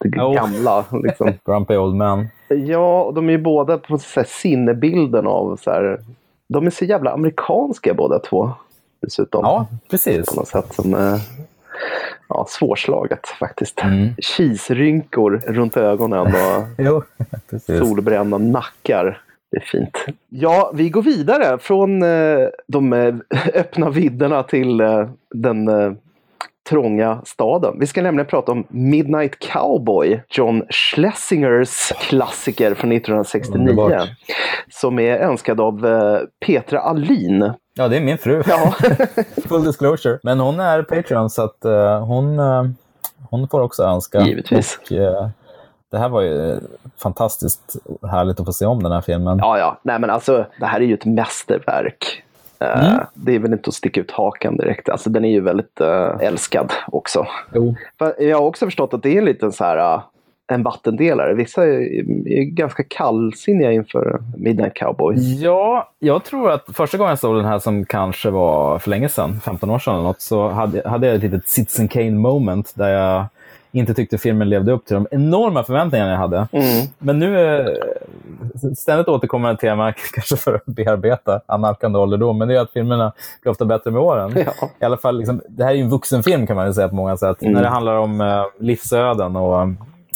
Lite 0.00 0.20
oh. 0.20 0.34
gamla. 0.34 0.84
Liksom. 1.02 1.32
Grumpy 1.46 1.76
old 1.76 1.96
man. 1.96 2.28
Ja, 2.48 3.02
och 3.02 3.14
de 3.14 3.28
är 3.28 3.32
ju 3.32 3.42
båda 3.42 3.78
på 3.78 3.98
så 3.98 4.20
här, 4.20 4.26
sinnebilden 4.30 5.26
av 5.26 5.56
så 5.56 5.70
här, 5.70 6.00
De 6.48 6.66
är 6.66 6.70
så 6.70 6.84
jävla 6.84 7.10
amerikanska 7.10 7.94
båda 7.94 8.18
två. 8.18 8.52
Dessutom. 9.00 9.40
Ja, 9.44 9.66
precis. 9.90 10.26
På 10.26 10.34
något 10.34 10.48
sätt 10.48 10.74
som 10.74 10.94
är 10.94 11.20
ja, 12.28 12.46
svårslaget 12.48 13.26
faktiskt. 13.28 13.82
Mm. 13.82 14.14
Kisrynkor 14.18 15.42
runt 15.46 15.76
ögonen 15.76 16.20
och 16.20 16.66
jo, 16.78 17.02
solbrända 17.66 18.38
nackar. 18.38 19.22
Det 19.50 19.56
är 19.56 19.60
fint. 19.60 20.04
Ja, 20.28 20.70
vi 20.74 20.90
går 20.90 21.02
vidare 21.02 21.58
från 21.58 22.02
eh, 22.02 22.48
de 22.66 22.92
eh, 22.92 23.14
öppna 23.54 23.90
vidderna 23.90 24.42
till 24.42 24.80
eh, 24.80 25.08
den 25.34 25.68
eh, 25.68 25.92
trånga 26.68 27.20
staden. 27.24 27.76
Vi 27.80 27.86
ska 27.86 28.02
nämligen 28.02 28.26
prata 28.26 28.52
om 28.52 28.64
Midnight 28.68 29.38
Cowboy, 29.38 30.20
John 30.28 30.62
Schlesingers 30.70 31.92
klassiker 32.00 32.74
från 32.74 32.92
1969. 32.92 33.58
Underbart. 33.58 34.08
Som 34.70 34.98
är 34.98 35.18
önskad 35.18 35.60
av 35.60 35.86
eh, 35.86 36.20
Petra 36.46 36.80
Alin. 36.80 37.52
Ja, 37.78 37.88
det 37.88 37.96
är 37.96 38.00
min 38.00 38.18
fru. 38.18 38.42
Ja. 38.46 38.74
Full 39.48 39.64
disclosure. 39.64 40.18
Men 40.22 40.40
hon 40.40 40.60
är 40.60 40.82
Patreon 40.82 41.30
så 41.30 41.42
att 41.42 41.64
uh, 41.64 41.98
hon, 41.98 42.38
uh, 42.38 42.64
hon 43.30 43.48
får 43.48 43.60
också 43.60 43.82
önska. 43.82 44.20
Givetvis. 44.20 44.78
Och, 44.82 44.92
uh, 44.92 45.28
det 45.90 45.98
här 45.98 46.08
var 46.08 46.22
ju 46.22 46.60
fantastiskt 47.02 47.76
härligt 48.10 48.40
att 48.40 48.46
få 48.46 48.52
se 48.52 48.66
om 48.66 48.82
den 48.82 48.92
här 48.92 49.00
filmen. 49.00 49.38
Ja, 49.38 49.58
ja. 49.58 49.78
Nej, 49.82 49.98
men 49.98 50.10
alltså, 50.10 50.46
det 50.60 50.66
här 50.66 50.80
är 50.80 50.84
ju 50.84 50.94
ett 50.94 51.04
mästerverk. 51.04 52.22
Mm. 52.58 53.00
Det 53.14 53.34
är 53.34 53.38
väl 53.38 53.52
inte 53.52 53.68
att 53.68 53.74
sticka 53.74 54.00
ut 54.00 54.10
hakan 54.10 54.56
direkt. 54.56 54.88
Alltså, 54.88 55.10
den 55.10 55.24
är 55.24 55.30
ju 55.30 55.40
väldigt 55.40 55.80
uh, 55.80 56.16
älskad 56.20 56.72
också. 56.86 57.26
Jo. 57.54 57.74
Jag 58.18 58.38
har 58.38 58.46
också 58.46 58.66
förstått 58.66 58.94
att 58.94 59.02
det 59.02 59.14
är 59.14 59.18
en 59.18 59.24
liten 59.24 59.52
så 59.52 59.64
här, 59.64 59.94
uh, 59.94 60.02
en 60.48 60.62
vattendelare. 60.62 61.34
Vissa 61.34 61.64
är, 61.64 61.80
är 62.28 62.42
ganska 62.42 62.84
kallsinniga 62.88 63.72
inför 63.72 64.20
Midnight 64.36 64.74
Cowboy. 64.74 65.42
Ja, 65.42 65.90
jag 65.98 66.24
tror 66.24 66.50
att 66.50 66.64
första 66.72 66.98
gången 66.98 67.10
jag 67.10 67.18
såg 67.18 67.36
den 67.36 67.44
här 67.44 67.58
som 67.58 67.84
kanske 67.84 68.30
var 68.30 68.78
för 68.78 68.90
länge 68.90 69.08
sedan, 69.08 69.40
15 69.44 69.70
år 69.70 69.78
sedan 69.78 69.94
eller 69.94 70.04
något, 70.04 70.20
så 70.20 70.48
hade, 70.48 70.88
hade 70.88 71.06
jag 71.06 71.16
ett 71.16 71.22
litet 71.22 71.48
Citizen 71.48 71.88
Kane 71.88 72.10
moment 72.10 72.72
där 72.76 72.88
jag 72.88 73.24
inte 73.72 73.94
tyckte 73.94 74.18
filmen 74.18 74.48
levde 74.48 74.72
upp 74.72 74.86
till 74.86 74.94
de 74.94 75.06
enorma 75.10 75.64
förväntningarna 75.64 76.10
jag 76.10 76.18
hade. 76.18 76.48
Mm. 76.52 76.86
Men 76.98 77.18
nu 77.18 77.38
är 77.38 77.78
ständigt 78.76 79.08
återkommande 79.08 79.60
tema, 79.60 79.92
kanske 80.14 80.36
för 80.36 80.54
att 80.54 80.64
bearbeta 80.66 81.40
annalkande 81.46 81.98
ålderdom, 81.98 82.38
men 82.38 82.48
det 82.48 82.54
är 82.54 82.60
att 82.60 82.72
filmerna 82.72 83.12
blir 83.42 83.50
ofta 83.50 83.64
bättre 83.64 83.90
med 83.90 84.00
åren. 84.00 84.32
Ja. 84.46 84.68
I 84.80 84.84
alla 84.84 84.96
fall, 84.96 85.18
liksom, 85.18 85.40
det 85.48 85.64
här 85.64 85.70
är 85.70 85.74
ju 85.74 85.82
en 85.82 85.90
vuxenfilm 85.90 86.46
kan 86.46 86.56
man 86.56 86.74
säga 86.74 86.88
på 86.88 86.94
många 86.94 87.16
sätt. 87.16 87.42
Mm. 87.42 87.54
När 87.54 87.62
det 87.62 87.68
handlar 87.68 87.94
om 87.94 88.20
uh, 88.20 88.44
livsöden 88.58 89.36
och 89.36 89.68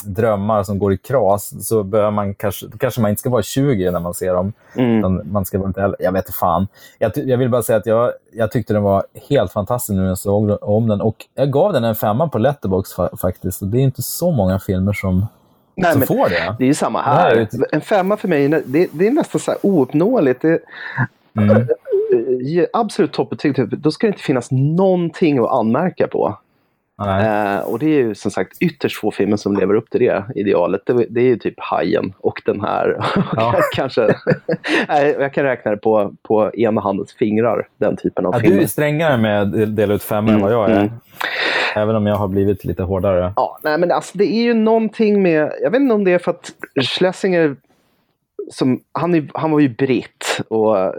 drömmar 0.04 0.62
som 0.62 0.78
går 0.78 0.92
i 0.92 0.98
kras 0.98 1.66
så 1.68 1.82
bör 1.82 2.10
man 2.10 2.34
kanske, 2.34 2.66
kanske 2.78 3.00
man 3.00 3.10
inte 3.10 3.20
ska 3.20 3.30
vara 3.30 3.42
20 3.42 3.90
när 3.90 4.00
man 4.00 4.14
ser 4.14 4.34
dem. 4.34 4.52
Mm. 4.76 5.20
Man 5.24 5.44
ska 5.44 5.58
vara 5.58 5.68
inte. 5.68 5.94
Jag 5.98 6.12
vet 6.12 6.26
inte 6.26 6.38
fan. 6.38 6.66
Jag, 6.98 7.12
jag 7.14 7.38
vill 7.38 7.48
bara 7.48 7.62
säga 7.62 7.78
att 7.78 7.86
jag, 7.86 8.12
jag 8.32 8.50
tyckte 8.50 8.72
den 8.72 8.82
var 8.82 9.04
helt 9.28 9.52
fantastisk 9.52 9.96
när 9.96 10.06
jag 10.06 10.18
såg 10.18 10.58
om 10.62 10.88
den. 10.88 11.00
Och 11.00 11.16
jag 11.34 11.50
gav 11.50 11.72
den 11.72 11.84
en 11.84 11.94
femma 11.94 12.28
på 12.28 12.38
Letterbox 12.38 12.92
fa 12.92 13.16
faktiskt. 13.20 13.62
Och 13.62 13.68
det 13.68 13.78
är 13.78 13.82
inte 13.82 14.02
så 14.02 14.30
många 14.30 14.58
filmer 14.58 14.92
som, 14.92 15.26
Nej, 15.74 15.92
som 15.92 16.02
får 16.02 16.28
det. 16.28 16.56
Det 16.58 16.68
är 16.68 16.74
samma 16.74 17.02
här. 17.02 17.34
Nej, 17.34 17.68
en 17.72 17.80
femma 17.80 18.16
för 18.16 18.28
mig, 18.28 18.48
det, 18.48 18.88
det 18.92 19.06
är 19.06 19.10
nästan 19.10 19.40
så 19.40 19.50
här 19.50 19.60
ouppnåeligt. 19.62 20.42
Det, 20.42 20.58
mm. 21.38 21.68
Absolut 22.72 23.12
toppbetyg. 23.12 23.78
Då 23.78 23.90
ska 23.90 24.06
det 24.06 24.10
inte 24.10 24.22
finnas 24.22 24.50
någonting 24.50 25.38
att 25.38 25.50
anmärka 25.50 26.08
på. 26.08 26.38
Eh, 27.06 27.60
och 27.60 27.78
det 27.78 27.86
är 27.86 28.02
ju 28.02 28.14
som 28.14 28.30
sagt 28.30 28.56
ytterst 28.60 29.00
få 29.00 29.10
filmer 29.10 29.36
som 29.36 29.56
lever 29.56 29.74
upp 29.74 29.90
till 29.90 30.00
det 30.00 30.24
idealet. 30.34 30.82
Det, 30.86 31.06
det 31.08 31.20
är 31.20 31.24
ju 31.24 31.36
typ 31.36 31.54
Hajen 31.60 32.12
och 32.18 32.42
den 32.44 32.60
här. 32.60 32.96
Ja. 33.36 33.54
Kanske, 33.74 34.14
jag 35.18 35.34
kan 35.34 35.44
räkna 35.44 35.70
det 35.70 35.76
på, 35.76 36.14
på 36.22 36.50
ena 36.54 36.80
handens 36.80 37.12
fingrar, 37.12 37.68
den 37.76 37.96
typen 37.96 38.26
av 38.26 38.34
ja, 38.34 38.40
filmer. 38.40 38.56
Du 38.56 38.62
är 38.62 38.66
strängare 38.66 39.16
med 39.16 39.42
att 39.42 39.76
dela 39.76 39.94
ut 39.94 40.02
femmor 40.02 40.28
mm, 40.28 40.34
än 40.34 40.42
vad 40.42 40.52
jag 40.52 40.70
är. 40.70 40.80
Mm. 40.80 40.90
Även 41.76 41.96
om 41.96 42.06
jag 42.06 42.16
har 42.16 42.28
blivit 42.28 42.64
lite 42.64 42.82
hårdare. 42.82 43.32
Ja, 43.36 43.58
nej, 43.62 43.78
men 43.78 43.92
alltså, 43.92 44.18
det 44.18 44.24
är 44.24 44.42
ju 44.42 44.54
någonting 44.54 45.22
med, 45.22 45.52
jag 45.62 45.70
vet 45.70 45.80
inte 45.80 45.94
om 45.94 46.04
det 46.04 46.12
är 46.12 46.18
för 46.18 46.30
att 46.30 46.50
Schlesinger, 46.80 47.56
som, 48.50 48.80
han, 48.92 49.30
han 49.34 49.50
var 49.50 49.60
ju 49.60 49.68
britt 49.68 50.40
och 50.48 50.94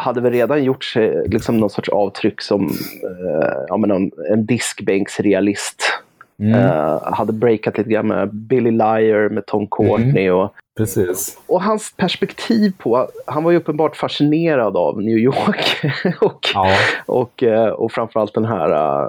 hade 0.00 0.20
väl 0.20 0.32
redan 0.32 0.64
gjort 0.64 0.84
sig 0.84 1.28
liksom 1.28 1.58
någon 1.58 1.70
sorts 1.70 1.88
avtryck 1.88 2.40
som 2.40 2.64
eh, 2.64 3.58
ja, 3.68 3.76
men 3.76 3.90
en, 3.90 4.10
en 4.32 4.46
diskbänksrealist. 4.46 5.82
Mm. 6.42 6.60
Uh, 6.60 7.12
hade 7.12 7.32
breakat 7.32 7.78
lite 7.78 7.90
grann 7.90 8.06
med 8.06 8.34
Billy 8.34 8.70
Liar, 8.70 9.28
med 9.28 9.46
Tom 9.46 9.66
Courtney. 9.66 10.26
Mm. 10.26 10.38
Och, 10.38 10.54
Precis. 10.76 11.38
och 11.46 11.62
hans 11.62 11.92
perspektiv 11.96 12.72
på, 12.78 13.08
han 13.26 13.44
var 13.44 13.50
ju 13.50 13.56
uppenbart 13.56 13.96
fascinerad 13.96 14.76
av 14.76 15.02
New 15.02 15.18
York 15.18 15.80
och, 16.20 16.48
ja. 16.54 16.76
och, 17.06 17.42
eh, 17.42 17.68
och 17.68 17.92
framförallt 17.92 18.34
den 18.34 18.44
här 18.44 18.70
uh, 18.72 19.08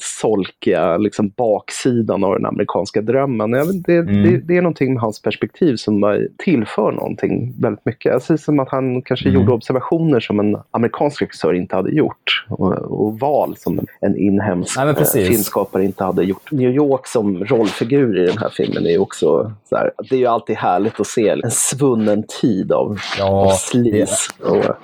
solkiga 0.00 0.96
liksom, 0.96 1.28
baksidan 1.36 2.24
av 2.24 2.34
den 2.34 2.46
amerikanska 2.46 3.02
drömmen. 3.02 3.52
Jag 3.52 3.64
vet, 3.64 3.84
det, 3.84 3.96
mm. 3.96 4.22
det, 4.22 4.38
det, 4.38 4.56
är 4.56 4.62
någonting 4.62 4.94
med 4.94 5.02
hans 5.02 5.22
perspektiv 5.22 5.76
som 5.76 6.26
tillför 6.38 6.92
någonting 6.92 7.54
väldigt 7.58 7.84
mycket. 7.84 8.22
Ser 8.22 8.36
som 8.36 8.60
att 8.60 8.68
han 8.68 9.02
kanske 9.02 9.28
mm. 9.28 9.40
gjorde 9.40 9.52
observationer 9.52 10.20
som 10.20 10.40
en 10.40 10.56
amerikansk 10.70 11.22
regissör 11.22 11.54
inte 11.54 11.76
hade 11.76 11.90
gjort. 11.90 12.46
Och, 12.48 12.72
och 12.72 13.18
val 13.18 13.56
som 13.56 13.80
en 14.00 14.16
inhemsk 14.16 14.76
Nej, 14.76 14.88
eh, 14.88 15.04
filmskapare 15.04 15.84
inte 15.84 16.04
hade 16.04 16.24
gjort. 16.24 16.52
New 16.52 16.70
York 16.70 17.06
som 17.06 17.44
rollfigur 17.44 18.18
i 18.18 18.26
den 18.26 18.38
här 18.38 18.50
filmen 18.56 18.86
är 18.86 18.98
också 18.98 19.52
så 19.68 19.76
här, 19.76 19.90
det 20.10 20.14
är 20.14 20.18
ju 20.18 20.26
alltid 20.26 20.56
härligt 20.56 21.00
att 21.00 21.06
se 21.06 21.28
en 21.28 21.50
svunnen 21.50 22.24
tid 22.40 22.72
av, 22.72 22.98
ja, 23.18 23.46
av 23.46 23.50
slis. 23.50 24.28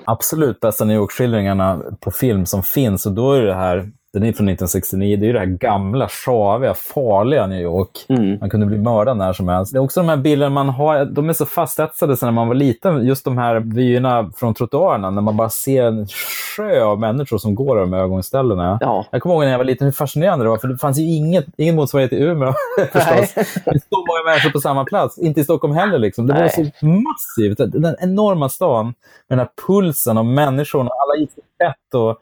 Absolut 0.03 0.59
bästa 0.59 0.85
New 0.85 0.97
York-skildringarna 0.97 1.81
på 1.99 2.11
film 2.11 2.45
som 2.45 2.63
finns 2.63 3.05
och 3.05 3.11
då 3.11 3.33
är 3.33 3.41
det 3.41 3.53
här 3.53 3.91
den 4.19 4.29
är 4.29 4.33
från 4.33 4.49
1969. 4.49 5.17
Det 5.17 5.25
är 5.25 5.27
ju 5.27 5.33
det 5.33 5.39
här 5.39 5.45
gamla, 5.45 6.09
sjaviga, 6.09 6.73
farliga 6.73 7.47
New 7.47 7.61
York. 7.61 8.05
Mm. 8.09 8.39
Man 8.39 8.49
kunde 8.49 8.65
bli 8.65 8.77
mördad 8.77 9.17
när 9.17 9.33
som 9.33 9.47
helst. 9.47 9.73
Det 9.73 9.79
är 9.79 9.83
också 9.83 9.99
de 9.99 10.09
här 10.09 10.17
bilderna 10.17 10.49
man 10.49 10.69
har, 10.69 11.05
de 11.05 11.29
är 11.29 11.33
så 11.33 11.45
fastetsade 11.45 12.17
sen 12.17 12.27
när 12.27 12.31
man 12.31 12.47
var 12.47 12.55
liten. 12.55 13.05
Just 13.05 13.25
de 13.25 13.37
här 13.37 13.59
vyerna 13.59 14.31
från 14.35 14.53
trottoarerna, 14.53 15.09
när 15.09 15.21
man 15.21 15.37
bara 15.37 15.49
ser 15.49 15.83
en 15.83 16.07
sjö 16.07 16.83
av 16.83 16.99
människor 16.99 17.37
som 17.37 17.55
går 17.55 17.79
över 17.79 17.97
övergångsställena. 17.97 18.77
Ja. 18.81 19.05
Jag 19.11 19.21
kommer 19.21 19.35
ihåg 19.35 19.43
när 19.43 19.51
jag 19.51 19.57
var 19.57 19.65
liten 19.65 19.85
hur 19.85 19.91
fascinerande 19.91 20.45
det 20.45 20.49
var, 20.49 20.57
för 20.57 20.67
det 20.67 20.77
fanns 20.77 20.97
ju 20.97 21.03
inget, 21.03 21.45
ingen 21.57 21.75
motsvarighet 21.75 22.13
i 22.13 22.23
Umeå 22.23 22.53
förstås. 22.91 23.33
Det 23.33 23.79
så 23.89 24.05
många 24.07 24.23
människor 24.25 24.49
på 24.49 24.59
samma 24.59 24.85
plats. 24.85 25.17
Inte 25.17 25.41
i 25.41 25.43
Stockholm 25.43 25.73
heller. 25.73 25.99
Liksom. 25.99 26.27
Det 26.27 26.33
Nej. 26.33 26.41
var 26.41 26.49
så 26.49 26.85
massivt. 26.85 27.57
Den 27.57 27.95
enorma 27.99 28.49
stan 28.49 28.85
med 28.85 28.93
den 29.27 29.39
här 29.39 29.49
pulsen 29.67 30.17
och 30.17 30.25
människorna. 30.25 30.89
Alla 30.89 31.19
gick 31.19 31.29
rätt 31.63 31.93
och 31.93 32.21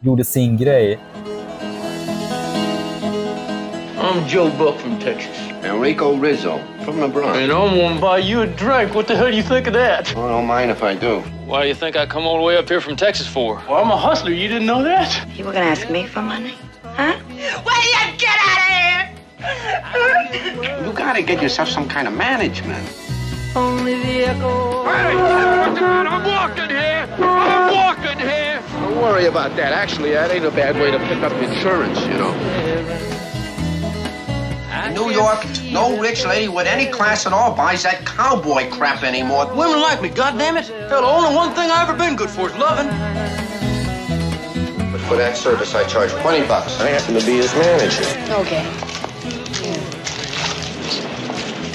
gjorde 0.00 0.24
sin 0.24 0.56
grej. 0.56 0.98
I'm 3.98 4.28
Joe 4.28 4.50
Buck 4.58 4.78
from 4.78 4.98
Texas. 4.98 5.34
Enrico 5.64 6.16
Rizzo 6.16 6.58
from 6.84 7.00
the 7.00 7.08
Bronx. 7.08 7.38
And 7.38 7.50
I'm 7.50 7.74
gonna 7.78 7.98
buy 7.98 8.18
you 8.18 8.42
a 8.42 8.46
drink. 8.46 8.94
What 8.94 9.08
the 9.08 9.16
hell 9.16 9.30
do 9.30 9.36
you 9.36 9.42
think 9.42 9.66
of 9.66 9.72
that? 9.72 10.14
Well, 10.14 10.26
I 10.26 10.28
don't 10.28 10.46
mind 10.46 10.70
if 10.70 10.82
I 10.82 10.94
do. 10.94 11.20
Why 11.46 11.62
do 11.62 11.68
you 11.68 11.74
think 11.74 11.96
I 11.96 12.04
come 12.04 12.26
all 12.26 12.36
the 12.36 12.42
way 12.42 12.58
up 12.58 12.68
here 12.68 12.82
from 12.82 12.94
Texas 12.94 13.26
for? 13.26 13.56
Well, 13.66 13.82
I'm 13.82 13.90
a 13.90 13.96
hustler. 13.96 14.32
You 14.32 14.48
didn't 14.48 14.66
know 14.66 14.82
that? 14.82 15.26
You 15.34 15.46
were 15.46 15.52
gonna 15.52 15.64
ask 15.64 15.88
me 15.88 16.06
for 16.06 16.20
money? 16.20 16.54
Huh? 16.82 17.18
Will 17.26 17.36
you 17.36 18.16
get 18.18 18.36
out 18.38 18.58
of 18.60 18.68
here? 20.68 20.86
You 20.86 20.92
gotta 20.92 21.22
get 21.22 21.40
yourself 21.40 21.70
some 21.70 21.88
kind 21.88 22.06
of 22.06 22.12
management. 22.12 22.86
Only 23.56 23.94
vehicle. 23.94 24.84
Hey, 24.84 25.16
I'm 25.16 26.22
walking 26.22 26.68
here. 26.68 27.08
I'm 27.18 27.74
walking 27.74 28.18
here. 28.18 28.62
Don't 28.72 28.96
worry 29.00 29.24
about 29.24 29.56
that. 29.56 29.72
Actually, 29.72 30.10
that 30.10 30.30
ain't 30.30 30.44
a 30.44 30.50
bad 30.50 30.76
way 30.76 30.90
to 30.90 30.98
pick 30.98 31.22
up 31.22 31.32
insurance, 31.40 31.98
you 32.02 32.18
know. 32.18 33.15
In 34.96 35.02
New 35.02 35.10
York, 35.10 35.44
no 35.70 36.00
rich 36.00 36.24
lady 36.24 36.48
with 36.48 36.66
any 36.66 36.90
class 36.90 37.26
at 37.26 37.32
all 37.34 37.54
buys 37.54 37.82
that 37.82 38.06
cowboy 38.06 38.70
crap 38.70 39.02
anymore. 39.02 39.46
Women 39.54 39.82
like 39.82 40.00
me, 40.00 40.08
goddammit. 40.08 40.68
Hell, 40.88 41.02
the 41.02 41.06
only 41.06 41.36
one 41.36 41.52
thing 41.54 41.70
I've 41.70 41.86
ever 41.86 41.98
been 41.98 42.16
good 42.16 42.30
for 42.30 42.48
is 42.48 42.56
loving. 42.56 42.88
But 44.90 45.00
for 45.02 45.16
that 45.16 45.36
service, 45.36 45.74
I 45.74 45.84
charge 45.84 46.12
20 46.12 46.46
bucks. 46.46 46.80
I 46.80 46.88
happen 46.88 47.12
to 47.12 47.26
be 47.26 47.36
his 47.36 47.52
manager. 47.54 48.04
Okay. 48.40 48.64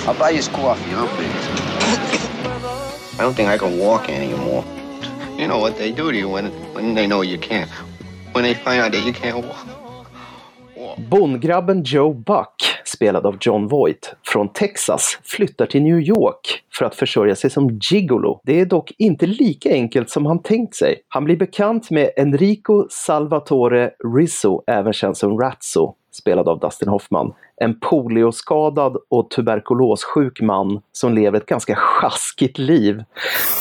I'll 0.07 0.17
buy 0.17 0.31
you 0.31 0.37
his 0.37 0.47
coffee, 0.47 0.91
I'll 0.93 1.07
pay. 1.09 1.29
I 1.29 3.17
don't 3.19 3.35
think 3.35 3.49
I 3.49 3.57
can 3.59 3.77
walk 3.77 4.09
anymore. 4.09 4.65
You 5.37 5.47
know 5.47 5.59
what 5.59 5.77
they 5.77 5.91
do 5.91 6.11
to 6.11 6.17
you 6.17 6.27
when, 6.27 6.47
when 6.73 6.95
they 6.95 7.05
know 7.05 7.21
you 7.21 7.37
can't. 7.37 7.69
When 8.31 8.43
they 8.43 8.55
find 8.55 8.81
out 8.81 8.93
that 8.93 9.05
you 9.05 9.13
can't 9.13 9.45
walk. 9.45 9.67
Bondgrabben 10.97 11.83
Joe 11.83 12.13
Buck, 12.13 12.61
spelad 13.01 13.25
av 13.25 13.37
John 13.41 13.67
Voight, 13.67 14.15
från 14.25 14.49
Texas 14.49 15.19
flyttar 15.23 15.65
till 15.65 15.81
New 15.81 15.99
York 15.99 16.63
för 16.73 16.85
att 16.85 16.95
försörja 16.95 17.35
sig 17.35 17.49
som 17.49 17.79
gigolo. 17.81 18.41
Det 18.43 18.59
är 18.59 18.65
dock 18.65 18.91
inte 18.97 19.25
lika 19.25 19.69
enkelt 19.69 20.09
som 20.09 20.25
han 20.25 20.41
tänkt 20.41 20.75
sig. 20.75 20.95
Han 21.07 21.23
blir 21.23 21.37
bekant 21.37 21.91
med 21.91 22.09
Enrico 22.17 22.85
Salvatore 22.89 23.91
Rizzo, 24.17 24.63
även 24.67 24.93
känd 24.93 25.17
som 25.17 25.39
Ratso, 25.39 25.93
spelad 26.11 26.47
av 26.47 26.59
Dustin 26.59 26.89
Hoffman. 26.89 27.33
En 27.55 27.79
polioskadad 27.79 28.97
och 29.09 29.29
tuberkulossjuk 29.29 30.41
man 30.41 30.81
som 30.91 31.13
lever 31.13 31.37
ett 31.37 31.45
ganska 31.45 31.75
sjaskigt 31.75 32.57
liv. 32.57 33.03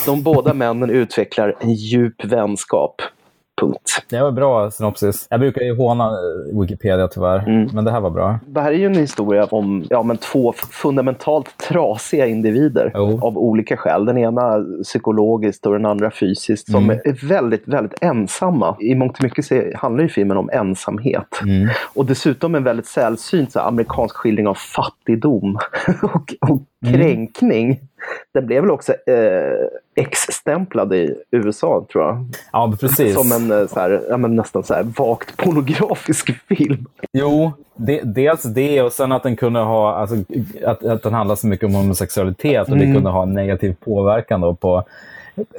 De 0.06 0.22
båda 0.22 0.54
männen 0.54 0.90
utvecklar 0.90 1.56
en 1.60 1.74
djup 1.74 2.24
vänskap. 2.24 3.02
Punkt. 3.60 4.06
Det 4.10 4.22
var 4.22 4.32
bra 4.32 4.70
synopsis. 4.70 5.26
Jag 5.30 5.40
brukar 5.40 5.62
ju 5.62 5.76
håna 5.76 6.10
Wikipedia 6.60 7.08
tyvärr, 7.08 7.48
mm. 7.48 7.68
men 7.72 7.84
det 7.84 7.90
här 7.90 8.00
var 8.00 8.10
bra. 8.10 8.38
Det 8.46 8.60
här 8.60 8.72
är 8.72 8.76
ju 8.76 8.86
en 8.86 8.94
historia 8.94 9.44
om 9.44 9.84
ja, 9.90 10.02
men 10.02 10.16
två 10.16 10.52
fundamentalt 10.52 11.58
trasiga 11.68 12.26
individer 12.26 12.92
oh. 12.94 13.24
av 13.24 13.38
olika 13.38 13.76
skäl. 13.76 14.04
Den 14.04 14.18
ena 14.18 14.64
psykologiskt 14.82 15.66
och 15.66 15.72
den 15.72 15.86
andra 15.86 16.10
fysiskt 16.10 16.70
som 16.70 16.84
mm. 16.84 17.00
är 17.04 17.28
väldigt, 17.28 17.68
väldigt 17.68 18.02
ensamma. 18.02 18.76
I 18.80 18.94
mångt 18.94 19.18
och 19.18 19.24
mycket 19.24 19.76
handlar 19.76 20.02
ju 20.02 20.08
filmen 20.08 20.36
om 20.36 20.50
ensamhet. 20.52 21.40
Mm. 21.42 21.68
Och 21.94 22.06
dessutom 22.06 22.54
en 22.54 22.64
väldigt 22.64 22.86
sällsynt 22.86 23.52
så 23.52 23.60
amerikansk 23.60 24.16
skildring 24.16 24.48
av 24.48 24.54
fattigdom 24.54 25.58
och, 26.02 26.34
och 26.50 26.62
mm. 26.86 27.00
kränkning. 27.00 27.80
Den 28.34 28.46
blev 28.46 28.62
väl 28.62 28.70
också 28.70 28.92
eh, 28.92 29.68
X-stämplad 29.94 30.94
i 30.94 31.14
USA, 31.30 31.86
tror 31.92 32.04
jag. 32.04 32.26
Ja, 32.52 32.74
precis. 32.80 33.14
Som 33.14 33.32
en 33.32 33.60
eh, 33.60 33.66
så 33.66 33.80
här, 33.80 34.02
ja, 34.08 34.16
nästan 34.16 34.62
så 34.62 34.74
här, 34.74 34.82
vagt 34.82 35.36
pornografisk 35.36 36.30
film. 36.48 36.86
Jo, 37.12 37.52
det, 37.74 38.00
dels 38.04 38.42
det 38.42 38.82
och 38.82 38.92
sen 38.92 39.12
att 39.12 39.22
den 39.22 39.36
kunde 39.36 39.60
ha, 39.60 39.94
alltså, 39.94 40.16
att, 40.64 40.84
att 40.84 41.02
den 41.02 41.14
handlar 41.14 41.36
så 41.36 41.46
mycket 41.46 41.66
om 41.66 41.74
homosexualitet 41.74 42.68
och 42.68 42.76
mm. 42.76 42.88
det 42.88 42.94
kunde 42.94 43.10
ha 43.10 43.22
en 43.22 43.34
negativ 43.34 43.74
påverkan 43.84 44.40
då 44.40 44.54
på, 44.54 44.84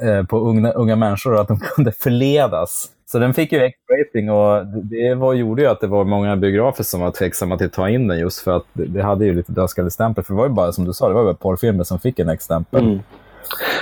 eh, 0.02 0.24
på 0.26 0.40
unga, 0.40 0.72
unga 0.72 0.96
människor 0.96 1.34
och 1.34 1.42
att 1.42 1.48
de 1.48 1.60
kunde 1.60 1.92
förledas. 1.92 2.90
Så 3.12 3.20
den 3.20 3.34
fick 3.34 3.52
ju 3.52 3.60
X-rating 3.60 4.32
och 4.32 4.66
det 4.66 5.16
var, 5.16 5.34
gjorde 5.34 5.62
ju 5.62 5.68
att 5.68 5.82
det 5.82 5.88
var 5.88 6.04
många 6.04 6.36
biografer 6.36 6.84
som 6.84 7.02
var 7.02 7.12
tveksamma 7.12 7.58
till 7.58 7.68
att 7.68 7.74
ta 7.74 7.90
in 7.90 8.08
den 8.08 8.20
just 8.20 8.40
för 8.40 8.58
att 8.58 8.66
det, 8.74 9.02
hade 9.02 9.26
ju 9.26 9.34
lite 9.34 9.52
dödskallestämpel. 9.52 10.24
För 10.24 10.34
det 10.34 10.38
var 10.38 10.48
ju 10.48 10.54
bara 10.54 10.72
som 10.72 10.86
du 10.86 10.94
sa, 10.94 11.08
det 11.08 11.14
var 11.14 11.24
bara 11.24 11.34
porrfilmer 11.34 11.84
som 11.84 12.00
fick 12.00 12.20
en 12.20 12.30
X-stämpel. 12.30 12.84
Mm. 12.84 13.00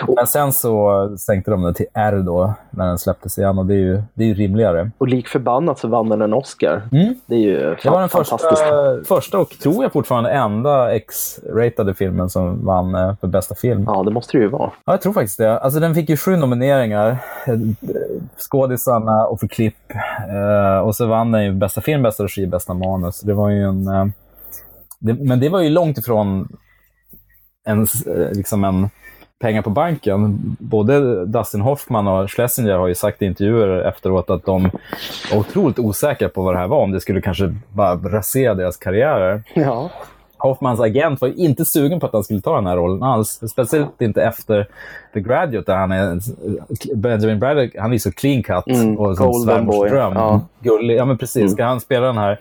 Men 0.07 0.28
sen 0.28 0.53
så 0.53 1.10
sänkte 1.18 1.51
de 1.51 1.62
den 1.62 1.74
till 1.74 1.86
R 1.93 2.24
då, 2.26 2.53
när 2.70 2.88
den 2.88 2.99
släpptes 2.99 3.38
igen 3.38 3.57
och 3.57 3.66
det 3.66 3.74
är 3.74 3.78
ju, 3.78 4.01
det 4.14 4.24
är 4.24 4.28
ju 4.28 4.34
rimligare. 4.34 4.91
Och 4.97 5.07
lik 5.07 5.28
förbannat 5.28 5.80
så 5.80 5.88
vann 5.88 6.10
den 6.10 6.22
en 6.22 6.34
Oscar. 6.34 6.82
Mm. 6.91 7.16
Det 7.26 7.36
är 7.36 7.39
ju 7.39 7.76
Det 7.84 7.89
var 7.89 7.99
den 7.99 8.10
första, 8.10 8.38
första 9.07 9.39
och 9.39 9.49
tror 9.49 9.84
jag 9.84 9.93
fortfarande 9.93 10.30
enda 10.30 10.95
X-ratade 10.95 11.93
filmen 11.93 12.30
som 12.30 12.66
vann 12.66 12.95
eh, 12.95 13.16
för 13.22 13.28
bästa 13.28 13.55
film. 13.55 13.84
Ja, 13.88 14.03
det 14.03 14.12
måste 14.12 14.38
det 14.38 14.41
ju 14.41 14.49
vara. 14.49 14.72
Ja, 14.86 14.93
jag 14.93 15.01
tror 15.01 15.14
faktiskt 15.14 15.38
det. 15.38 15.60
Alltså 15.60 15.80
den 15.80 15.95
fick 15.95 16.10
ju 16.10 16.18
sju 16.18 16.36
nomineringar. 16.36 17.18
Skådisarna 18.38 19.26
och 19.26 19.39
för 19.39 19.47
klipp. 19.47 19.91
Eh, 20.30 20.80
och 20.80 20.95
så 20.95 21.05
vann 21.05 21.32
den 21.32 21.43
ju 21.43 21.51
bästa 21.51 21.82
film, 21.82 22.03
bästa 22.03 22.24
regi, 22.24 22.47
bästa 22.47 22.74
manus. 22.74 23.22
Det 23.22 23.34
var 23.34 23.49
ju 23.49 23.64
en... 23.64 23.88
Eh, 23.88 24.05
det, 24.99 25.14
men 25.14 25.39
det 25.39 25.49
var 25.49 25.62
ju 25.62 25.70
långt 25.70 25.97
ifrån 25.97 26.47
en, 27.66 27.88
liksom 28.32 28.64
en 28.64 28.89
pengar 29.40 29.62
på 29.62 29.70
banken. 29.70 30.40
Både 30.60 31.26
Dustin 31.26 31.62
Hoffman 31.62 32.08
och 32.08 32.32
Schlesinger 32.32 32.78
har 32.78 32.88
ju 32.88 32.96
sagt 32.96 33.22
i 33.22 33.26
intervjuer 33.26 33.88
efteråt 33.88 34.30
att 34.30 34.46
de 34.46 34.70
var 35.32 35.40
otroligt 35.40 35.80
osäkra 35.80 36.30
på 36.30 36.42
vad 36.42 36.54
det 36.54 36.60
här 36.60 36.68
var, 36.68 36.82
om 36.82 36.92
det 36.92 37.02
skulle 37.02 37.22
kanske 37.22 37.56
bara 37.70 37.96
rasera 37.96 38.54
deras 38.54 38.78
karriärer. 38.78 39.44
Ja. 39.54 39.90
Hoffmans 40.38 40.80
agent 40.80 41.22
var 41.22 41.28
ju 41.28 41.34
inte 41.34 41.66
sugen 41.66 42.00
på 42.00 42.06
att 42.06 42.14
han 42.14 42.24
skulle 42.24 42.42
ta 42.42 42.56
den 42.56 42.68
här 42.68 42.78
rollen 42.78 43.04
alls. 43.04 43.42
Speciellt 43.52 44.02
inte 44.02 44.24
efter 44.24 44.68
The 45.14 45.20
Graduate 45.20 45.72
där 45.72 45.78
han 45.78 45.92
är... 45.92 46.20
Benjamin 46.96 47.40
Braddock, 47.40 47.76
han 47.80 47.94
är 47.94 47.98
så 47.98 48.12
clean 48.12 48.44
cut 48.44 48.68
mm, 48.68 48.98
och 48.98 49.18
som 49.18 49.34
svärmors 49.34 49.90
dröm. 49.90 50.14
Ja. 50.16 50.42
Gullig. 50.60 50.98
Ja, 50.98 51.06
men 51.06 51.18
precis. 51.18 51.42
Mm. 51.42 51.50
Ska 51.50 51.66
han 51.66 51.80
spela 51.80 52.06
den 52.06 52.18
här 52.18 52.40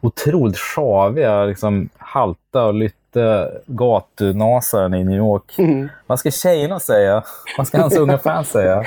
otroligt 0.00 0.58
sjaviga, 0.58 1.44
liksom 1.44 1.88
halta 1.98 2.64
och 2.64 2.74
lytta 3.16 3.48
gatunasaren 3.66 4.94
i 4.94 5.04
New 5.04 5.16
York. 5.16 5.58
Mm. 5.58 5.88
Vad 6.06 6.18
ska 6.18 6.30
tjejerna 6.30 6.80
säga? 6.80 7.22
Vad 7.58 7.66
ska 7.66 7.78
hans 7.78 7.96
unga 7.98 8.18
fans 8.18 8.48
säga? 8.48 8.84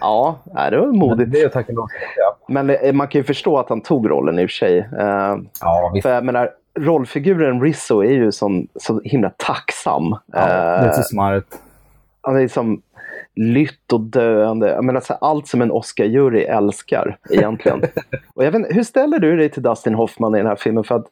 Ja, 0.00 0.38
det 0.70 0.78
var 0.78 0.86
modigt. 0.86 1.32
Det 1.32 1.40
är 1.40 1.48
tack 1.48 1.66
ja. 1.68 1.88
Men 2.48 2.70
eh, 2.70 2.92
man 2.92 3.08
kan 3.08 3.18
ju 3.18 3.24
förstå 3.24 3.58
att 3.58 3.68
han 3.68 3.80
tog 3.80 4.10
rollen 4.10 4.38
i 4.38 4.46
och 4.46 4.50
för 4.50 4.54
sig. 4.54 4.78
Eh, 4.78 5.36
ja, 5.60 5.90
visst. 5.94 6.02
För 6.02 6.14
jag 6.14 6.24
menar, 6.24 6.50
rollfiguren 6.78 7.62
Rizzo 7.62 8.00
är 8.00 8.12
ju 8.12 8.32
som, 8.32 8.66
så 8.74 9.00
himla 9.04 9.30
tacksam. 9.36 10.16
Ja, 10.26 10.46
det 10.46 10.88
är 10.88 10.92
så 10.92 11.02
smart. 11.02 11.44
Han 12.22 12.36
är 12.36 12.40
liksom 12.40 12.82
lytt 13.34 13.92
och 13.92 14.00
döende. 14.00 14.68
Jag 14.68 14.84
menar, 14.84 15.02
allt 15.20 15.48
som 15.48 15.62
en 15.62 15.72
Oscar-jury 15.72 16.44
älskar 16.44 17.16
egentligen. 17.30 17.82
och 18.34 18.44
jag 18.44 18.52
vet, 18.52 18.76
hur 18.76 18.82
ställer 18.82 19.18
du 19.18 19.36
dig 19.36 19.48
till 19.48 19.62
Dustin 19.62 19.94
Hoffman 19.94 20.34
i 20.34 20.38
den 20.38 20.46
här 20.46 20.56
filmen? 20.56 20.84
För 20.84 20.94
att 20.94 21.06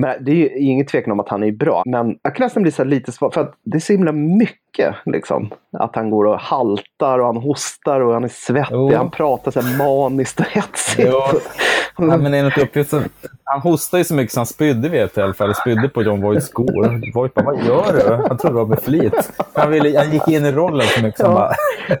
menar, 0.00 0.18
det 0.20 0.30
är 0.30 0.36
ju 0.36 0.48
ingen 0.58 0.86
tvekan 0.86 1.12
om 1.12 1.20
att 1.20 1.28
han 1.28 1.42
är 1.42 1.52
bra, 1.52 1.82
men 1.86 2.18
jag 2.22 2.34
kan 2.34 2.44
nästan 2.44 2.62
bli 2.62 2.72
så 2.72 2.84
lite 2.84 3.12
svag 3.12 3.34
för 3.34 3.40
att 3.40 3.54
det 3.64 3.78
är 3.78 3.80
så 3.80 3.92
himla 3.92 4.12
mycket. 4.12 4.60
Liksom. 5.04 5.50
Att 5.72 5.96
han 5.96 6.10
går 6.10 6.24
och 6.24 6.38
haltar 6.40 7.18
och 7.18 7.26
han 7.26 7.36
hostar 7.36 8.00
och 8.00 8.14
han 8.14 8.24
är 8.24 8.28
svettig. 8.28 8.74
Jo. 8.74 8.96
Han 8.96 9.10
pratar 9.10 9.50
så 9.50 9.60
här 9.60 9.78
maniskt 9.78 10.40
och 10.40 10.46
hetsigt. 10.46 11.14
Ja, 11.96 12.16
men 12.16 12.34
enligt 12.34 12.58
uppgift 12.58 12.90
så, 12.90 13.02
han 13.44 13.60
hostade 13.60 14.00
ju 14.00 14.04
så 14.04 14.14
mycket 14.14 14.32
så 14.32 14.40
han 14.40 14.46
spydde 14.46 14.88
vid 14.88 15.02
ett 15.02 15.14
tillfälle. 15.14 15.54
Spydde 15.54 15.88
på 15.88 16.02
John 16.02 16.22
Voights 16.22 16.46
skor. 16.46 17.12
Voight 17.14 17.34
bara, 17.34 17.44
vad 17.44 17.64
gör 17.64 17.92
du? 17.92 18.28
Han 18.28 18.38
trodde 18.38 18.54
det 18.54 18.58
var 18.58 18.66
med 18.66 18.82
flit. 18.82 19.30
Han, 19.52 19.70
ville, 19.70 19.98
han 19.98 20.12
gick 20.12 20.28
in 20.28 20.46
i 20.46 20.52
rollen 20.52 20.86
så 20.86 21.02
mycket. 21.02 21.20
Ja. 21.20 21.32
bara... 21.32 21.52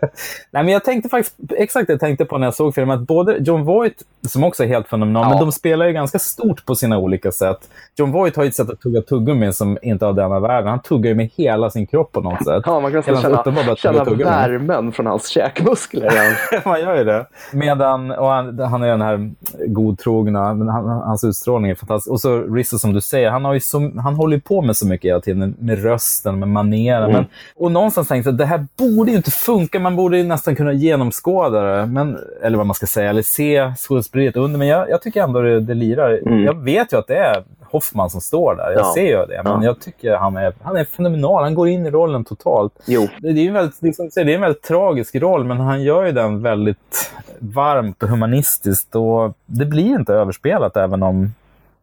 Nej, 0.50 0.64
men 0.64 0.68
jag 0.68 0.84
tänkte 0.84 1.08
faktiskt, 1.08 1.36
exakt 1.56 1.86
det 1.86 1.92
jag 1.92 2.00
tänkte 2.00 2.24
på 2.24 2.38
när 2.38 2.46
jag 2.46 2.54
såg 2.54 2.74
filmen. 2.74 2.98
Att 2.98 3.06
både 3.06 3.36
John 3.38 3.64
Voight, 3.64 4.02
som 4.28 4.44
också 4.44 4.64
är 4.64 4.68
helt 4.68 4.88
fenomenal, 4.88 5.22
ja. 5.24 5.28
men 5.28 5.38
de 5.38 5.52
spelar 5.52 5.86
ju 5.86 5.92
ganska 5.92 6.18
stort 6.18 6.66
på 6.66 6.74
sina 6.74 6.98
olika 6.98 7.32
sätt. 7.32 7.68
John 7.96 8.12
Voight 8.12 8.36
har 8.36 8.42
ju 8.42 8.48
ett 8.48 8.54
sätt 8.54 8.70
att 8.70 8.80
tugga 8.80 9.02
tuggummi 9.02 9.52
som 9.52 9.78
inte 9.82 10.04
har 10.04 10.12
denna 10.12 10.40
världen. 10.40 10.70
Han 10.70 10.82
tuggar 10.82 11.08
ju 11.08 11.14
med 11.14 11.30
hela 11.36 11.70
sin 11.70 11.86
kropp 11.86 12.12
på 12.12 12.20
något 12.20 12.44
sätt. 12.44 12.59
Ja, 12.66 12.80
man 12.80 12.92
kan 12.92 13.02
känna, 13.02 13.76
känna 13.76 14.04
värmen 14.04 14.92
från 14.92 15.06
hans 15.06 15.28
käkmuskler. 15.28 16.10
man 16.68 16.80
gör 16.80 16.96
ju 16.96 17.04
det. 17.04 17.26
Medan, 17.52 18.10
och 18.10 18.26
han, 18.26 18.58
han 18.58 18.82
är 18.82 18.88
den 18.88 19.02
här 19.02 19.30
godtrogna, 19.66 20.54
men 20.54 20.68
han, 20.68 20.84
hans 20.88 21.24
utstrålning 21.24 21.70
är 21.70 21.74
fantastisk. 21.74 22.12
Och 22.12 22.20
så 22.20 22.42
Rizzo 22.42 22.78
som 22.78 22.92
du 22.92 23.00
säger, 23.00 23.30
han, 23.30 23.44
har 23.44 23.54
ju 23.54 23.60
så, 23.60 23.92
han 23.96 24.14
håller 24.14 24.36
ju 24.36 24.40
på 24.40 24.62
med 24.62 24.76
så 24.76 24.86
mycket 24.86 25.08
hela 25.08 25.20
tiden, 25.20 25.54
med 25.58 25.82
rösten, 25.82 26.38
med 26.38 26.48
maneren. 26.48 27.02
Mm. 27.02 27.12
Men, 27.12 27.26
och 27.56 27.72
någonstans 27.72 28.08
tänkte 28.08 28.28
jag 28.28 28.34
att 28.34 28.38
det 28.38 28.46
här 28.46 28.66
borde 28.78 29.10
ju 29.10 29.16
inte 29.16 29.30
funka, 29.30 29.78
man 29.78 29.96
borde 29.96 30.18
ju 30.18 30.24
nästan 30.24 30.56
kunna 30.56 30.72
genomskåda 30.72 31.62
det. 31.62 31.86
Men, 31.86 32.18
eller 32.42 32.58
vad 32.58 32.66
man 32.66 32.74
ska 32.74 32.86
säga, 32.86 33.10
eller 33.10 33.22
se 33.22 33.72
skådespeleriet 33.78 34.36
under. 34.36 34.58
Men 34.58 34.68
jag, 34.68 34.90
jag 34.90 35.02
tycker 35.02 35.22
ändå 35.22 35.40
det, 35.40 35.60
det 35.60 35.74
lirar. 35.74 36.20
Mm. 36.26 36.44
Jag 36.44 36.64
vet 36.64 36.92
ju 36.92 36.98
att 36.98 37.06
det 37.06 37.16
är 37.16 37.44
Hoffman 37.70 38.10
som 38.10 38.20
står 38.20 38.54
där. 38.54 38.70
Jag 38.70 38.80
ja. 38.80 38.92
ser 38.94 39.06
ju 39.06 39.26
det. 39.26 39.40
Men 39.44 39.52
ja. 39.52 39.64
jag 39.64 39.80
tycker 39.80 40.16
han 40.16 40.36
är, 40.36 40.52
han 40.62 40.76
är 40.76 40.84
fenomenal. 40.84 41.42
Han 41.42 41.54
går 41.54 41.68
in 41.68 41.86
i 41.86 41.90
rollen 41.90 42.24
totalt. 42.24 42.72
Jo. 42.86 43.08
Det, 43.18 43.28
är 43.28 43.46
en 43.46 43.52
väldigt, 43.52 43.82
liksom, 43.82 44.10
det 44.14 44.20
är 44.20 44.28
en 44.28 44.40
väldigt 44.40 44.62
tragisk 44.62 45.14
roll, 45.14 45.44
men 45.44 45.60
han 45.60 45.82
gör 45.82 46.04
ju 46.04 46.12
den 46.12 46.42
väldigt 46.42 47.12
varmt 47.38 48.02
och 48.02 48.08
humanistiskt. 48.08 48.96
Och 48.96 49.34
det 49.46 49.64
blir 49.64 49.94
inte 49.94 50.14
överspelat 50.14 50.76
även 50.76 51.02
om 51.02 51.32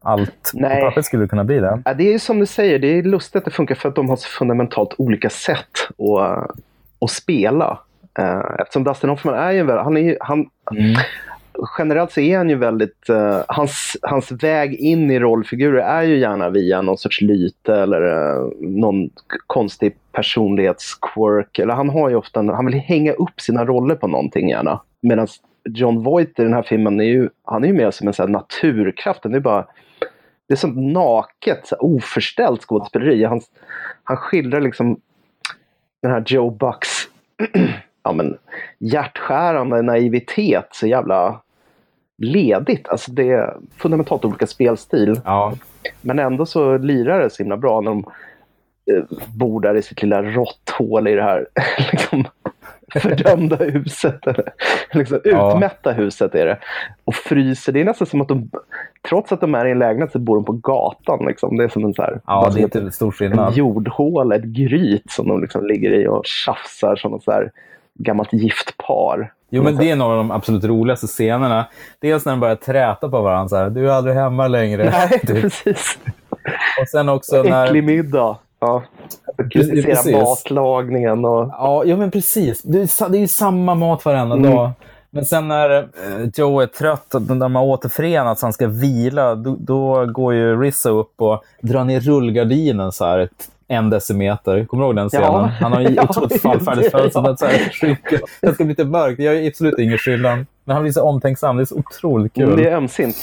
allt. 0.02 0.52
Nej. 0.54 0.82
På 0.82 0.88
pappret 0.88 1.06
skulle 1.06 1.28
kunna 1.28 1.44
bli 1.44 1.60
det. 1.60 1.82
Ja, 1.86 1.94
det 1.94 2.14
är 2.14 2.20
som 2.20 2.40
du 2.40 2.46
säger, 2.46 2.80
det 2.80 2.88
är 2.88 3.04
lustigt 3.04 3.36
att 3.36 3.46
det 3.46 3.52
funkar 3.52 3.76
för 3.76 3.90
att 3.90 3.96
de 3.96 4.10
har 4.10 4.16
så 4.16 4.28
fundamentalt 4.28 4.96
olika 4.98 5.30
sätt 5.30 5.88
att, 5.98 6.52
att 7.02 7.12
spela. 7.12 7.80
Eh, 8.20 8.42
eftersom 8.60 8.84
Dustin 8.84 9.10
Hoffman 9.10 9.36
är 9.36 9.52
ju 9.52 9.64
väl, 9.64 9.78
han 9.78 9.98
är 9.98 10.18
han, 10.20 10.50
mm 10.72 10.96
generellt 11.78 12.12
så 12.12 12.22
är 12.22 12.38
han 12.38 12.50
ju 12.50 12.56
väldigt, 12.56 13.10
uh, 13.10 13.42
hans, 13.48 13.98
hans 14.02 14.32
väg 14.32 14.74
in 14.74 15.12
i 15.12 15.20
rollfigurer 15.20 15.82
är 15.82 16.04
ju 16.04 16.18
gärna 16.18 16.50
via 16.50 16.82
någon 16.82 16.98
sorts 16.98 17.22
lyte 17.22 17.76
eller 17.76 18.02
uh, 18.02 18.50
någon 18.62 19.10
konstig 19.48 19.96
personlighetsquirk. 20.12 21.60
Eller 21.60 21.74
han 21.74 21.90
har 21.90 22.10
ju 22.10 22.16
ofta, 22.16 22.40
han 22.40 22.66
vill 22.66 22.76
hänga 22.76 23.12
upp 23.12 23.42
sina 23.42 23.66
roller 23.66 23.96
på 23.96 24.08
någonting 24.08 24.50
gärna. 24.50 24.82
Medan 25.02 25.28
John 25.70 26.04
Voight 26.04 26.40
i 26.40 26.44
den 26.44 26.54
här 26.54 26.64
filmen 26.64 27.00
är 27.00 27.06
ju, 27.06 27.30
han 27.44 27.64
är 27.64 27.68
ju 27.68 27.74
mer 27.74 27.92
som 27.92 28.08
en 28.08 28.14
sån 28.14 28.32
naturkraft. 28.32 29.24
Det 29.24 29.36
är 29.36 29.40
bara, 29.40 29.66
det 30.48 30.54
är 30.54 30.56
som 30.56 30.94
naket, 30.94 31.68
så 31.68 31.76
oförställt 31.80 32.62
skådespeleri. 32.62 33.24
Han, 33.24 33.42
han 34.04 34.18
skildrar 34.18 34.62
liksom 34.62 35.00
den 36.02 36.12
här 36.12 36.24
Joe 36.28 36.50
Bucks 36.50 36.90
ja, 38.04 38.14
men, 38.14 38.38
hjärtskärande 38.80 39.82
naivitet 39.82 40.68
så 40.72 40.88
jävla 40.88 41.42
ledigt. 42.18 42.90
Alltså 42.90 43.12
det 43.12 43.30
är 43.30 43.58
fundamentalt 43.78 44.26
olika 44.26 44.48
spelstil. 44.48 45.22
Ja. 45.26 45.54
Men 46.02 46.20
ändå 46.20 46.46
så 46.46 46.78
lirar 46.78 47.20
det 47.20 47.30
så 47.30 47.44
himla 47.44 47.58
bra 47.58 47.82
när 47.82 47.92
de 47.92 48.06
eh, 48.92 49.04
bor 49.36 49.62
där 49.62 49.76
i 49.76 49.82
sitt 49.82 50.02
lilla 50.02 50.24
råtthål 50.24 51.08
i 51.08 51.16
det 51.16 51.24
här 51.24 51.48
liksom, 51.92 52.26
fördömda 52.94 53.56
huset. 53.56 54.28
Eller, 54.28 54.54
liksom, 54.94 55.20
ja. 55.24 55.54
Utmätta 55.54 55.92
huset 55.92 56.36
är 56.36 56.46
det. 56.46 56.58
Och 57.06 57.16
fryser. 57.16 57.74
Det 57.74 57.82
är 57.82 57.86
nästan 57.86 58.08
som 58.08 58.22
att 58.22 58.28
de, 58.28 58.50
trots 59.10 59.32
att 59.32 59.42
de 59.42 59.56
är 59.56 59.66
i 59.66 59.72
en 59.72 59.80
lägenhet 59.80 60.12
så 60.12 60.20
bor 60.20 60.36
de 60.36 60.46
på 60.46 60.54
gatan. 60.54 61.26
Liksom. 61.28 61.58
Det 61.58 61.64
är 61.64 61.70
som 61.70 61.86
en, 61.86 61.94
så 61.94 62.02
här, 62.02 62.22
ja, 62.28 62.52
det 62.54 62.60
är 62.60 62.64
inte 62.64 62.92
stor 62.92 63.12
skillnad. 63.12 63.48
en 63.48 63.54
jordhåla, 63.54 64.36
ett 64.36 64.44
gryt 64.44 65.12
som 65.12 65.28
de 65.28 65.42
liksom 65.42 65.68
ligger 65.68 65.92
i 65.94 66.08
och 66.08 66.26
tjafsar 66.26 66.96
som 66.96 67.12
något 67.12 67.24
så 67.24 67.32
här 67.32 67.52
gammalt 67.98 68.34
giftpar. 68.34 69.34
Jo, 69.50 69.64
men 69.64 69.76
det 69.76 69.92
är 69.92 69.96
några 69.96 70.12
av 70.12 70.18
de 70.18 70.32
absolut 70.32 70.64
roligaste 70.64 71.08
scenerna. 71.08 71.66
Dels 72.00 72.26
när 72.26 72.32
de 72.32 72.40
börjar 72.40 72.56
träta 72.56 73.10
på 73.10 73.22
varandra. 73.22 73.50
Så 73.50 73.56
här, 73.56 73.70
du 73.70 73.90
är 73.90 73.94
aldrig 73.94 74.16
hemma 74.16 74.48
längre. 74.48 74.84
Nej, 75.10 75.20
typ. 75.20 75.42
precis. 75.42 75.98
Och 76.82 76.88
sen 76.92 77.10
också 77.10 77.44
när... 77.44 77.66
Äcklig 77.66 77.84
middag. 77.84 78.38
Ja. 78.60 78.84
Kritisera 79.52 80.20
matlagningen. 80.22 81.26
Och... 81.26 81.48
Ja, 81.48 81.84
ja, 81.86 81.98
men 81.98 82.12
precis. 82.12 82.62
Det 82.62 82.78
är, 82.80 83.10
det 83.10 83.18
är 83.18 83.28
samma 83.28 83.76
mat 83.76 84.06
varenda 84.06 84.36
mm. 84.36 84.52
dag. 84.52 84.72
Men 85.10 85.26
sen 85.26 85.48
när 85.48 85.80
eh, 85.80 86.30
Joe 86.36 86.60
är 86.60 86.68
trött 86.68 87.16
och 87.16 87.22
de 87.22 87.56
har 87.56 87.64
återförenats, 87.64 88.42
han 88.42 88.54
ska 88.54 88.68
vila, 88.68 89.36
då, 89.36 89.56
då, 89.60 90.06
går 90.06 90.34
ju 90.34 90.62
Rizzo 90.62 90.90
upp 90.90 91.22
och 91.22 91.44
drar 91.62 91.84
ner 91.84 92.00
rullgardinen 92.00 92.92
så 92.92 93.06
här 93.06 93.30
en 93.68 93.90
decimeter. 93.90 94.66
Kommer 94.66 94.84
du 94.84 94.88
ihåg 94.88 94.96
den 94.96 95.10
scenen? 95.10 95.28
Ja. 95.28 95.52
Han 95.60 95.74
har 95.74 95.82
ju 95.82 96.00
otroligt 96.10 96.42
fallfärdigt 96.42 96.92
födelsedagsfönster. 96.92 98.30
Det 98.42 98.54
ska 98.54 98.64
bli 98.64 98.72
lite 98.72 98.86
mörkt. 98.86 99.20
Jag 99.20 99.36
är 99.36 99.48
absolut 99.48 99.80
ingen 99.80 99.98
skillnad. 99.98 100.46
Men 100.64 100.74
han 100.74 100.84
blir 100.84 100.94
så 100.94 101.04
omtänksam. 101.04 101.58
Det 101.58 101.64
är 101.64 101.66
så 101.66 101.76
otroligt 101.76 102.34
kul. 102.34 102.58
Det 102.58 102.70
är 102.70 102.76
ömsint. 102.76 103.22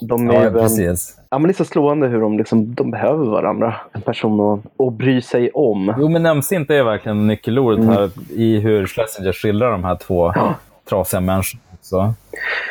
De 0.00 0.30
är, 0.30 0.44
ja, 0.44 0.50
precis. 0.50 1.18
Ja, 1.30 1.38
men 1.38 1.48
det 1.48 1.52
är 1.52 1.56
så 1.56 1.64
slående 1.64 2.08
hur 2.08 2.20
de, 2.20 2.38
liksom, 2.38 2.74
de 2.74 2.90
behöver 2.90 3.26
varandra. 3.26 3.74
En 3.92 4.00
person 4.00 4.40
att, 4.40 4.86
att 4.86 4.92
bry 4.92 5.22
sig 5.22 5.50
om. 5.50 5.94
Jo, 5.98 6.08
men 6.08 6.26
ömsint 6.26 6.70
är 6.70 6.82
verkligen 6.82 7.26
nyckelordet 7.26 7.78
mm. 7.78 7.90
här 7.90 8.10
i 8.30 8.60
hur 8.60 8.86
Schlesinger 8.86 9.32
skildrar 9.32 9.70
de 9.70 9.84
här 9.84 9.96
två 9.96 10.32
ja. 10.34 10.54
trasiga 10.88 11.20
människorna 11.20 11.62
också. 11.92 12.14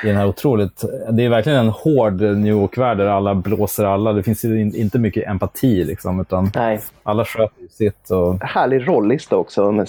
I 0.04 0.08
den 0.08 0.16
här 0.16 0.28
otroligt, 0.28 0.84
det 1.12 1.26
är 1.26 1.30
verkligen 1.30 1.60
en 1.60 1.70
hård 1.70 2.22
New 2.22 2.54
York-värld 2.54 2.98
där 2.98 3.06
alla 3.06 3.36
blåser 3.36 3.86
alla. 3.86 4.14
Det 4.14 4.24
finns 4.24 4.46
inte 4.46 5.00
mycket 5.00 5.28
empati, 5.28 5.84
liksom, 5.84 6.20
utan 6.20 6.52
Nej. 6.56 6.80
alla 7.04 7.26
sköter 7.26 7.68
sitt. 7.70 8.10
Och... 8.10 8.44
Härlig 8.44 8.88
rollista 8.88 9.38
också. 9.38 9.86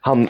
Han, 0.00 0.28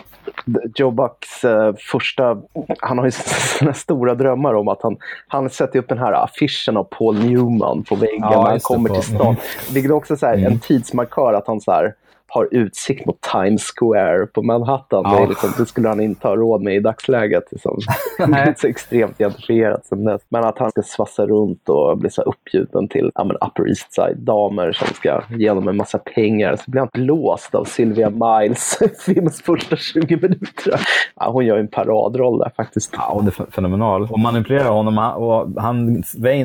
Joe 0.75 0.91
Bucks 0.91 1.45
uh, 1.45 1.73
första... 1.79 2.37
Han 2.79 2.99
har 2.99 3.05
ju 3.05 3.11
sina 3.11 3.75
stora 3.75 4.15
drömmar 4.15 4.55
om 4.55 4.69
att 4.69 4.83
han, 4.83 4.97
han 5.29 5.51
sätter 5.51 5.79
upp 5.79 5.89
den 5.89 5.99
här 5.99 6.13
affischen 6.13 6.77
av 6.77 6.85
Paul 6.85 7.19
Newman 7.19 7.83
på 7.83 7.95
väggen 7.95 8.21
ja, 8.21 8.43
när 8.43 8.51
han 8.51 8.61
kommer 8.61 8.91
till 8.91 9.15
stan. 9.15 9.37
Vilket 9.73 9.93
också 9.93 10.27
är 10.27 10.35
mm. 10.35 10.53
en 10.53 10.59
tidsmarkör 10.59 11.33
att 11.33 11.47
han 11.47 11.61
så 11.61 11.73
här, 11.73 11.95
har 12.33 12.49
utsikt 12.51 13.07
mot 13.07 13.21
Times 13.21 13.73
Square 13.77 14.27
på 14.27 14.43
Manhattan. 14.43 15.03
Ja. 15.05 15.21
Det, 15.21 15.27
liksom, 15.27 15.51
det, 15.59 15.67
skulle 15.67 15.89
han 15.89 16.01
inte 16.01 16.29
ha 16.29 16.37
råd 16.37 16.63
med 16.63 16.75
i 16.75 16.81
dagsläget. 16.81 17.45
Liksom. 17.51 17.79
är 18.19 18.55
så 18.59 18.67
extremt 18.67 19.21
identifierat 19.21 19.87
som 19.87 20.05
dess. 20.05 20.23
Men 20.29 20.45
att 20.45 20.59
han 20.59 20.71
ska 20.71 20.83
svassa 20.83 21.27
runt 21.27 21.69
och 21.69 21.99
bli 21.99 22.11
så 22.11 22.23
uppgjuten 22.23 22.89
till 22.89 23.11
ja, 23.15 23.25
men 23.25 23.37
Upper 23.37 23.69
East 23.69 23.93
Side-damer 23.93 24.73
som 24.73 24.89
ska 24.89 25.23
ge 25.31 25.49
honom 25.49 25.69
en 25.69 25.77
massa 25.77 25.99
pengar. 25.99 26.57
Så 26.57 26.71
blir 26.71 26.81
han 26.81 26.91
blåst 26.93 27.55
av 27.55 27.65
Sylvia 27.65 28.11
Miles 28.11 28.79
filmens 29.07 29.43
första 29.43 29.77
20 29.77 30.17
minuter. 30.17 30.81
Ja, 31.17 31.31
hon 31.31 31.47
gör 31.47 31.59
en 31.59 31.69
paradroll 31.69 32.39
där 32.39 32.53
faktiskt. 32.57 32.91
Ja, 32.97 33.11
hon 33.13 33.27
är 33.27 33.51
fenomenal. 33.51 34.09
Och 34.11 34.19
manipulerar 34.19 34.71
honom 34.71 34.99
och 34.99 35.63
han 35.63 36.03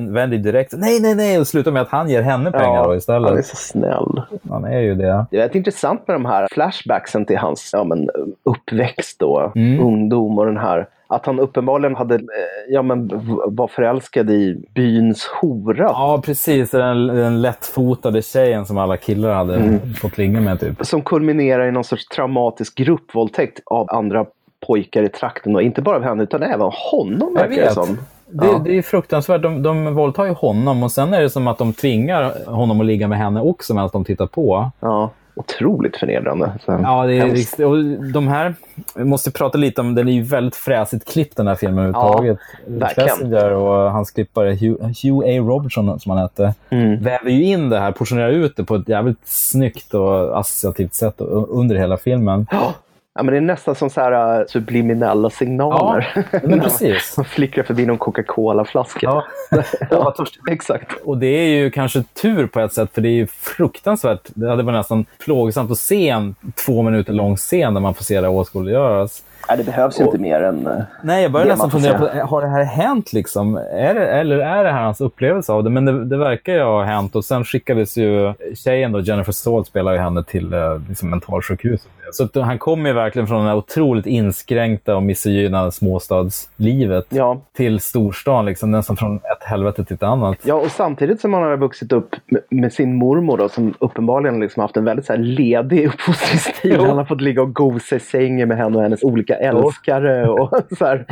vänder 0.10 0.38
direkt 0.38 0.74
nej, 0.78 1.00
nej, 1.02 1.16
nej 1.16 1.40
och 1.40 1.48
slutar 1.48 1.72
med 1.72 1.82
att 1.82 1.90
han 1.90 2.10
ger 2.10 2.22
henne 2.22 2.52
pengar 2.52 2.84
ja, 2.84 2.96
istället. 2.96 3.30
Han 3.30 3.38
är 3.38 3.42
så 3.42 3.56
snäll. 3.56 4.22
Han 4.50 4.66
är 4.66 4.80
ju 4.80 4.96
det. 4.96 5.26
Det 5.32 5.38
är 5.38 5.56
intressant 5.56 5.75
med 5.84 6.16
de 6.16 6.26
här 6.26 6.48
flashbacksen 6.52 7.26
till 7.26 7.38
hans 7.38 7.70
ja, 7.74 7.84
men, 7.84 8.10
uppväxt 8.44 9.22
och 9.22 9.58
mm. 9.58 9.80
ungdom 9.80 10.40
och 10.40 10.46
den 10.46 10.58
här 10.58 10.88
att 11.08 11.26
han 11.26 11.40
uppenbarligen 11.40 11.96
hade, 11.96 12.16
eh, 12.16 12.22
ja, 12.70 12.82
men, 12.82 13.12
var 13.48 13.68
förälskad 13.68 14.30
i 14.30 14.66
byns 14.74 15.26
hora. 15.42 15.84
Ja, 15.84 16.22
precis. 16.26 16.72
Den, 16.72 17.08
den 17.08 17.42
lättfotade 17.42 18.22
tjejen 18.22 18.66
som 18.66 18.78
alla 18.78 18.98
killar 18.98 19.34
hade 19.34 19.56
mm. 19.56 19.94
fått 19.94 20.18
ligga 20.18 20.42
med. 20.42 20.60
Typ. 20.60 20.86
Som 20.86 21.02
kulminerar 21.02 21.68
i 21.68 21.72
någon 21.72 21.84
sorts 21.84 22.08
traumatisk 22.08 22.76
gruppvåldtäkt 22.76 23.60
av 23.66 23.88
andra 23.90 24.26
pojkar 24.68 25.04
i 25.04 25.10
trakten. 25.10 25.56
Och 25.56 25.62
inte 25.62 25.82
bara 25.82 25.96
av 25.96 26.04
henne, 26.04 26.24
utan 26.24 26.44
även 26.44 26.72
honom. 26.92 27.38
Jag 27.40 27.48
vet. 27.48 27.74
Som. 27.74 27.98
Det, 28.28 28.46
ja. 28.46 28.62
det 28.66 28.78
är 28.78 28.82
fruktansvärt. 28.82 29.42
De, 29.42 29.64
de 29.64 29.96
våldtar 29.96 30.26
ju 30.26 30.32
honom 30.32 30.84
och 30.84 30.92
sen 30.92 31.14
är 31.14 31.22
det 31.22 31.30
som 31.30 31.48
att 31.48 31.58
de 31.58 31.74
tvingar 31.74 32.46
honom 32.52 32.80
att 32.80 32.86
ligga 32.86 33.08
med 33.08 33.18
henne 33.18 33.42
också 33.42 33.74
medan 33.74 33.90
de 33.94 34.04
tittar 34.06 34.28
på. 34.28 34.72
Ja 34.80 35.10
otroligt 35.36 35.98
förnedrande. 35.98 36.52
Så, 36.66 36.80
ja, 36.84 37.06
det 37.06 37.18
är 37.18 37.30
riktigt. 37.30 37.66
Och 37.66 37.84
de 38.14 38.28
här, 38.28 38.56
vi 38.96 39.04
måste 39.04 39.32
prata 39.32 39.58
lite 39.58 39.82
om, 39.82 39.96
den 39.96 40.08
är 40.08 40.12
ju 40.12 40.22
väldigt 40.22 40.56
fräsigt 40.56 41.12
klippt 41.12 41.38
den 41.38 41.48
här 41.48 41.56
filmen 41.56 41.86
överhuvudtaget. 41.86 42.38
Ja, 42.80 42.88
Schlesinger 42.88 43.52
och 43.52 43.92
hans 43.92 44.12
klippare 44.12 44.50
Hugh, 44.50 44.84
Hugh 45.04 45.26
A. 45.26 45.38
Robertson 45.38 46.00
som 46.00 46.10
han 46.12 46.22
hette, 46.22 46.54
mm. 46.70 47.04
väver 47.04 47.30
ju 47.30 47.44
in 47.44 47.70
det 47.70 47.80
här, 47.80 47.92
portionerar 47.92 48.30
ut 48.30 48.58
det 48.58 48.64
på 48.64 48.76
ett 48.76 48.90
jävligt 48.90 49.28
snyggt 49.28 49.94
och 49.94 50.40
associativt 50.40 50.94
sätt 50.94 51.22
under 51.50 51.76
hela 51.76 51.98
filmen. 51.98 52.48
Ja. 52.52 52.74
Ja, 53.18 53.24
men 53.24 53.34
det 53.34 53.38
är 53.38 53.42
nästan 53.42 53.76
som 53.76 53.90
så 53.90 54.02
här, 54.02 54.40
uh, 54.40 54.46
subliminella 54.48 55.30
signaler. 55.30 56.26
Ja, 56.32 56.40
men 56.44 56.60
precis. 56.64 57.18
Man 57.18 57.26
flickrar 57.26 57.64
förbi 57.64 57.86
någon 57.86 57.98
Coca-Cola-flaska. 57.98 59.00
Ja. 59.02 59.26
ja, 59.90 60.16
exakt. 60.50 60.92
Och 61.04 61.18
det 61.18 61.28
är 61.28 61.48
ju 61.48 61.72
kanske 61.72 62.04
tur 62.04 62.48
på 62.48 62.60
ett 62.60 62.74
sätt, 62.74 62.90
för 62.94 63.02
det 63.02 63.10
är 63.10 63.14
ju 63.14 63.28
fruktansvärt. 63.28 64.22
Det 64.26 64.50
hade 64.50 64.64
varit 64.64 64.78
nästan 64.78 65.06
plågsamt 65.20 65.72
att 65.72 65.78
se 65.78 66.10
en 66.10 66.36
två 66.66 66.82
minuter 66.82 67.14
lång 67.14 67.36
scen 67.36 67.74
där 67.74 67.82
man 67.82 67.94
får 67.94 68.04
se 68.04 68.22
det 68.22 68.28
åskådliggöras. 68.28 69.24
Nej, 69.50 69.58
det 69.58 69.64
behövs 69.64 70.00
ju 70.00 70.04
och, 70.04 70.08
inte 70.08 70.22
mer 70.22 70.42
än 70.42 70.68
eh, 70.68 70.74
Nej, 71.04 71.24
jag 71.24 71.32
börjar 71.32 71.48
nästan 71.48 71.72
fundera 71.72 71.98
på, 71.98 72.06
har 72.06 72.42
det 72.42 72.48
här 72.48 72.64
hänt 72.64 73.14
liksom? 73.14 73.58
Är 73.58 73.94
det, 73.94 74.08
eller 74.08 74.38
är 74.38 74.64
det 74.64 74.72
här 74.72 74.84
hans 74.84 75.02
upplevelse 75.02 75.52
av 75.52 75.64
det? 75.64 75.70
Men 75.70 75.86
det, 75.86 76.06
det 76.06 76.18
verkar 76.18 76.54
ju 76.54 76.64
ha 76.64 76.84
hänt 76.84 77.16
och 77.16 77.26
sen 77.26 77.46
skickades 77.46 77.98
ju 77.98 78.34
tjejen 78.56 78.92
då, 78.92 79.00
Jennifer 79.00 79.32
Salt 79.32 79.68
spelar 79.68 79.92
ju 79.94 79.98
henne 79.98 80.24
till 80.24 80.54
eh, 80.54 80.80
liksom, 80.90 81.10
mentalsjukhus. 81.10 81.88
Så 82.12 82.42
han 82.42 82.60
kommer 82.60 82.90
ju 82.90 82.96
verkligen 82.96 83.28
från 83.28 83.44
det 83.44 83.50
här 83.50 83.58
otroligt 83.58 84.06
inskränkta 84.06 84.96
och 84.96 85.04
misogyna 85.04 85.72
småstadslivet 85.72 87.06
ja. 87.10 87.42
till 87.54 87.80
storstan, 87.80 88.46
liksom, 88.46 88.72
nästan 88.72 88.98
från 88.98 89.16
ett 89.16 89.44
helvete 89.44 89.86
till 89.86 89.94
ett 89.94 90.04
annat. 90.04 90.38
Ja, 90.44 90.56
och 90.56 90.72
samtidigt 90.72 91.22
som 91.22 91.34
han 91.34 91.44
har 91.44 91.58
vuxit 91.58 91.92
upp 91.92 92.16
med, 92.26 92.42
med 92.50 92.74
sin 92.74 92.96
mormor 92.96 93.38
då, 93.38 93.50
som 93.50 93.74
uppenbarligen 93.80 94.40
liksom 94.40 94.62
haft 94.62 94.78
en 94.78 94.86
väldigt 94.86 95.06
så 95.06 95.14
här, 95.14 95.20
ledig 95.20 95.88
uppfostringstid. 95.88 96.78
Han 96.78 96.98
har 96.98 97.06
fått 97.06 97.22
ligga 97.22 97.42
och 97.42 97.54
gosa 97.54 97.96
i 97.96 98.00
sängen 98.00 98.48
med 98.48 98.58
henne 98.58 98.78
och 98.78 98.84
hennes 98.84 99.04
olika 99.04 99.35
älskare. 99.36 100.30
Och, 100.30 100.50
så 100.78 100.86
här. 100.86 101.06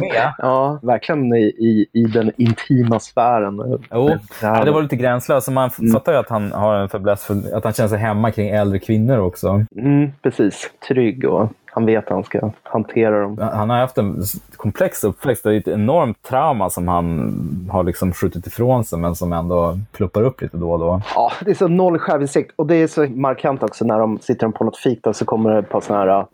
Med. 0.00 0.32
Ja, 0.38 0.78
verkligen 0.82 1.34
i, 1.34 1.44
i, 1.44 1.86
i 1.92 2.04
den 2.04 2.32
intima 2.36 3.00
sfären. 3.00 3.78
Jo, 3.90 4.10
ja, 4.42 4.64
det 4.64 4.70
var 4.70 4.82
lite 4.82 4.96
gränslöst. 4.96 5.48
Man 5.48 5.70
mm. 5.78 5.92
fattar 5.92 6.12
ju 6.12 6.18
att 6.18 6.28
han 6.28 6.52
har 6.52 6.74
en 6.74 6.88
fäbless 6.88 7.24
för 7.24 7.56
att 7.56 7.64
han 7.64 7.72
känner 7.72 7.88
sig 7.88 7.98
hemma 7.98 8.30
kring 8.30 8.48
äldre 8.48 8.78
kvinnor 8.78 9.18
också. 9.18 9.64
Mm, 9.76 10.12
precis. 10.22 10.70
Trygg 10.88 11.24
och 11.24 11.52
han 11.76 11.86
vet 11.86 12.10
hur 12.10 12.14
han 12.14 12.24
ska 12.24 12.50
hantera 12.62 13.20
dem. 13.22 13.38
Han 13.52 13.70
har 13.70 13.76
haft 13.76 13.98
en 13.98 14.22
komplex 14.56 15.04
uppväxt. 15.04 15.44
Det 15.44 15.54
är 15.54 15.58
ett 15.58 15.68
enormt 15.68 16.22
trauma 16.22 16.70
som 16.70 16.88
han 16.88 17.68
har 17.70 17.84
liksom 17.84 18.12
skjutit 18.12 18.46
ifrån 18.46 18.84
sig, 18.84 18.98
men 18.98 19.14
som 19.14 19.32
ändå 19.32 19.78
pluppar 19.92 20.22
upp 20.22 20.40
lite 20.40 20.56
då 20.56 20.72
och 20.72 20.78
då. 20.78 21.02
Ja, 21.14 21.32
det 21.44 21.50
är 21.50 21.54
så 21.54 21.68
noll 21.68 21.98
självinsikt. 21.98 22.52
Och 22.56 22.66
det 22.66 22.74
är 22.74 22.86
så 22.86 23.06
markant 23.06 23.62
också 23.62 23.84
när 23.84 23.98
de 23.98 24.18
sitter 24.18 24.48
på 24.48 24.64
något 24.64 24.76
fik 24.76 25.00
så 25.12 25.24
kommer 25.24 25.50
det 25.50 25.58
ett 25.58 25.68
par 25.68 25.80
sådana 25.80 26.04
här 26.04 26.26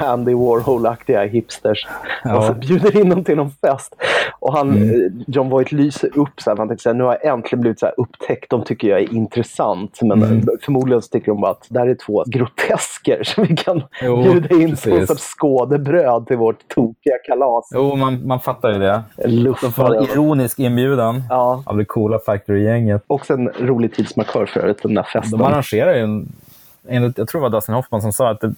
Andy 0.12 0.34
Warhol-aktiga 0.34 1.24
hipsters 1.24 1.88
ja. 2.24 2.38
och 2.38 2.44
så 2.44 2.54
bjuder 2.54 3.00
in 3.00 3.08
dem 3.08 3.24
till 3.24 3.36
någon 3.36 3.50
fest. 3.50 3.96
Och 4.38 4.52
han, 4.52 4.70
mm. 4.70 5.24
John 5.26 5.50
Voight 5.50 5.72
lyser 5.72 6.18
upp 6.18 6.40
så 6.40 6.50
här, 6.50 6.56
han 6.56 6.68
tänker 6.68 6.82
så 6.82 6.88
här, 6.88 6.94
nu 6.94 7.04
har 7.04 7.18
jag 7.22 7.32
äntligen 7.34 7.60
blivit 7.60 7.80
så 7.80 7.86
här 7.86 7.94
upptäckt. 7.96 8.50
De 8.50 8.64
tycker 8.64 8.88
jag 8.88 9.00
är 9.00 9.12
intressant. 9.12 9.98
Men 10.02 10.22
mm. 10.22 10.46
förmodligen 10.62 11.02
så 11.02 11.08
tycker 11.08 11.26
de 11.26 11.40
bara 11.40 11.50
att 11.50 11.66
det 11.68 11.78
här 11.78 11.86
är 11.86 11.94
två 11.94 12.24
grotesker 12.26 13.22
som 13.24 13.44
vi 13.44 13.56
kan 13.56 13.82
jo, 14.02 14.22
bjuda 14.22 14.54
in 14.54 14.69
precis. 14.70 15.06
som 15.06 15.16
skådebröd 15.16 16.26
till 16.26 16.36
vårt 16.36 16.68
tokiga 16.68 17.18
kalas. 17.26 17.68
Jo, 17.74 17.96
man, 17.96 18.26
man 18.26 18.40
fattar 18.40 18.72
ju 18.72 18.78
det. 18.78 19.02
De 19.62 19.72
får 19.72 20.02
ironisk 20.02 20.58
inbjudan 20.58 21.22
ja. 21.28 21.62
av 21.66 21.76
det 21.76 21.84
coola 21.84 22.18
Factory-gänget. 22.18 23.02
Också 23.06 23.32
en 23.32 23.48
rolig 23.48 23.94
tidsmarkör 23.94 24.46
för 24.46 24.60
övrigt, 24.60 24.82
den 24.82 24.94
där 24.94 25.02
festen. 25.02 25.38
De 25.38 25.46
arrangerar 25.46 25.94
ju 25.94 26.00
en 26.00 26.32
enligt, 26.88 27.18
jag 27.18 27.28
tror 27.28 27.40
det 27.40 27.42
var 27.42 27.50
Dustin 27.50 27.74
Hoffman 27.74 28.02
som 28.02 28.12
sa 28.12 28.30
att 28.30 28.40
det, 28.40 28.54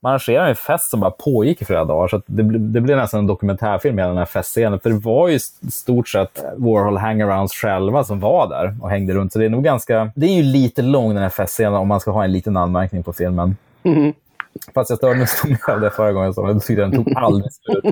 man 0.00 0.10
arrangerade 0.10 0.48
en 0.48 0.56
fest 0.56 0.90
som 0.90 1.00
bara 1.00 1.10
pågick 1.10 1.62
i 1.62 1.64
flera 1.64 1.84
dagar. 1.84 2.08
Så 2.08 2.22
det, 2.26 2.42
det 2.58 2.80
blev 2.80 2.96
nästan 2.96 3.20
en 3.20 3.26
dokumentärfilm 3.26 3.96
med 3.96 4.08
den 4.08 4.16
här 4.16 4.24
festscenen. 4.24 4.80
För 4.80 4.90
det 4.90 4.98
var 4.98 5.28
ju 5.28 5.34
i 5.34 5.40
stort 5.70 6.08
sett 6.08 6.44
Warhol 6.56 6.96
hangarounds 6.96 7.54
själva 7.54 8.04
som 8.04 8.20
var 8.20 8.48
där 8.48 8.76
och 8.80 8.90
hängde 8.90 9.12
runt. 9.12 9.32
Så 9.32 9.38
det 9.38 9.44
är 9.44 9.48
nog 9.48 9.64
ganska... 9.64 10.10
Det 10.14 10.26
är 10.26 10.34
ju 10.34 10.42
lite 10.42 10.82
lång 10.82 11.14
den 11.14 11.22
här 11.22 11.30
festscenen 11.30 11.74
om 11.74 11.88
man 11.88 12.00
ska 12.00 12.10
ha 12.10 12.24
en 12.24 12.32
liten 12.32 12.56
anmärkning 12.56 13.02
på 13.02 13.12
filmen. 13.12 13.56
Mm. 13.82 14.12
Fast 14.74 14.90
jag 14.90 14.98
störde 14.98 15.18
mig 15.18 15.26
så 15.26 15.48
mycket 15.48 15.68
av 15.68 15.80
det 15.80 15.90
förra 15.90 16.12
gången. 16.12 16.32
Jag 16.36 16.62
tyckte 16.62 16.82
den 16.82 16.92
tog 16.92 17.12
aldrig 17.16 17.52
slut. 17.52 17.84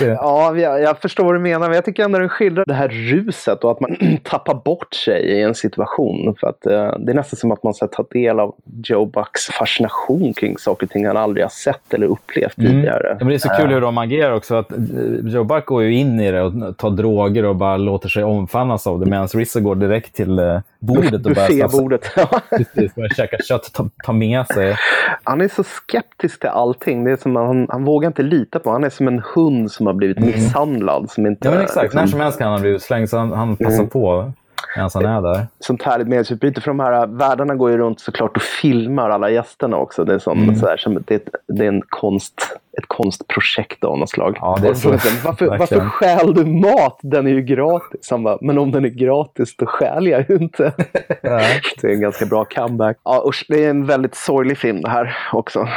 ja, 0.00 0.56
jag, 0.56 0.80
jag 0.82 0.98
förstår 0.98 1.24
vad 1.24 1.34
du 1.34 1.38
menar. 1.38 1.66
Men 1.66 1.74
jag 1.74 1.84
tycker 1.84 2.04
ändå 2.04 2.18
den 2.18 2.28
skildrar 2.28 2.64
det 2.66 2.74
här 2.74 2.88
ruset 2.88 3.64
och 3.64 3.70
att 3.70 3.80
man 3.80 3.96
tappar 4.22 4.54
bort 4.54 4.94
sig 4.94 5.22
i 5.22 5.42
en 5.42 5.54
situation. 5.54 6.34
För 6.40 6.46
att, 6.46 6.66
uh, 6.66 6.98
det 6.98 7.12
är 7.12 7.14
nästan 7.14 7.36
som 7.36 7.52
att 7.52 7.62
man 7.62 7.74
ska 7.74 7.86
ta 7.86 8.04
del 8.10 8.40
av 8.40 8.54
Joe 8.84 9.06
Bucks 9.06 9.46
fascination 9.46 10.34
kring 10.34 10.58
saker 10.58 10.86
och 10.86 10.90
ting 10.90 11.06
han 11.06 11.16
aldrig 11.16 11.44
har 11.44 11.50
sett 11.50 11.94
eller 11.94 12.06
upplevt 12.06 12.58
mm. 12.58 12.70
tidigare. 12.70 13.16
Men 13.18 13.28
det 13.28 13.34
är 13.34 13.38
så 13.38 13.48
kul 13.48 13.68
hur 13.68 13.80
de 13.80 13.98
agerar 13.98 14.32
också. 14.32 14.54
Att 14.54 14.72
eh, 14.72 14.78
Joe 15.22 15.44
Buck 15.44 15.66
går 15.66 15.82
ju 15.82 15.94
in 15.94 16.20
i 16.20 16.30
det 16.30 16.42
och 16.42 16.76
tar 16.76 16.90
droger 16.90 17.44
och 17.44 17.56
bara 17.56 17.76
låter 17.76 18.08
sig 18.08 18.24
omfamnas 18.24 18.86
av 18.86 19.00
det. 19.00 19.06
Medan 19.06 19.28
Rizzo 19.28 19.60
går 19.60 19.74
direkt 19.74 20.14
till 20.14 20.38
uh, 20.38 20.60
bordet 20.78 21.26
och 21.26 21.32
Buffébordet. 21.32 22.10
Precis, 22.50 22.94
börjar 22.94 23.08
käka 23.08 23.36
kött 23.48 23.66
och 23.66 23.72
ta, 23.72 23.90
ta 24.04 24.12
med 24.12 24.46
sig 24.46 24.76
han 25.22 25.40
är 25.40 25.48
så 25.48 25.64
skeptisk 25.64 26.40
till 26.40 26.48
allting. 26.48 27.04
Det 27.04 27.12
är 27.12 27.16
som 27.16 27.36
han, 27.36 27.66
han 27.70 27.84
vågar 27.84 28.06
inte 28.06 28.22
lita 28.22 28.58
på. 28.58 28.70
Han 28.70 28.84
är 28.84 28.90
som 28.90 29.08
en 29.08 29.22
hund 29.34 29.72
som 29.72 29.86
har 29.86 29.94
blivit 29.94 30.16
mm. 30.16 30.30
misshandlad. 30.30 31.10
Som 31.10 31.26
inte, 31.26 31.48
ja, 31.48 31.54
men 31.54 31.62
exakt. 31.62 31.82
Liksom... 31.82 32.00
När 32.00 32.06
som 32.06 32.20
helst 32.20 32.38
kan 32.38 32.52
han 32.52 32.60
bli 32.60 32.70
utslängd, 32.70 33.08
så 33.10 33.18
han, 33.18 33.32
han 33.32 33.56
passar 33.56 33.78
mm. 33.78 33.88
på 33.88 34.32
medan 34.76 34.90
han 34.94 35.04
är 35.04 35.22
där. 35.22 35.46
Sånt 35.60 35.82
härligt 35.82 36.08
meningsutbyte. 36.08 36.60
För 36.60 36.70
de 36.70 36.80
här 36.80 37.06
värdarna 37.06 37.54
går 37.54 37.70
ju 37.70 37.78
runt 37.78 38.00
såklart 38.00 38.36
och 38.36 38.42
filmar 38.42 39.10
alla 39.10 39.30
gästerna 39.30 39.76
också. 39.76 40.04
Det 40.04 40.14
är, 40.14 40.18
som, 40.18 40.42
mm. 40.42 40.56
så 40.56 40.66
här, 40.66 40.76
som, 40.76 41.02
det, 41.06 41.28
det 41.48 41.64
är 41.64 41.68
en 41.68 41.82
konst, 41.88 42.58
ett 42.78 42.88
konstprojekt 42.88 43.84
av 43.84 43.98
något 43.98 44.10
slag. 44.10 44.38
Ja, 44.40 44.58
det 44.62 44.68
är 44.68 44.74
så, 44.74 44.90
varför, 45.24 45.46
varför 45.46 45.80
stjäl 45.80 46.34
du 46.34 46.44
mat? 46.44 46.98
Den 47.02 47.26
är 47.26 47.30
ju 47.30 47.42
gratis. 47.42 48.10
Han 48.10 48.22
bara, 48.22 48.38
men 48.40 48.58
om 48.58 48.70
den 48.70 48.84
är 48.84 48.88
gratis 48.88 49.56
då 49.56 49.66
stjäl 49.66 50.06
jag 50.06 50.30
ju 50.30 50.36
inte. 50.36 50.72
det 51.22 51.84
är 51.84 51.92
en 51.92 52.00
ganska 52.00 52.26
bra 52.26 52.44
comeback. 52.44 52.96
Ja, 53.04 53.24
usch, 53.28 53.44
det 53.48 53.64
är 53.64 53.70
en 53.70 53.86
väldigt 53.86 54.14
sorglig 54.14 54.58
film 54.58 54.80
det 54.80 54.90
här 54.90 55.16
också. 55.32 55.68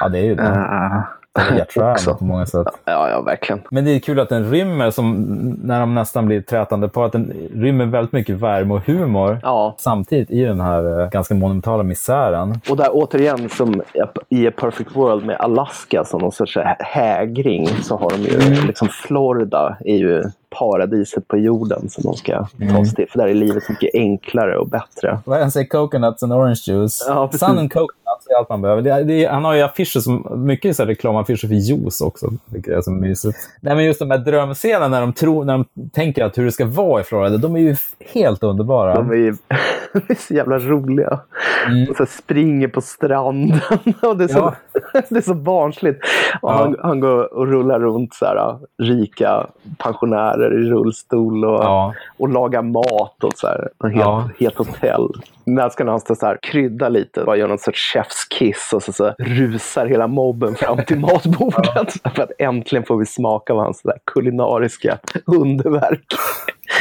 Ja, 0.00 0.08
det 0.08 0.18
är 0.18 0.24
ju 0.24 0.34
det. 0.34 0.42
Uh, 0.42 1.19
hjärtskärande 1.38 2.14
på 2.18 2.24
många 2.24 2.46
sätt. 2.46 2.66
Ja, 2.84 3.10
ja, 3.10 3.20
verkligen. 3.22 3.62
Men 3.70 3.84
det 3.84 3.90
är 3.90 3.98
kul 3.98 4.20
att 4.20 4.28
den 4.28 4.50
rymmer, 4.50 4.90
som, 4.90 5.22
när 5.62 5.80
de 5.80 5.94
nästan 5.94 6.26
blir 6.26 6.40
trätande 6.40 6.88
på, 6.88 7.04
att 7.04 7.12
den 7.12 7.32
rymmer 7.54 7.86
väldigt 7.86 8.12
mycket 8.12 8.36
värme 8.36 8.74
och 8.74 8.86
humor 8.86 9.38
ja. 9.42 9.74
samtidigt 9.78 10.30
i 10.30 10.44
den 10.44 10.60
här 10.60 11.00
eh, 11.00 11.10
ganska 11.10 11.34
monumentala 11.34 11.82
misären. 11.82 12.60
Och 12.70 12.76
där 12.76 12.88
återigen, 12.90 13.48
som 13.48 13.82
i 14.28 14.48
A 14.48 14.52
Perfect 14.56 14.96
World 14.96 15.26
med 15.26 15.36
Alaska 15.36 16.04
som 16.04 16.20
någon 16.20 16.32
sorts 16.32 16.58
hägring, 16.78 17.68
så 17.68 17.96
har 17.96 18.10
de 18.10 18.16
ju 18.16 18.40
mm. 18.40 18.66
liksom 18.66 18.88
Florida 18.88 19.76
är 19.84 19.96
ju 19.96 20.22
paradiset 20.58 21.28
på 21.28 21.38
jorden 21.38 21.88
som 21.90 22.02
de 22.04 22.16
ska 22.16 22.46
mm. 22.60 22.74
ta 22.74 22.84
sig 22.84 22.94
till. 22.94 23.06
För 23.10 23.18
där 23.18 23.28
är 23.28 23.34
livet 23.34 23.68
mycket 23.68 23.90
enklare 23.94 24.58
och 24.58 24.68
bättre. 24.68 25.18
Vad 25.24 25.40
han 25.40 25.50
säger 25.50 25.66
coconuts 25.66 26.22
and 26.22 26.32
orange 26.32 26.62
juice. 26.66 27.04
Ja, 27.08 27.30
Sun 27.32 27.58
and 27.58 27.72
coconuts 27.72 28.26
är 28.30 28.38
allt 28.38 28.48
man 28.48 28.62
behöver. 28.62 28.82
Det, 28.82 29.04
det, 29.04 29.26
han 29.26 29.44
har 29.44 29.54
ju 29.54 29.62
affischer 29.62 30.00
som, 30.00 30.44
mycket 30.46 30.76
så 30.76 30.84
reklamaffischer 30.84 31.48
för 31.48 31.54
juice 31.54 32.00
också. 32.00 32.30
Vilket 32.46 32.74
är 32.74 32.80
så 32.80 32.90
mysigt. 32.90 33.38
Nej, 33.60 33.74
men 33.76 33.84
just 33.84 33.98
de 33.98 34.10
här 34.10 34.18
drömscenerna 34.18 34.88
när 34.88 35.00
de, 35.00 35.12
tror, 35.12 35.44
när 35.44 35.52
de 35.52 35.64
tänker 35.92 36.24
att 36.24 36.38
hur 36.38 36.44
det 36.44 36.52
ska 36.52 36.66
vara 36.66 37.00
i 37.00 37.04
Florida, 37.04 37.36
de 37.36 37.56
är 37.56 37.60
ju 37.60 37.76
helt 38.14 38.42
underbara. 38.42 38.94
De 38.94 39.10
är 39.10 39.14
ju 39.14 39.36
så 40.18 40.34
jävla 40.34 40.58
roliga. 40.58 41.20
Mm. 41.66 41.90
Och 41.90 41.96
så 41.96 42.06
springer 42.06 42.68
på 42.68 42.80
stranden. 42.80 43.60
och 44.02 44.16
det, 44.16 44.24
är 44.24 44.28
så, 44.28 44.38
ja. 44.38 44.54
det 45.08 45.16
är 45.16 45.22
så 45.22 45.34
barnsligt. 45.34 46.00
Och 46.42 46.50
ja. 46.50 46.54
han, 46.54 46.76
han 46.82 47.00
går 47.00 47.34
och 47.34 47.46
rullar 47.46 47.80
runt 47.80 48.14
så 48.14 48.24
här, 48.24 48.58
rika 48.82 49.46
pensionärer 49.78 50.39
i 50.46 50.70
rullstol 50.70 51.44
och, 51.44 51.64
ja. 51.64 51.94
och 52.18 52.28
lagar 52.28 52.62
mat 52.62 53.24
och 53.24 53.32
så 53.36 53.46
här. 53.46 53.68
Helt, 53.82 53.96
ja. 53.96 54.28
helt 54.40 54.58
hotell. 54.58 55.08
När 55.44 55.68
ska 55.68 55.98
stå 55.98 56.14
så 56.14 56.26
här, 56.26 56.38
krydda 56.42 56.88
lite, 56.88 57.24
bara 57.24 57.36
göra 57.36 57.48
någon 57.48 57.58
sorts 57.58 57.92
chefskiss 57.92 58.72
och 58.72 58.82
så, 58.82 58.92
så 58.92 59.14
rusar 59.18 59.86
hela 59.86 60.06
mobben 60.06 60.54
fram 60.54 60.84
till 60.84 60.98
matbordet. 61.00 61.92
för 62.14 62.22
att 62.22 62.32
äntligen 62.38 62.84
får 62.84 62.96
vi 62.96 63.06
smaka 63.06 63.52
av 63.52 63.58
hans 63.58 63.82
där 63.82 63.98
kulinariska 64.06 64.98
underverk. 65.26 66.14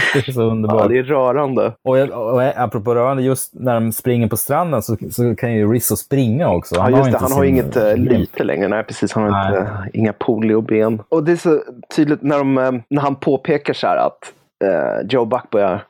Det 0.13 0.27
är 0.27 0.31
så 0.31 0.41
underbart. 0.41 0.81
Ja, 0.81 0.87
det 0.87 0.97
är 0.97 1.03
rörande. 1.03 1.73
Och, 1.83 1.97
och 1.97 2.43
apropå 2.43 2.95
rörande, 2.95 3.23
just 3.23 3.53
när 3.53 3.73
de 3.73 3.91
springer 3.91 4.27
på 4.27 4.37
stranden 4.37 4.81
så, 4.81 4.97
så 5.11 5.35
kan 5.35 5.53
ju 5.53 5.73
Rizzo 5.73 5.95
springa 5.95 6.49
också. 6.49 6.79
Han 6.79 6.91
ja, 6.91 6.97
just 6.97 7.05
har 7.05 7.11
det. 7.11 7.17
Han 7.19 7.31
har 7.31 7.43
inget 7.43 7.77
uh, 7.77 7.97
lyte 7.97 8.43
längre. 8.43 8.67
Nej, 8.67 8.83
precis. 8.83 9.13
Han 9.13 9.23
har 9.23 9.47
inte, 9.47 9.59
uh, 9.59 9.87
inga 9.93 10.13
polioben. 10.13 11.01
Och 11.09 11.23
det 11.23 11.31
är 11.31 11.35
så 11.35 11.61
tydligt 11.95 12.21
när, 12.21 12.37
de, 12.37 12.57
uh, 12.57 12.71
när 12.89 13.01
han 13.01 13.15
påpekar 13.15 13.73
så 13.73 13.87
här 13.87 13.97
att 13.97 14.33
uh, 14.63 15.07
Joe 15.09 15.25
Buck 15.25 15.49
börjar 15.49 15.83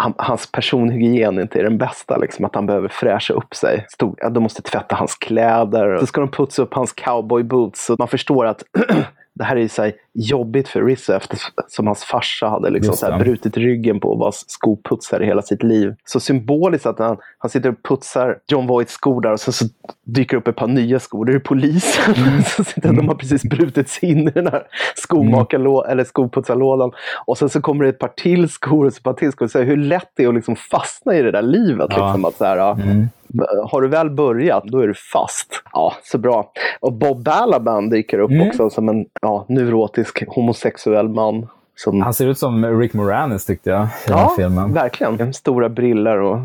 han, 0.00 0.14
hans 0.16 0.52
personhygien 0.52 1.40
inte 1.40 1.58
är 1.58 1.62
den 1.62 1.78
bästa. 1.78 2.16
Liksom, 2.16 2.44
att 2.44 2.54
han 2.54 2.66
behöver 2.66 2.88
fräscha 2.88 3.34
upp 3.34 3.54
sig. 3.54 3.86
Stod, 3.88 4.18
ja, 4.22 4.30
de 4.30 4.42
måste 4.42 4.62
tvätta 4.62 4.96
hans 4.96 5.14
kläder. 5.14 5.98
Så 5.98 6.06
ska 6.06 6.20
de 6.20 6.30
putsa 6.30 6.62
upp 6.62 6.74
hans 6.74 6.92
cowboy 6.92 7.42
boots. 7.42 7.86
Så 7.86 7.96
man 7.98 8.08
förstår 8.08 8.46
att 8.46 8.62
det 9.34 9.44
här 9.44 9.56
är 9.56 9.68
så 9.68 9.82
här 9.82 9.92
jobbigt 10.16 10.68
för 10.68 10.82
Rizzo 10.82 11.12
eftersom 11.12 11.86
hans 11.86 12.04
farsa 12.04 12.48
hade 12.48 12.70
liksom 12.70 12.96
så 12.96 13.06
här 13.06 13.18
brutit 13.18 13.56
ryggen 13.56 14.00
på 14.00 14.12
att 14.12 14.18
vara 14.18 14.32
skoputsare 14.32 15.24
hela 15.24 15.42
sitt 15.42 15.62
liv. 15.62 15.94
Så 16.04 16.20
symboliskt 16.20 16.86
att 16.86 16.98
han, 16.98 17.16
han 17.38 17.50
sitter 17.50 17.68
och 17.68 17.82
putsar 17.82 18.38
John 18.46 18.66
Voights 18.66 18.92
skor 18.92 19.20
där 19.20 19.32
och 19.32 19.40
sen 19.40 19.52
så 19.52 19.64
dyker 20.04 20.36
upp 20.36 20.48
ett 20.48 20.56
par 20.56 20.66
nya 20.66 21.00
skor. 21.00 21.24
Det 21.24 21.32
är 21.32 21.38
polisen. 21.38 22.14
Mm. 22.14 22.42
så 22.56 22.64
sitter, 22.64 22.92
De 22.92 23.08
har 23.08 23.14
precis 23.14 23.42
brutit 23.42 23.88
sig 23.88 24.10
in 24.10 24.28
i 24.28 24.30
den 24.30 24.46
här 24.46 24.62
skomakarlå 24.94 25.82
mm. 25.82 25.92
eller 25.92 26.04
skoputsarlådan. 26.04 26.90
Och 27.26 27.38
sen 27.38 27.48
så 27.48 27.60
kommer 27.60 27.84
det 27.84 27.90
ett 27.90 27.98
par 27.98 28.12
till 28.16 28.48
skor 28.48 28.84
och 28.86 28.92
ett 28.92 29.02
par 29.02 29.12
till 29.12 29.32
skor. 29.32 29.46
Så 29.46 29.58
här, 29.58 29.64
hur 29.64 29.76
lätt 29.76 30.10
det 30.14 30.24
är 30.24 30.28
att 30.28 30.34
liksom 30.34 30.56
fastna 30.56 31.16
i 31.16 31.22
det 31.22 31.30
där 31.30 31.42
livet. 31.42 31.86
Ja. 31.90 32.06
Liksom, 32.06 32.24
att 32.24 32.34
så 32.34 32.44
här, 32.44 32.72
mm. 32.72 33.08
Har 33.64 33.80
du 33.80 33.88
väl 33.88 34.10
börjat, 34.10 34.64
då 34.64 34.78
är 34.78 34.86
du 34.86 34.94
fast. 34.94 35.62
Ja, 35.72 35.92
så 36.02 36.18
bra. 36.18 36.52
Och 36.80 36.92
Bob 36.92 37.24
Balaban 37.24 37.90
dyker 37.90 38.18
upp 38.18 38.30
mm. 38.30 38.48
också 38.48 38.70
som 38.70 38.88
en 38.88 39.06
ja, 39.22 39.46
neurotisk 39.48 40.05
homosexuell 40.26 41.08
man. 41.08 41.48
Som... 41.76 42.02
Han 42.02 42.14
ser 42.14 42.26
ut 42.26 42.38
som 42.38 42.78
Rick 42.80 42.92
Moranis 42.92 43.44
tyckte 43.46 43.70
jag 43.70 43.84
i 43.84 43.88
ja, 44.08 44.16
den 44.16 44.28
filmen. 44.36 44.72
verkligen. 44.72 45.34
Stora 45.34 45.68
briller 45.68 46.18
och 46.18 46.38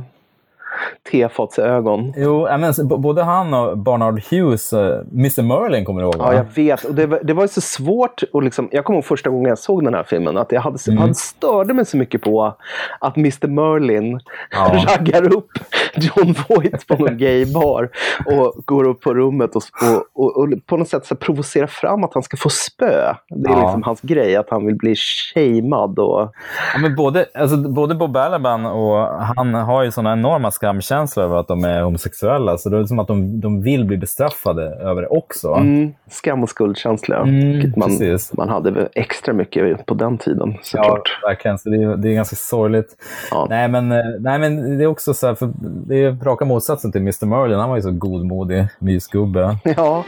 tefatsögon. 1.11 2.13
Jo, 2.17 2.47
men, 2.57 3.01
både 3.01 3.23
han 3.23 3.53
och 3.53 3.77
Barnard 3.77 4.21
Hughes, 4.31 4.73
uh, 4.73 4.79
Mr 5.11 5.41
Merlin 5.41 5.85
kommer 5.85 6.01
du 6.01 6.05
ihåg? 6.05 6.15
Va? 6.15 6.33
Ja, 6.33 6.33
jag 6.33 6.45
vet. 6.55 6.83
Och 6.83 6.95
det, 6.95 7.05
var, 7.05 7.19
det 7.23 7.33
var 7.33 7.47
så 7.47 7.61
svårt. 7.61 8.23
Och 8.33 8.43
liksom, 8.43 8.69
jag 8.71 8.85
kommer 8.85 8.97
ihåg 8.97 9.05
första 9.05 9.29
gången 9.29 9.49
jag 9.49 9.59
såg 9.59 9.83
den 9.83 9.93
här 9.93 10.03
filmen. 10.03 10.37
Att 10.37 10.51
jag 10.51 10.61
hade, 10.61 10.77
mm. 10.87 10.97
han 10.97 11.15
störde 11.15 11.73
mig 11.73 11.85
så 11.85 11.97
mycket 11.97 12.21
på 12.21 12.55
att 12.99 13.17
Mr 13.17 13.47
Merlin 13.47 14.19
ja. 14.51 14.85
raggar 14.87 15.35
upp 15.35 15.51
John 15.95 16.35
Voight 16.47 16.87
på 16.87 16.95
någon 16.95 17.17
gaybar 17.17 17.89
och 18.25 18.53
går 18.65 18.87
upp 18.87 19.01
på 19.01 19.13
rummet 19.13 19.55
och, 19.55 19.63
och, 19.81 20.05
och, 20.13 20.37
och 20.37 20.49
på 20.65 20.77
något 20.77 20.89
sätt 20.89 21.05
så 21.05 21.15
provocerar 21.15 21.67
fram 21.67 22.03
att 22.03 22.13
han 22.13 22.23
ska 22.23 22.37
få 22.37 22.49
spö. 22.49 23.13
Det 23.29 23.49
är 23.49 23.53
ja. 23.53 23.61
liksom 23.61 23.83
hans 23.83 24.01
grej, 24.01 24.35
att 24.35 24.49
han 24.49 24.65
vill 24.65 24.75
bli 24.75 24.95
shamead. 24.95 25.99
Och... 25.99 26.33
Ja, 26.73 26.79
men 26.81 26.95
både, 26.95 27.25
alltså, 27.33 27.57
både 27.57 27.95
Bob 27.95 28.11
Balaban 28.11 28.65
och 28.65 29.07
han 29.35 29.53
har 29.53 29.83
ju 29.83 29.91
sådana 29.91 30.13
enorma 30.13 30.51
skamkänsla 30.61 31.23
över 31.23 31.35
att 31.35 31.47
de 31.47 31.63
är 31.63 31.81
homosexuella. 31.81 32.57
Så 32.57 32.69
det 32.69 32.77
är 32.77 32.83
som 32.83 32.99
att 32.99 33.07
de, 33.07 33.39
de 33.39 33.61
vill 33.61 33.85
bli 33.85 33.97
bestraffade 33.97 34.63
över 34.63 35.01
det 35.01 35.07
också. 35.07 35.53
Mm. 35.53 35.93
Skam 36.09 36.43
och 36.43 36.49
skuldkänsla, 36.49 37.17
mm, 37.17 37.51
vilket 37.51 37.75
man, 37.75 38.19
man 38.33 38.49
hade 38.49 38.89
extra 38.93 39.33
mycket 39.33 39.85
på 39.85 39.93
den 39.93 40.17
tiden 40.17 40.57
såklart. 40.61 40.85
Ja, 40.87 40.93
klart. 40.93 41.19
verkligen. 41.23 41.57
Så 41.57 41.69
det, 41.69 41.83
är, 41.83 41.97
det 41.97 42.09
är 42.09 42.13
ganska 42.13 42.35
sorgligt. 42.35 42.95
Ja. 43.31 43.47
Nej, 43.49 43.67
men, 43.67 43.91
eh, 43.91 43.97
nej, 44.19 44.39
men 44.39 44.77
det 44.77 44.83
är 44.83 44.87
också 44.87 45.13
så 45.13 45.27
här, 45.27 45.35
för 45.35 45.51
det 45.87 46.03
är 46.03 46.11
raka 46.11 46.45
motsatsen 46.45 46.91
till 46.91 47.01
Mr. 47.01 47.25
Merlin. 47.25 47.59
Han 47.59 47.69
var 47.69 47.75
ju 47.75 47.81
så 47.81 47.91
godmodig 47.91 48.67
mysgubbe. 48.79 49.57
Ja. 49.63 50.03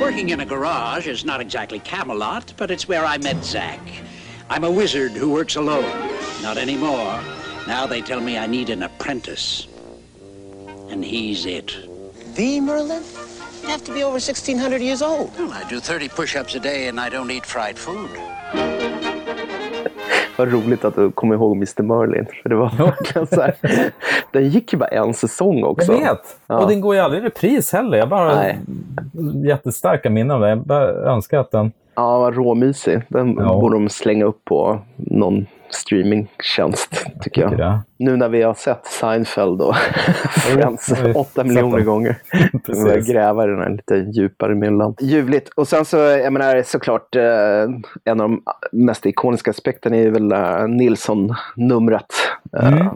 Working 0.00 0.32
in 0.32 0.40
a 0.40 0.44
garage 0.44 1.06
is 1.06 1.24
not 1.24 1.40
exactly 1.40 1.78
Camelot, 1.78 2.54
but 2.58 2.70
it's 2.70 2.88
where 2.88 3.04
I 3.16 3.18
met 3.18 3.44
Zack. 3.44 4.09
I'm 4.52 4.64
a 4.64 4.70
wizard 4.70 5.12
who 5.12 5.30
works 5.30 5.54
alone. 5.54 5.84
Not 6.42 6.58
anymore. 6.58 7.20
Now 7.68 7.86
they 7.86 8.00
tell 8.00 8.20
me 8.20 8.36
I 8.36 8.48
need 8.48 8.68
an 8.68 8.82
apprentice. 8.82 9.68
And 10.90 11.04
he's 11.04 11.46
it. 11.46 11.76
The 12.34 12.60
Merlin? 12.60 13.04
You 13.62 13.68
have 13.68 13.84
to 13.84 13.92
be 13.92 14.02
over 14.02 14.18
1,600 14.18 14.80
years 14.82 15.02
old. 15.02 15.30
Well, 15.38 15.52
I 15.52 15.62
do 15.70 15.78
30 15.78 16.08
push-ups 16.08 16.56
a 16.56 16.60
day 16.60 16.88
and 16.88 16.98
I 16.98 17.08
don't 17.10 17.30
eat 17.30 17.46
fried 17.46 17.78
food. 17.78 18.10
Vad 20.36 20.52
roligt 20.52 20.84
att 20.84 20.94
du 20.94 21.10
kommer 21.10 21.34
ihåg 21.34 21.56
Mr 21.56 21.82
Merlin. 21.82 22.26
För 22.42 22.48
det 22.48 22.56
var 22.56 22.70
verkligen 22.78 23.26
så 23.26 23.40
här. 23.40 23.54
Den 24.32 24.48
gick 24.48 24.72
ju 24.72 24.78
bara 24.78 24.88
en 24.88 25.14
säsong 25.14 25.64
också. 25.64 25.92
Jag 25.92 26.00
vet! 26.00 26.38
Ja. 26.46 26.58
Och 26.58 26.68
den 26.68 26.80
går 26.80 26.94
ju 26.94 27.00
aldrig 27.00 27.22
i 27.22 27.26
repris 27.26 27.72
heller. 27.72 27.98
Jag 27.98 28.08
bara 28.08 28.34
har 28.34 28.56
jättestarka 29.44 30.10
minnen 30.10 30.30
av 30.30 30.40
det. 30.40 30.48
Jag 30.48 30.66
bara 30.66 30.88
önskar 30.88 31.38
att 31.38 31.50
den... 31.50 31.72
Ja, 31.94 32.30
råmysig. 32.34 33.02
Den 33.08 33.36
ja. 33.38 33.60
borde 33.60 33.76
de 33.76 33.88
slänga 33.88 34.24
upp 34.24 34.44
på 34.44 34.78
någon 34.96 35.46
streamingtjänst, 35.70 37.06
tycker 37.20 37.42
jag. 37.42 37.58
jag. 37.58 37.80
Nu 37.96 38.16
när 38.16 38.28
vi 38.28 38.42
har 38.42 38.54
sett 38.54 38.86
Seinfeld 38.86 39.60
och 39.60 39.76
Friends 40.30 40.92
åtta 41.14 41.44
miljoner 41.44 41.80
gånger. 41.80 42.18
Precis. 42.66 42.86
Jag 42.86 43.04
gräva 43.04 43.46
den 43.46 43.58
här 43.58 43.70
lite 43.70 43.94
djupare 43.96 44.54
myllan. 44.54 44.94
Ljuvligt. 45.00 45.48
Och 45.48 45.68
sen 45.68 45.84
så, 45.84 45.96
jag 45.96 46.32
menar 46.32 46.62
såklart, 46.62 47.16
eh, 47.16 47.22
en 48.04 48.20
av 48.20 48.28
de 48.30 48.42
mest 48.72 49.06
ikoniska 49.06 49.50
aspekterna 49.50 49.96
är 49.96 50.10
väl 50.10 50.32
eh, 50.32 50.68
Nilsson-numret. 50.68 52.12
Mm. 52.62 52.74
Uh, 52.74 52.92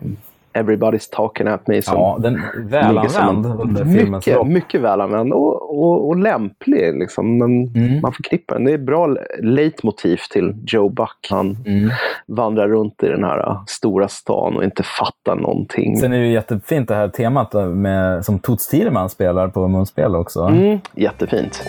Everybody's 0.54 1.08
talking 1.12 1.46
at 1.46 1.66
me. 1.66 1.82
Som 1.82 1.94
ja, 1.94 2.18
den 2.20 2.42
välanvänd 2.56 3.46
under 3.46 3.84
filmens 3.84 4.26
mycket, 4.26 4.46
mycket 4.46 4.80
välanvänd 4.80 5.32
och, 5.32 5.78
och, 5.78 6.08
och 6.08 6.16
lämplig. 6.16 6.98
Liksom. 6.98 7.38
Men 7.38 7.68
mm. 7.76 8.00
Man 8.00 8.12
förknippar 8.12 8.54
den. 8.54 8.64
Det 8.64 8.72
är 8.72 8.78
bra 8.78 9.16
leitmotiv 9.42 10.20
till 10.30 10.54
Joe 10.66 10.88
Buck. 10.88 11.26
Han 11.30 11.56
mm. 11.66 11.90
vandrar 12.26 12.68
runt 12.68 13.02
i 13.02 13.08
den 13.08 13.24
här 13.24 13.50
uh, 13.50 13.62
stora 13.66 14.08
stan 14.08 14.56
och 14.56 14.64
inte 14.64 14.82
fattar 14.82 15.36
någonting. 15.36 15.96
Sen 15.96 16.12
är 16.12 16.18
det 16.18 16.26
ju 16.26 16.32
jättefint 16.32 16.88
det 16.88 16.94
här 16.94 17.08
temat 17.08 17.52
med, 17.74 18.24
som 18.24 18.38
Toots 18.38 18.68
Thielemans 18.68 19.12
spelar 19.12 19.48
på 19.48 19.68
munspel 19.68 20.14
också. 20.14 20.40
Mm, 20.40 20.78
jättefint. 20.94 21.64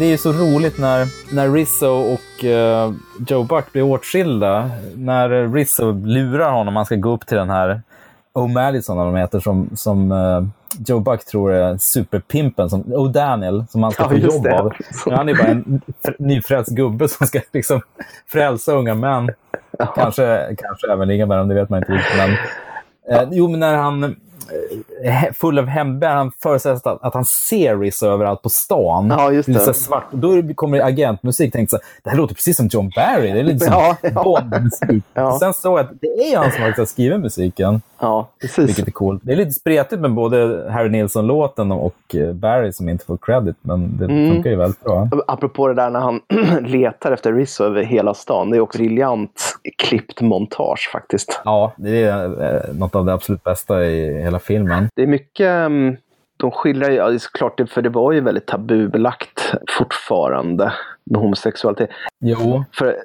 Det 0.00 0.12
är 0.12 0.16
så 0.16 0.32
roligt 0.32 0.78
när, 0.78 1.06
när 1.34 1.52
Rizzo 1.52 1.86
och 1.86 2.44
uh, 2.44 2.94
Joe 3.26 3.42
Buck 3.42 3.72
blir 3.72 3.82
åtskilda. 3.82 4.70
När 4.94 5.52
Rizzo 5.54 5.92
lurar 5.92 6.50
honom, 6.52 6.76
han 6.76 6.86
ska 6.86 6.96
gå 6.96 7.12
upp 7.12 7.26
till 7.26 7.36
den 7.36 7.50
här 7.50 7.82
O'Malley, 8.34 8.80
som 8.80 8.96
de 8.96 9.16
heter, 9.16 9.40
som, 9.40 9.70
som 9.74 10.12
uh, 10.12 10.44
Joe 10.86 11.00
Buck 11.00 11.24
tror 11.24 11.52
är 11.52 11.76
superpimpen, 11.76 12.70
som 12.70 12.82
O'Daniel, 12.82 13.66
som 13.70 13.82
han 13.82 13.92
ska 13.92 14.08
få 14.08 14.14
jobb 14.14 14.42
det. 14.42 14.58
av. 14.58 14.72
Men 15.06 15.16
han 15.16 15.28
är 15.28 15.34
bara 15.34 15.48
en 15.48 15.80
nyfrälst 16.18 16.70
gubbe 16.70 17.08
som 17.08 17.26
ska 17.26 17.40
liksom 17.52 17.80
frälsa 18.26 18.72
unga 18.72 18.94
män. 18.94 19.30
Ja. 19.78 19.86
Kanske, 19.86 20.56
kanske 20.58 20.92
även 20.92 21.08
ligga 21.08 21.26
med 21.26 21.38
dem, 21.38 21.48
det 21.48 21.54
vet 21.54 21.70
man 21.70 21.78
inte 21.78 21.92
riktigt. 21.92 22.16
Men, 22.16 22.30
uh, 22.30 23.28
jo, 23.32 23.48
men 23.48 23.60
när 23.60 23.76
han 23.76 24.16
full 25.34 25.58
av 25.58 25.66
hembär. 25.66 26.14
Han 26.14 26.32
sig 26.58 26.72
att, 26.72 26.86
att 26.86 27.14
han 27.14 27.24
ser 27.24 27.78
Rizzo 27.78 28.06
överallt 28.06 28.42
på 28.42 28.48
stan. 28.48 29.14
Ja, 29.18 29.32
just 29.32 29.46
det. 29.46 29.74
svart. 29.74 30.06
Då 30.10 30.42
kommer 30.54 30.78
det 30.78 30.84
agentmusik. 30.84 31.52
Tänkte 31.52 31.76
så 31.76 31.82
det 32.02 32.10
här 32.10 32.16
låter 32.16 32.34
precis 32.34 32.56
som 32.56 32.66
John 32.66 32.90
Barry. 32.96 33.32
Det 33.32 33.38
är 33.38 33.42
lite 33.42 33.64
som 33.64 33.74
ja, 33.74 33.96
ja. 34.02 34.22
Bond-musik. 34.24 35.04
Ja. 35.14 35.38
Sen 35.38 35.54
såg 35.54 35.78
jag 35.78 35.84
att 35.84 36.00
det 36.00 36.32
är 36.32 36.38
han 36.38 36.52
som 36.52 36.62
har 36.62 36.84
skrivit 36.84 37.20
musiken. 37.20 37.82
Ja, 38.00 38.28
precis. 38.40 38.68
Vilket 38.68 38.86
är 38.86 38.92
coolt. 38.92 39.20
Det 39.24 39.32
är 39.32 39.36
lite 39.36 39.52
spretigt 39.52 40.00
med 40.00 40.14
både 40.14 40.66
Harry 40.70 40.88
Nilsson-låten 40.88 41.72
och 41.72 42.14
eh, 42.14 42.32
Barry 42.32 42.72
som 42.72 42.88
inte 42.88 43.04
får 43.04 43.16
credit, 43.16 43.56
men 43.60 43.96
det 43.96 44.04
mm. 44.04 44.34
funkar 44.34 44.50
ju 44.50 44.56
väldigt 44.56 44.84
bra. 44.84 45.08
Apropå 45.26 45.68
det 45.68 45.74
där 45.74 45.90
när 45.90 46.00
han 46.00 46.20
letar 46.66 47.12
efter 47.12 47.32
Rizzo 47.32 47.64
över 47.64 47.82
hela 47.82 48.14
stan. 48.14 48.50
Det 48.50 48.56
är 48.56 48.60
också 48.60 48.78
briljant 48.78 49.58
klippt 49.78 50.20
montage 50.20 50.90
faktiskt. 50.92 51.40
Ja, 51.44 51.72
det 51.76 52.02
är 52.02 52.54
eh, 52.54 52.74
något 52.74 52.94
av 52.94 53.06
det 53.06 53.12
absolut 53.12 53.44
bästa 53.44 53.84
i 53.84 54.22
hela 54.22 54.38
filmen. 54.40 54.88
Det 54.96 55.02
är 55.02 55.06
mycket 55.06 55.46
mm, 55.46 55.96
de 56.40 56.50
skildrar 56.50 56.90
ju, 56.90 56.96
ja, 56.96 57.08
det 57.08 57.14
är 57.14 57.18
såklart, 57.18 57.60
för 57.70 57.82
det 57.82 57.88
var 57.88 58.12
ju 58.12 58.20
väldigt 58.20 58.46
tabubelagt 58.46 59.54
fortfarande 59.78 60.72
med 61.04 61.20
homosexualitet. 61.20 61.90
Jo. 62.20 62.64
För 62.72 62.96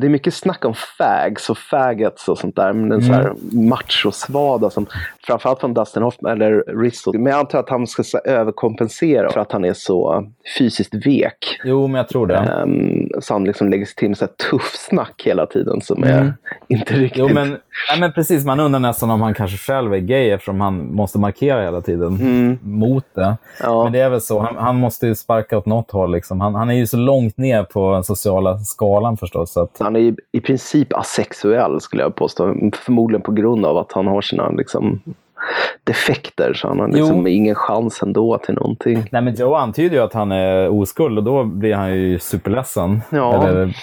det 0.00 0.06
är 0.06 0.08
mycket 0.08 0.34
snack 0.34 0.64
om 0.64 0.74
fags 0.98 1.50
och 1.50 1.58
faggots 1.58 2.28
och 2.28 2.38
sånt 2.38 2.56
där. 2.56 2.72
Men 2.72 2.92
en 2.92 2.92
mm. 2.92 3.02
så 3.02 3.12
här 3.12 3.34
machosvada 3.68 4.70
som 4.70 4.86
framförallt 5.26 5.60
från 5.60 5.74
Dustin 5.74 6.02
Hoffman 6.02 6.32
eller 6.32 6.80
Rizzo. 6.82 7.12
Men 7.12 7.26
jag 7.26 7.38
antar 7.38 7.58
att 7.58 7.68
han 7.68 7.86
ska 7.86 8.02
så 8.02 8.18
överkompensera 8.18 9.30
för 9.30 9.40
att 9.40 9.52
han 9.52 9.64
är 9.64 9.72
så 9.72 10.26
fysiskt 10.58 10.94
vek. 11.06 11.60
Jo, 11.64 11.86
men 11.86 11.94
jag 11.94 12.08
tror 12.08 12.26
det. 12.26 12.62
Um, 12.62 13.08
så 13.20 13.34
han 13.34 13.44
liksom 13.44 13.70
lägger 13.70 13.84
sig 13.84 13.94
till 13.94 14.08
med 14.08 14.18
så 14.18 14.24
här 14.24 14.50
tuff 14.50 14.74
snack 14.74 15.22
hela 15.24 15.46
tiden 15.46 15.80
som 15.80 16.02
mm. 16.02 16.18
är 16.18 16.34
inte 16.68 16.94
riktigt... 16.94 17.18
Jo, 17.18 17.28
men, 17.34 17.56
nej, 17.90 18.00
men 18.00 18.12
precis. 18.12 18.44
Man 18.44 18.60
undrar 18.60 18.80
nästan 18.80 19.10
om 19.10 19.20
han 19.20 19.34
kanske 19.34 19.56
själv 19.56 19.94
är 19.94 19.98
gay 19.98 20.30
eftersom 20.30 20.60
han 20.60 20.94
måste 20.94 21.18
markera 21.18 21.62
hela 21.62 21.80
tiden 21.80 22.16
mm. 22.16 22.58
mot 22.62 23.04
det. 23.14 23.36
Ja. 23.60 23.84
Men 23.84 23.92
det 23.92 24.00
är 24.00 24.10
väl 24.10 24.20
så. 24.20 24.40
Han, 24.40 24.56
han, 24.56 24.76
måste 24.76 25.06
ju 25.06 25.14
sparka 25.14 25.58
åt 25.58 25.66
något 25.66 25.90
håll. 25.90 26.12
Liksom. 26.12 26.40
Han, 26.40 26.54
han 26.54 26.70
är 26.70 26.74
ju 26.74 26.86
så 26.86 26.96
långt 26.96 27.36
ner 27.36 27.64
på 27.64 27.92
den 27.92 28.04
sociala 28.04 28.58
skalan 28.58 29.16
förstås. 29.16 29.56
Att 29.56 29.76
han 29.80 29.96
är 29.96 30.00
i, 30.00 30.16
i 30.32 30.40
princip 30.40 30.92
asexuell 30.92 31.80
skulle 31.80 32.02
jag 32.02 32.14
påstå. 32.14 32.54
Förmodligen 32.84 33.22
på 33.22 33.32
grund 33.32 33.66
av 33.66 33.78
att 33.78 33.92
han 33.92 34.06
har 34.06 34.20
sina 34.20 34.50
liksom, 34.50 35.00
defekter 35.84 36.54
så 36.54 36.68
han 36.68 36.78
har 36.78 36.88
liksom 36.88 37.26
ingen 37.26 37.54
chans 37.54 38.02
ändå 38.02 38.38
till 38.38 38.54
någonting. 38.54 39.08
Nej 39.10 39.22
men 39.22 39.34
Joe 39.34 39.54
antyder 39.54 39.96
ju 39.96 40.02
att 40.02 40.12
han 40.12 40.32
är 40.32 40.68
oskuld 40.68 41.18
och 41.18 41.24
då 41.24 41.44
blir 41.44 41.74
han 41.74 41.94
ju 41.94 42.18
superledsen. 42.18 43.00
Ja. 43.10 43.48
Eller, 43.48 43.66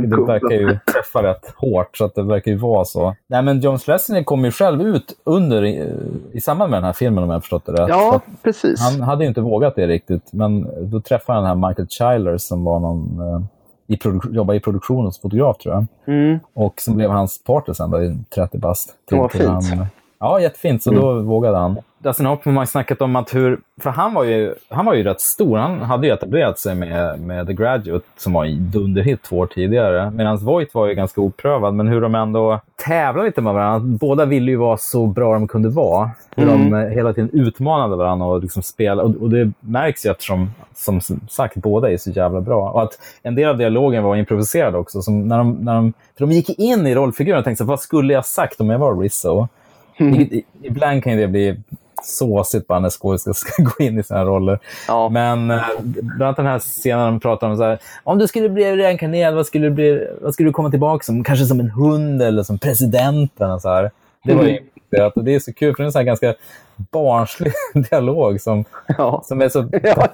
det 0.00 0.26
verkar 0.26 0.50
ju 0.50 0.78
träffa 0.92 1.22
rätt 1.22 1.54
hårt 1.56 1.96
så 1.96 2.04
att 2.04 2.14
det 2.14 2.22
verkar 2.22 2.50
ju 2.50 2.56
vara 2.56 2.84
så. 2.84 3.14
Nej 3.26 3.42
men 3.42 3.60
John 3.60 3.78
Schlesinger 3.78 4.22
kom 4.22 4.44
ju 4.44 4.50
själv 4.50 4.82
ut 4.82 5.12
under 5.24 5.64
i, 5.64 5.92
i 6.32 6.40
samband 6.40 6.70
med 6.70 6.76
den 6.76 6.84
här 6.84 6.92
filmen 6.92 7.24
om 7.24 7.30
jag 7.30 7.36
har 7.36 7.40
förstått 7.40 7.66
det 7.66 7.72
rätt. 7.72 7.88
Ja, 7.88 8.20
precis. 8.42 8.80
Han 8.80 9.02
hade 9.02 9.24
ju 9.24 9.28
inte 9.28 9.40
vågat 9.40 9.76
det 9.76 9.86
riktigt 9.86 10.32
men 10.32 10.68
då 10.90 11.00
träffade 11.00 11.38
han 11.38 11.48
den 11.48 11.62
här 11.62 11.68
Michael 11.68 11.88
Childers 11.88 12.42
som 12.42 12.64
var 12.64 12.80
någon 12.80 13.20
eh, 13.20 13.40
i 13.88 13.98
jobbade 14.30 14.56
i 14.56 14.60
produktion 14.60 15.12
som 15.12 15.22
fotograf 15.22 15.58
tror 15.58 15.74
jag. 15.74 15.86
Mm. 16.14 16.38
Och 16.54 16.80
som 16.80 16.96
blev 16.96 17.10
hans 17.10 17.44
partner 17.44 17.74
sen 17.74 17.90
då, 17.90 18.02
i 18.02 18.18
30 18.34 18.58
bast. 18.58 18.94
Det 19.10 19.16
var 19.16 19.28
fint. 19.28 19.44
Han, 19.44 19.86
ja, 20.18 20.40
jättefint. 20.40 20.82
Så 20.82 20.90
mm. 20.90 21.02
då 21.02 21.20
vågade 21.20 21.56
han. 21.56 21.76
Dustin 21.98 22.26
Hoffman 22.26 22.56
har 22.56 22.64
snackat 22.64 23.02
om 23.02 23.16
att 23.16 23.34
hur... 23.34 23.60
För 23.80 23.90
han 23.90 24.14
var 24.14 24.24
ju, 24.24 24.54
han 24.68 24.86
var 24.86 24.94
ju 24.94 25.02
rätt 25.02 25.20
stor. 25.20 25.58
Han 25.58 25.82
hade 25.82 26.06
ju 26.06 26.12
etablerat 26.12 26.58
sig 26.58 26.74
med, 26.74 27.20
med 27.20 27.46
The 27.46 27.52
Graduate 27.52 28.06
som 28.16 28.32
var 28.32 28.44
en 28.44 28.70
dunderhit 28.70 29.22
två 29.22 29.38
år 29.38 29.46
tidigare. 29.46 30.10
Medan 30.10 30.36
Voight 30.36 30.74
var 30.74 30.86
ju 30.86 30.94
ganska 30.94 31.20
oprövad. 31.20 31.74
Men 31.74 31.88
hur 31.88 32.00
de 32.00 32.14
ändå 32.14 32.60
tävlade 32.86 33.26
lite 33.26 33.40
med 33.40 33.54
varandra. 33.54 33.98
Båda 33.98 34.24
ville 34.24 34.50
ju 34.50 34.56
vara 34.56 34.76
så 34.76 35.06
bra 35.06 35.32
de 35.32 35.48
kunde 35.48 35.68
vara. 35.68 36.10
Hur 36.36 36.48
mm. 36.48 36.70
de 36.70 36.90
hela 36.90 37.12
tiden 37.12 37.30
utmanade 37.32 37.96
varandra 37.96 38.26
och 38.26 38.42
liksom 38.42 38.62
spelade. 38.62 39.02
Och, 39.02 39.22
och, 39.22 39.30
det 39.30 39.52
märks 39.60 40.06
ju 40.06 40.10
eftersom, 40.10 40.50
som 40.74 41.00
sagt, 41.28 41.56
båda 41.56 41.90
är 41.90 41.96
så 41.96 42.10
jävla 42.10 42.40
bra. 42.40 42.70
Och 42.70 42.82
att 42.82 42.98
en 43.22 43.34
del 43.34 43.48
av 43.48 43.58
dialogen 43.58 44.04
var 44.04 44.16
improviserad 44.16 44.74
också. 44.74 45.02
Som 45.02 45.28
när 45.28 45.38
de, 45.38 45.52
när 45.52 45.74
de, 45.74 45.92
för 46.18 46.26
de 46.26 46.32
gick 46.32 46.58
in 46.58 46.86
i 46.86 46.94
rollfiguren 46.94 47.38
och 47.38 47.44
tänkte 47.44 47.64
så, 47.64 47.68
vad 47.68 47.80
skulle 47.80 48.12
jag 48.12 48.26
sagt 48.26 48.60
om 48.60 48.70
jag 48.70 48.78
var 48.78 49.00
Rizzo? 49.00 49.48
Mm. 49.96 50.42
Ibland 50.62 51.04
kan 51.04 51.16
det 51.16 51.28
bli 51.28 51.56
såsigt 52.02 52.66
bara 52.66 52.80
när 52.80 52.90
skådespelare 52.90 53.34
ska 53.34 53.62
gå 53.62 53.84
in 53.84 53.98
i 53.98 54.02
sina 54.02 54.24
roller. 54.24 54.58
Ja. 54.88 55.08
Men 55.08 55.50
eh, 55.50 55.62
bland 55.82 56.22
annat 56.22 56.36
den 56.36 56.46
här 56.46 56.58
scenen 56.58 57.06
de 57.06 57.20
pratar 57.20 57.48
om 57.48 57.56
så 57.56 57.62
här, 57.62 57.78
om 58.04 58.18
du 58.18 58.26
skulle 58.26 58.48
bli 58.48 58.76
reinkarnerad, 58.76 59.34
vad 59.34 59.46
skulle 59.46 59.66
du, 59.66 59.70
bli, 59.70 60.08
vad 60.20 60.34
skulle 60.34 60.48
du 60.48 60.52
komma 60.52 60.70
tillbaka 60.70 61.02
som? 61.02 61.24
Kanske 61.24 61.46
som 61.46 61.60
en 61.60 61.70
hund 61.70 62.22
eller 62.22 62.42
som 62.42 62.58
presidenten? 62.58 63.50
Och 63.50 63.62
så 63.62 63.68
här. 63.68 63.90
Det 64.24 64.34
var 64.34 64.44
ju 64.44 64.58
mm. 64.92 65.12
och 65.14 65.24
det 65.24 65.34
är 65.34 65.38
så 65.38 65.52
kul, 65.52 65.76
för 65.76 65.82
det 65.82 65.94
är 65.94 65.98
en 65.98 66.06
ganska 66.06 66.34
barnslig 66.76 67.52
dialog 67.90 68.40
som, 68.40 68.64
ja. 68.98 69.22
som 69.24 69.42
är 69.42 69.48
så... 69.48 69.68
Ja, 69.82 70.08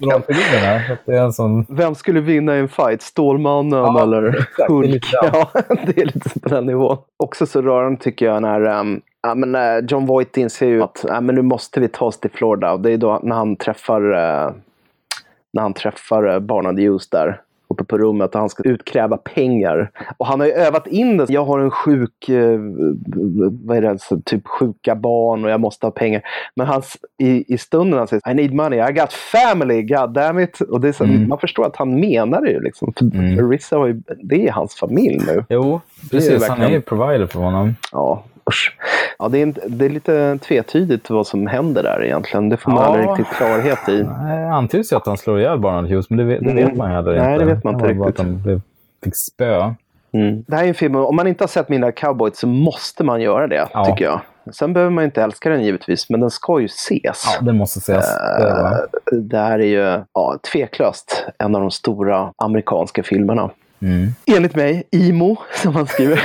ja, 0.00 0.20
det 1.04 1.12
är 1.12 1.22
en 1.22 1.32
sån... 1.32 1.66
Vem 1.68 1.94
skulle 1.94 2.20
vinna 2.20 2.56
i 2.56 2.58
en 2.58 2.68
fight? 2.68 3.02
Stålmannen 3.02 3.78
ja, 3.78 4.02
eller 4.02 4.28
exakt, 4.28 4.70
Hulk? 4.70 5.04
Det 5.22 5.30
ja, 5.32 5.50
det 5.86 6.00
är 6.00 6.04
lite 6.04 6.40
på 6.40 6.48
den 6.48 6.66
nivån. 6.66 6.98
Också 7.16 7.46
så 7.46 7.62
rörande 7.62 8.00
tycker 8.00 8.26
jag 8.26 8.42
när 8.42 8.80
um, 8.80 9.00
Ja, 9.22 9.34
men, 9.34 9.54
uh, 9.54 9.84
John 9.88 10.06
Voight 10.06 10.36
inser 10.36 10.66
ju 10.66 10.82
att 10.82 11.04
ja, 11.08 11.20
men 11.20 11.34
nu 11.34 11.42
måste 11.42 11.80
vi 11.80 11.88
ta 11.88 12.04
oss 12.04 12.20
till 12.20 12.30
Florida. 12.30 12.72
Och 12.72 12.80
det 12.80 12.92
är 12.92 12.96
då 12.96 13.20
när 13.22 13.36
han 13.36 13.56
träffar, 13.56 14.02
uh, 14.02 14.52
när 15.52 15.62
han 15.62 15.72
träffar 15.72 16.26
uh, 16.26 16.38
Barnard 16.38 16.78
Hughes 16.78 17.08
där. 17.08 17.40
Uppe 17.68 17.84
på 17.84 17.98
rummet 17.98 18.34
och 18.34 18.40
han 18.40 18.48
ska 18.48 18.62
utkräva 18.62 19.16
pengar. 19.16 19.90
Och 20.16 20.26
han 20.26 20.40
har 20.40 20.46
ju 20.46 20.52
övat 20.52 20.86
in 20.86 21.16
det. 21.16 21.26
Jag 21.28 21.44
har 21.44 21.58
en 21.58 21.70
sjuk, 21.70 22.28
eh, 22.28 22.58
vad 23.64 23.76
är 23.76 23.82
det, 23.82 23.98
typ 24.24 24.46
sjuka 24.46 24.94
barn 24.94 25.44
och 25.44 25.50
jag 25.50 25.60
måste 25.60 25.86
ha 25.86 25.90
pengar. 25.90 26.22
Men 26.54 26.66
han, 26.66 26.82
i, 27.18 27.54
i 27.54 27.58
stunden 27.58 27.98
han 27.98 28.08
säger 28.08 28.30
I 28.30 28.34
need 28.34 28.54
money, 28.54 28.90
I 28.90 28.92
got 28.92 29.12
family, 29.12 29.82
god 29.82 30.10
damn 30.12 30.38
it. 30.38 30.60
Och 30.60 30.80
det 30.80 30.88
är 30.88 30.92
så, 30.92 31.04
mm. 31.04 31.28
Man 31.28 31.38
förstår 31.38 31.66
att 31.66 31.76
han 31.76 32.00
menar 32.00 32.40
det 32.40 32.50
ju. 32.50 32.60
Liksom. 32.60 32.92
Mm. 33.00 33.50
Rissa 33.50 33.76
har 33.76 33.86
ju, 33.86 34.02
det 34.22 34.48
är 34.48 34.52
hans 34.52 34.74
familj 34.74 35.24
nu. 35.26 35.44
Jo, 35.48 35.80
precis. 36.10 36.42
Är 36.42 36.48
han 36.48 36.60
är 36.60 36.70
ju 36.70 36.80
provider 36.80 37.26
för 37.26 37.40
honom. 37.40 37.74
Ja, 37.92 38.22
usch. 38.50 38.78
Ja, 39.18 39.28
det, 39.28 39.42
är, 39.42 39.54
det 39.66 39.84
är 39.84 39.88
lite 39.88 40.38
tvetydigt 40.38 41.10
vad 41.10 41.26
som 41.26 41.46
händer 41.46 41.82
där 41.82 42.04
egentligen. 42.04 42.48
Det 42.48 42.56
får 42.56 42.70
man 42.70 42.82
ja. 42.82 42.88
aldrig 42.88 43.08
riktigt 43.10 43.36
klarhet 43.36 43.88
i. 43.88 44.02
Det 44.02 44.48
antyds 44.52 44.92
ju 44.92 44.96
att 44.96 45.06
han 45.06 45.16
slår 45.16 45.40
ihjäl 45.40 45.58
Barnard 45.58 45.84
Hughes, 45.90 46.10
men 46.10 46.18
det, 46.18 46.24
vet, 46.24 46.44
det 46.44 46.54
vet 46.54 46.76
man 46.76 46.90
heller 46.90 47.12
inte. 47.12 47.28
Nej, 47.28 47.38
det 47.38 47.44
vet 47.44 47.64
man 47.64 47.74
inte 47.74 47.86
riktigt. 47.86 48.06
Att 48.06 48.18
han 48.18 48.62
fick 49.04 49.16
spö. 49.16 49.74
Mm. 50.12 50.44
Det 50.46 50.56
här 50.56 50.64
är 50.64 50.68
en 50.68 50.74
film, 50.74 50.96
om 50.96 51.16
man 51.16 51.26
inte 51.26 51.44
har 51.44 51.48
sett 51.48 51.68
Mina 51.68 51.92
Cowboys 51.92 52.38
så 52.38 52.46
måste 52.46 53.04
man 53.04 53.20
göra 53.20 53.46
det, 53.46 53.68
ja. 53.72 53.84
tycker 53.84 54.04
jag. 54.04 54.20
Sen 54.52 54.72
behöver 54.72 54.90
man 54.90 55.04
inte 55.04 55.22
älska 55.22 55.50
den 55.50 55.64
givetvis, 55.64 56.10
men 56.10 56.20
den 56.20 56.30
ska 56.30 56.60
ju 56.60 56.66
ses. 56.66 57.24
Ja, 57.38 57.44
den 57.44 57.56
måste 57.56 57.78
ses. 57.78 58.04
Uh, 58.40 59.12
det 59.12 59.38
här 59.38 59.58
är 59.58 59.66
ju 59.66 60.02
ja, 60.12 60.38
tveklöst 60.52 61.26
en 61.38 61.54
av 61.54 61.60
de 61.60 61.70
stora 61.70 62.32
amerikanska 62.36 63.02
filmerna. 63.02 63.50
Mm. 63.82 64.14
Enligt 64.26 64.56
mig, 64.56 64.82
IMO, 64.90 65.36
som 65.54 65.74
han 65.74 65.86
skriver. 65.86 66.20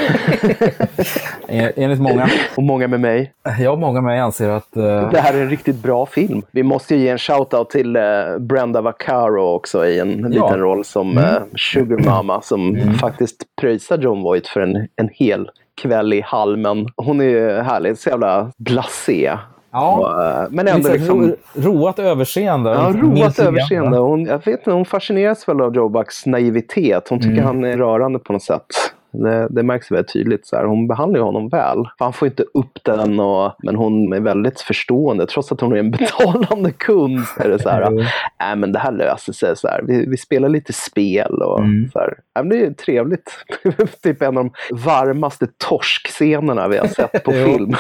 Enligt 1.76 2.00
många. 2.00 2.30
Och 2.56 2.64
många 2.64 2.88
med 2.88 3.00
mig. 3.00 3.34
Ja, 3.60 3.76
många 3.76 4.02
med 4.02 4.04
mig 4.04 4.20
anser 4.20 4.50
att... 4.50 4.78
Uh... 4.78 5.12
Det 5.12 5.20
här 5.20 5.34
är 5.34 5.42
en 5.42 5.50
riktigt 5.50 5.76
bra 5.76 6.06
film. 6.06 6.42
Vi 6.52 6.64
måste 6.64 6.96
ju 6.96 7.02
ge 7.02 7.10
en 7.10 7.18
shout-out 7.18 7.70
till 7.70 7.98
uh, 7.98 8.38
Brenda 8.40 8.82
Vaccaro 8.82 9.56
också 9.56 9.86
i 9.86 10.00
en 10.00 10.20
ja. 10.20 10.28
liten 10.28 10.60
roll 10.60 10.86
som 10.86 11.12
mm. 11.12 11.24
uh, 11.24 11.42
Sugar 11.56 12.06
Mama 12.06 12.42
som 12.42 12.76
mm. 12.76 12.94
faktiskt 12.94 13.44
pröjsar 13.62 13.98
John 13.98 14.22
Voight 14.22 14.48
för 14.48 14.62
en, 14.62 14.88
en 14.96 15.10
hel 15.14 15.50
kväll 15.82 16.14
i 16.14 16.22
halmen. 16.22 16.88
Hon 16.96 17.22
är 17.22 17.26
ju 17.26 17.62
härlig, 17.62 17.98
så 17.98 18.10
jävla 18.10 18.52
blasé. 18.58 19.32
Ja, 19.72 20.44
eh, 20.44 20.48
men 20.50 20.68
ändå 20.68 20.90
liksom... 20.90 21.22
Ro, 21.22 21.36
roat 21.54 22.00
överseende. 22.00 22.70
Ja, 22.70 22.94
roat 22.96 23.40
överseende. 23.40 23.98
Hon, 23.98 24.26
jag 24.26 24.38
vet 24.38 24.48
inte, 24.48 24.72
hon 24.72 24.86
fascineras 24.86 25.48
väl 25.48 25.62
av 25.62 25.76
Joe 25.76 25.90
Bucks 25.90 26.26
naivitet. 26.26 27.08
Hon 27.10 27.20
tycker 27.20 27.32
mm. 27.32 27.46
han 27.46 27.64
är 27.64 27.78
rörande 27.78 28.20
på 28.20 28.34
något 28.34 28.44
sätt. 28.44 28.66
Det, 29.12 29.48
det 29.50 29.64
märks 29.64 29.92
väldigt 29.92 30.14
tydligt. 30.14 30.48
Så 30.48 30.56
här. 30.56 30.66
Hon 30.66 30.88
behandlar 30.88 31.22
honom 31.22 31.50
väl. 31.50 31.78
Han 31.98 32.14
får 32.14 32.28
inte 32.28 32.44
upp 32.54 32.80
den, 32.84 33.20
och, 33.20 33.52
men 33.64 33.76
hon 33.76 34.14
är 34.14 34.20
väldigt 34.20 34.62
förstående. 34.62 35.26
Trots 35.28 35.52
att 35.52 35.62
hon 35.62 35.74
är 35.74 35.78
en 35.78 35.92
betalande 35.98 36.72
kund. 36.72 37.26
Så 37.26 37.44
är 37.44 37.50
det 37.50 37.60
så 37.60 37.70
här, 37.70 37.82
mm. 37.82 38.00
äh, 38.00 38.56
men 38.56 38.72
det 38.72 38.80
här 38.80 38.92
löser 38.92 39.34
sig. 39.34 39.58
Så 39.58 39.68
här. 39.68 39.82
Vi, 39.88 40.06
vi 40.06 40.18
spelar 40.18 40.50
lite 40.50 40.74
spel. 40.74 41.42
Och, 41.42 41.60
mm. 41.60 41.90
så 41.94 42.00
här. 42.00 42.18
Äh, 42.40 42.44
det 42.44 42.66
är 42.66 42.74
trevligt. 42.74 43.32
typ 44.04 44.22
en 44.22 44.38
av 44.38 44.44
de 44.44 44.52
varmaste 44.86 45.48
torskscenerna 45.58 46.68
vi 46.68 46.78
har 46.78 46.88
sett 46.88 47.24
på 47.24 47.32
film. 47.46 47.76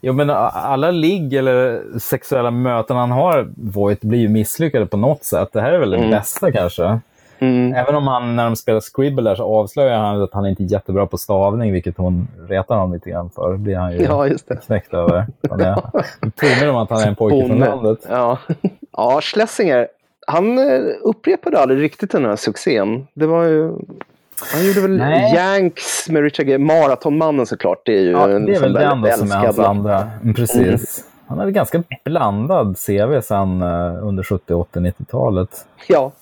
jo, 0.00 0.12
men 0.12 0.30
alla 0.30 0.90
ligg 0.90 1.34
eller 1.34 1.82
sexuella 1.98 2.50
möten 2.50 2.96
han 2.96 3.10
har, 3.10 3.48
Voight, 3.56 4.00
blir 4.00 4.18
ju 4.18 4.28
misslyckade 4.28 4.86
på 4.86 4.96
något 4.96 5.24
sätt. 5.24 5.48
Det 5.52 5.60
här 5.60 5.72
är 5.72 5.78
väl 5.78 5.90
det 5.90 5.96
mm. 5.96 6.10
bästa 6.10 6.52
kanske. 6.52 7.00
Mm. 7.40 7.74
Även 7.74 7.94
om 7.94 8.06
han, 8.06 8.36
när 8.36 8.44
de 8.44 8.56
spelar 8.56 8.80
Scribble 8.80 9.36
så 9.36 9.44
avslöjar 9.44 9.98
han 9.98 10.22
att 10.22 10.34
han 10.34 10.46
inte 10.46 10.62
är 10.62 10.72
jättebra 10.72 11.06
på 11.06 11.18
stavning, 11.18 11.72
vilket 11.72 11.96
hon 11.96 12.28
retar 12.48 12.74
honom 12.74 12.92
lite 12.92 13.10
grann 13.10 13.30
för. 13.30 13.56
blir 13.56 13.76
han 13.76 13.92
ju 13.92 14.02
ja, 14.02 14.26
just 14.26 14.48
det. 14.48 14.56
knäckt 14.66 14.94
över. 14.94 15.26
Han 15.50 15.60
är, 15.60 15.74
påminner 16.40 16.70
om 16.70 16.76
att 16.76 16.90
han 16.90 17.00
är 17.00 17.06
en 17.06 17.16
pojke 17.16 17.46
från 17.46 17.58
landet. 17.58 17.98
Ja, 18.08 18.38
ja 18.92 19.20
Schlesinger, 19.20 19.88
han 20.26 20.58
eh, 20.58 20.80
upprepade 21.02 21.58
aldrig 21.58 21.80
riktigt 21.82 22.10
den 22.10 22.24
här 22.24 22.36
succén. 22.36 23.06
Det 23.14 23.26
var 23.26 23.44
ju... 23.44 23.72
Han 24.52 24.66
gjorde 24.66 24.80
väl 24.80 24.96
Nej. 24.96 25.34
Yanks 25.34 26.08
med 26.08 26.22
Richard 26.22 26.46
Gere, 26.46 26.58
Maratonmannen 26.58 27.46
såklart. 27.46 27.82
Det 27.84 27.98
är 27.98 28.02
ju 28.02 28.10
ja, 28.10 28.26
det 28.26 28.54
är 28.54 28.60
väl 28.60 28.72
den 28.72 29.18
som 29.18 29.32
är 29.32 29.36
hans 29.36 29.58
andra. 29.58 30.10
Mm, 30.22 30.34
precis. 30.34 30.58
Mm. 30.58 31.09
Han 31.30 31.38
hade 31.38 31.52
ganska 31.52 31.82
blandad 32.04 32.76
CV 32.86 33.20
sen 33.20 33.62
uh, 33.62 34.06
under 34.06 34.22
70, 34.22 34.54
80, 34.54 34.78
90-talet. 34.78 35.66
Ja, 35.86 36.12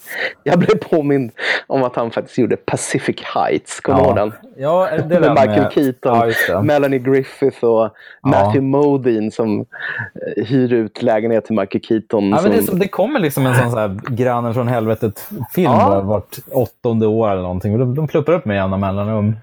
jag 0.43 0.59
blev 0.59 0.79
påmind 0.79 1.31
om 1.67 1.83
att 1.83 1.97
han 1.97 2.11
faktiskt 2.11 2.39
gjorde 2.39 2.57
Pacific 2.57 3.17
Heights. 3.35 3.81
Kommer 3.81 4.03
du 4.03 4.09
ja. 4.09 4.15
den? 4.15 4.33
Ja, 4.57 4.89
det 5.09 5.21
med 5.21 5.31
Michael 5.31 5.63
med... 5.63 5.73
Keaton, 5.73 6.33
ja, 6.49 6.63
Melanie 6.63 6.99
Griffith 6.99 7.65
och 7.65 7.91
Matthew 8.23 8.61
Modine 8.61 9.31
som 9.31 9.61
uh, 9.61 10.45
hyr 10.45 10.73
ut 10.73 11.03
lägenhet 11.03 11.45
till 11.45 11.57
Michael 11.57 11.85
Keaton. 11.85 12.31
Ja, 12.31 12.37
som... 12.37 12.49
men 12.49 12.59
det, 12.59 12.67
som, 12.67 12.79
det 12.79 12.89
kommer 12.89 13.21
liksom 13.21 13.47
en 13.47 13.55
sån 13.55 13.71
så 13.71 13.79
här 13.79 14.01
grannen 14.09 14.55
från 14.55 14.69
helvetet-film 14.69 15.73
ja. 15.73 16.01
vart 16.01 16.37
åttonde 16.51 17.07
år 17.07 17.31
eller 17.31 17.43
någonting. 17.43 17.79
De, 17.79 17.95
de 17.95 18.09
pluppar 18.09 18.33
upp 18.33 18.45
med 18.45 18.57
jämna 18.57 18.77
mellanrum. 18.77 19.37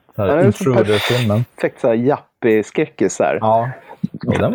Intruder-filmen. 0.45 1.45
Perfekt 1.55 1.81
så 1.81 1.87
här 1.87 1.95
jappy-skräckis. 1.95 3.17
Ja. 3.19 3.69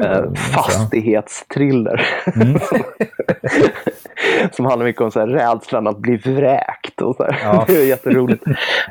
Eh, 0.04 0.32
fastighetstriller. 0.32 2.06
Mm. 2.34 2.60
som 4.52 4.66
handlar 4.66 4.86
mycket 4.86 5.02
om 5.02 5.10
så 5.10 5.20
här, 5.20 5.26
rädslan 5.26 5.86
att 5.86 5.98
bli 5.98 6.16
vräkt. 6.16 7.02
Och 7.02 7.16
så 7.16 7.26
ja. 7.42 7.64
Det 7.68 7.76
är 7.76 7.86
jätteroligt. 7.86 8.44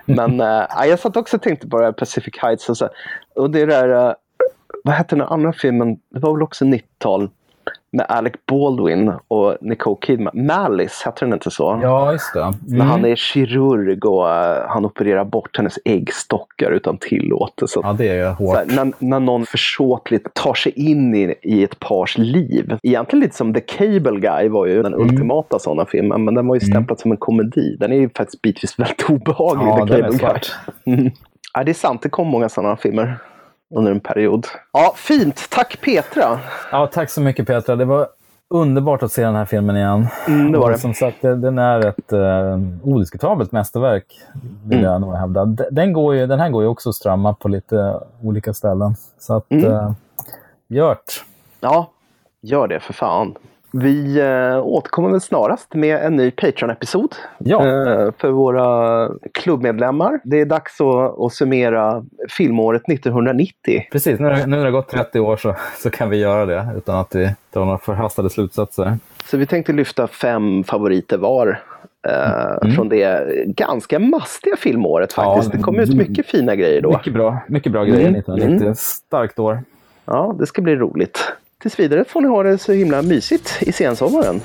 Men 0.06 0.42
äh, 0.42 0.66
jag 0.86 1.00
satt 1.00 1.18
också 1.18 1.38
och 1.38 1.44
tänkte 1.44 1.68
på 1.68 1.80
det 1.80 1.86
här 1.86 1.92
Pacific 1.92 2.34
Heights. 2.42 2.70
Och, 2.70 2.78
så, 2.78 2.90
och 3.36 3.50
det 3.52 3.66
där, 3.66 4.08
äh, 4.08 4.14
vad 4.84 4.96
hette 4.96 5.16
den 5.16 5.28
andra 5.28 5.54
filmen? 5.54 5.98
Det 6.10 6.20
var 6.20 6.34
väl 6.34 6.44
också 6.44 6.66
90-tal 6.66 7.30
med 7.92 8.06
Alec 8.10 8.34
Baldwin 8.48 9.14
och 9.28 9.58
Nicole 9.62 9.98
Kidman. 10.02 10.46
Malice, 10.46 11.06
heter 11.06 11.26
den 11.26 11.34
inte 11.34 11.52
så? 11.52 11.80
Ja, 11.84 12.12
just 12.12 12.34
det. 12.34 12.42
Mm. 12.42 12.56
Men 12.66 12.82
han 12.82 13.06
är 13.06 13.16
kirurg 13.16 14.06
och 14.06 14.26
uh, 14.26 14.68
han 14.68 14.86
opererar 14.86 15.26
bort 15.26 15.58
hennes 15.58 15.80
äggstockar 15.86 16.72
utan 16.72 16.98
tillåtelse. 16.98 17.80
Ja, 17.84 17.94
det 17.94 18.08
är 18.08 18.32
hårt. 18.32 18.56
Här, 18.56 18.66
när, 18.66 18.94
när 19.00 19.20
någon 19.20 19.46
försåtligt 19.46 20.34
tar 20.34 20.54
sig 20.54 20.72
in 20.72 21.16
i, 21.16 21.36
i 21.42 21.64
ett 21.64 21.80
pars 21.80 22.18
liv. 22.18 22.78
Egentligen 22.84 23.24
lite 23.24 23.36
som 23.36 23.54
The 23.54 23.62
Cable 23.62 24.20
Guy 24.20 24.50
var 24.50 24.66
ju 24.66 24.84
den 24.84 24.94
mm. 24.94 25.06
ultimata 25.06 25.60
sådana 25.60 25.86
filmen, 25.86 26.26
men 26.26 26.36
den 26.36 26.48
var 26.48 26.56
ju 26.56 26.60
mm. 26.60 26.72
stämplad 26.72 26.96
mm. 26.96 27.02
som 27.02 27.12
en 27.12 27.18
komedi. 27.18 27.78
Den 27.80 27.92
är 27.92 27.98
ju 27.98 28.10
faktiskt 28.10 28.42
bitvis 28.42 28.80
väldigt 28.80 29.10
obehaglig, 29.10 29.68
ja, 29.68 29.88
The 29.88 30.02
Cable 30.02 30.18
Guy. 30.18 30.96
Mm. 30.96 31.12
Ja, 31.54 31.64
det 31.64 31.72
är 31.72 31.74
sant, 31.74 32.02
det 32.02 32.10
kom 32.10 32.28
många 32.28 32.50
sådana 32.50 32.78
filmer 32.78 33.18
under 33.76 33.92
en 33.92 34.00
period. 34.00 34.48
Ja, 34.74 34.94
fint. 34.96 35.50
Tack 35.50 35.82
Petra! 35.82 36.40
Ja, 36.72 36.88
tack 36.88 37.10
så 37.10 37.22
mycket 37.22 37.48
Petra. 37.48 37.76
Det 37.76 37.86
var 37.86 38.08
underbart 38.50 39.04
att 39.04 39.12
se 39.12 39.24
den 39.24 39.36
här 39.36 39.46
filmen 39.46 39.78
igen. 39.78 40.08
Mm, 40.28 40.52
det 40.52 40.58
var 40.58 40.72
det. 40.72 40.78
Som 40.78 40.94
sagt, 40.94 41.22
den 41.22 41.58
är 41.58 41.88
ett 41.88 42.14
uh, 42.14 42.60
odiskutabelt 42.84 43.52
mästerverk, 43.52 44.22
vill 44.66 44.80
mm. 44.80 44.92
jag 44.92 45.02
nog 45.02 45.16
hävda. 45.16 45.46
Den, 45.46 45.94
går 45.94 46.16
ju, 46.16 46.28
den 46.28 46.40
här 46.40 46.50
går 46.50 46.64
ju 46.64 46.70
också 46.70 46.90
att 46.90 46.96
strömma 46.96 47.34
på 47.34 47.48
lite 47.48 48.00
olika 48.22 48.54
ställen. 48.54 48.96
Så 49.20 49.34
att, 49.34 49.52
mm. 49.52 49.66
uh, 49.66 49.92
Gjort. 50.72 51.26
Ja, 51.60 51.90
gör 52.42 52.68
det 52.68 52.80
för 52.80 52.94
fan. 52.94 53.36
Vi 53.72 54.20
äh, 54.20 54.66
återkommer 54.66 55.10
väl 55.10 55.22
snarast 55.22 55.74
med 55.74 56.06
en 56.06 56.16
ny 56.16 56.32
Patreon-episod 56.32 57.16
ja. 57.38 57.68
äh, 57.68 58.12
för 58.18 58.30
våra 58.30 59.10
klubbmedlemmar. 59.34 60.20
Det 60.24 60.42
är 60.42 60.46
dags 60.46 60.82
att, 60.82 61.20
att 61.20 61.34
summera 61.34 62.06
filmåret 62.30 62.90
1990. 62.90 63.84
Precis, 63.92 64.20
nu, 64.20 64.30
nu 64.30 64.46
när 64.46 64.58
det 64.58 64.64
har 64.64 64.72
gått 64.72 64.90
30 64.90 65.20
år 65.20 65.38
så, 65.38 65.56
så 65.78 65.90
kan 65.90 66.10
vi 66.10 66.18
göra 66.18 66.46
det 66.46 66.68
utan 66.78 66.96
att 66.96 67.16
vi 67.16 67.36
drar 67.54 67.66
några 67.66 67.78
förhastade 67.78 68.30
slutsatser. 68.30 68.98
Så 69.26 69.38
vi 69.38 69.46
tänkte 69.46 69.74
lyfta 69.74 70.08
fem 70.08 70.64
favoriter 70.64 71.18
var 71.18 71.62
äh, 72.08 72.58
mm. 72.62 72.76
från 72.76 72.90
det 72.90 73.34
ganska 73.46 74.00
mastiga 74.00 74.56
filmåret 74.56 75.14
faktiskt. 75.14 75.54
Ja, 75.54 75.58
det 75.58 75.64
kom 75.64 75.80
ut 75.80 75.96
mycket 75.96 76.26
fina 76.26 76.56
grejer 76.56 76.82
då. 76.82 76.92
Mycket 76.92 77.14
bra, 77.14 77.40
mycket 77.48 77.72
bra 77.72 77.84
grejer 77.84 78.10
1990. 78.10 78.62
Mm. 78.62 78.76
Starkt 78.76 79.40
år. 79.40 79.64
Ja, 80.06 80.36
det 80.40 80.46
ska 80.46 80.62
bli 80.62 80.76
roligt 80.76 81.34
tills 81.62 81.80
vidare 81.80 82.06
får 82.06 82.22
ni 82.22 82.28
ha 82.28 82.44
det 82.44 82.58
så 82.58 82.72
himla 82.72 83.02
mysigt 83.02 83.58
i 83.62 83.72
sensommaren. 83.72 84.42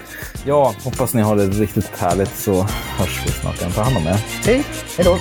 Ja, 0.46 0.74
hoppas 0.84 1.14
ni 1.14 1.22
har 1.22 1.36
det 1.36 1.46
riktigt 1.46 1.96
härligt 1.96 2.36
så 2.36 2.54
hörs 2.98 3.26
vi 3.26 3.30
snart 3.30 3.60
igen. 3.60 3.72
Ta 3.72 3.82
hand 3.82 3.96
om 3.96 4.06
er. 4.06 4.18
Hej! 4.46 4.64
Hej 4.96 5.04
då! 5.04 5.18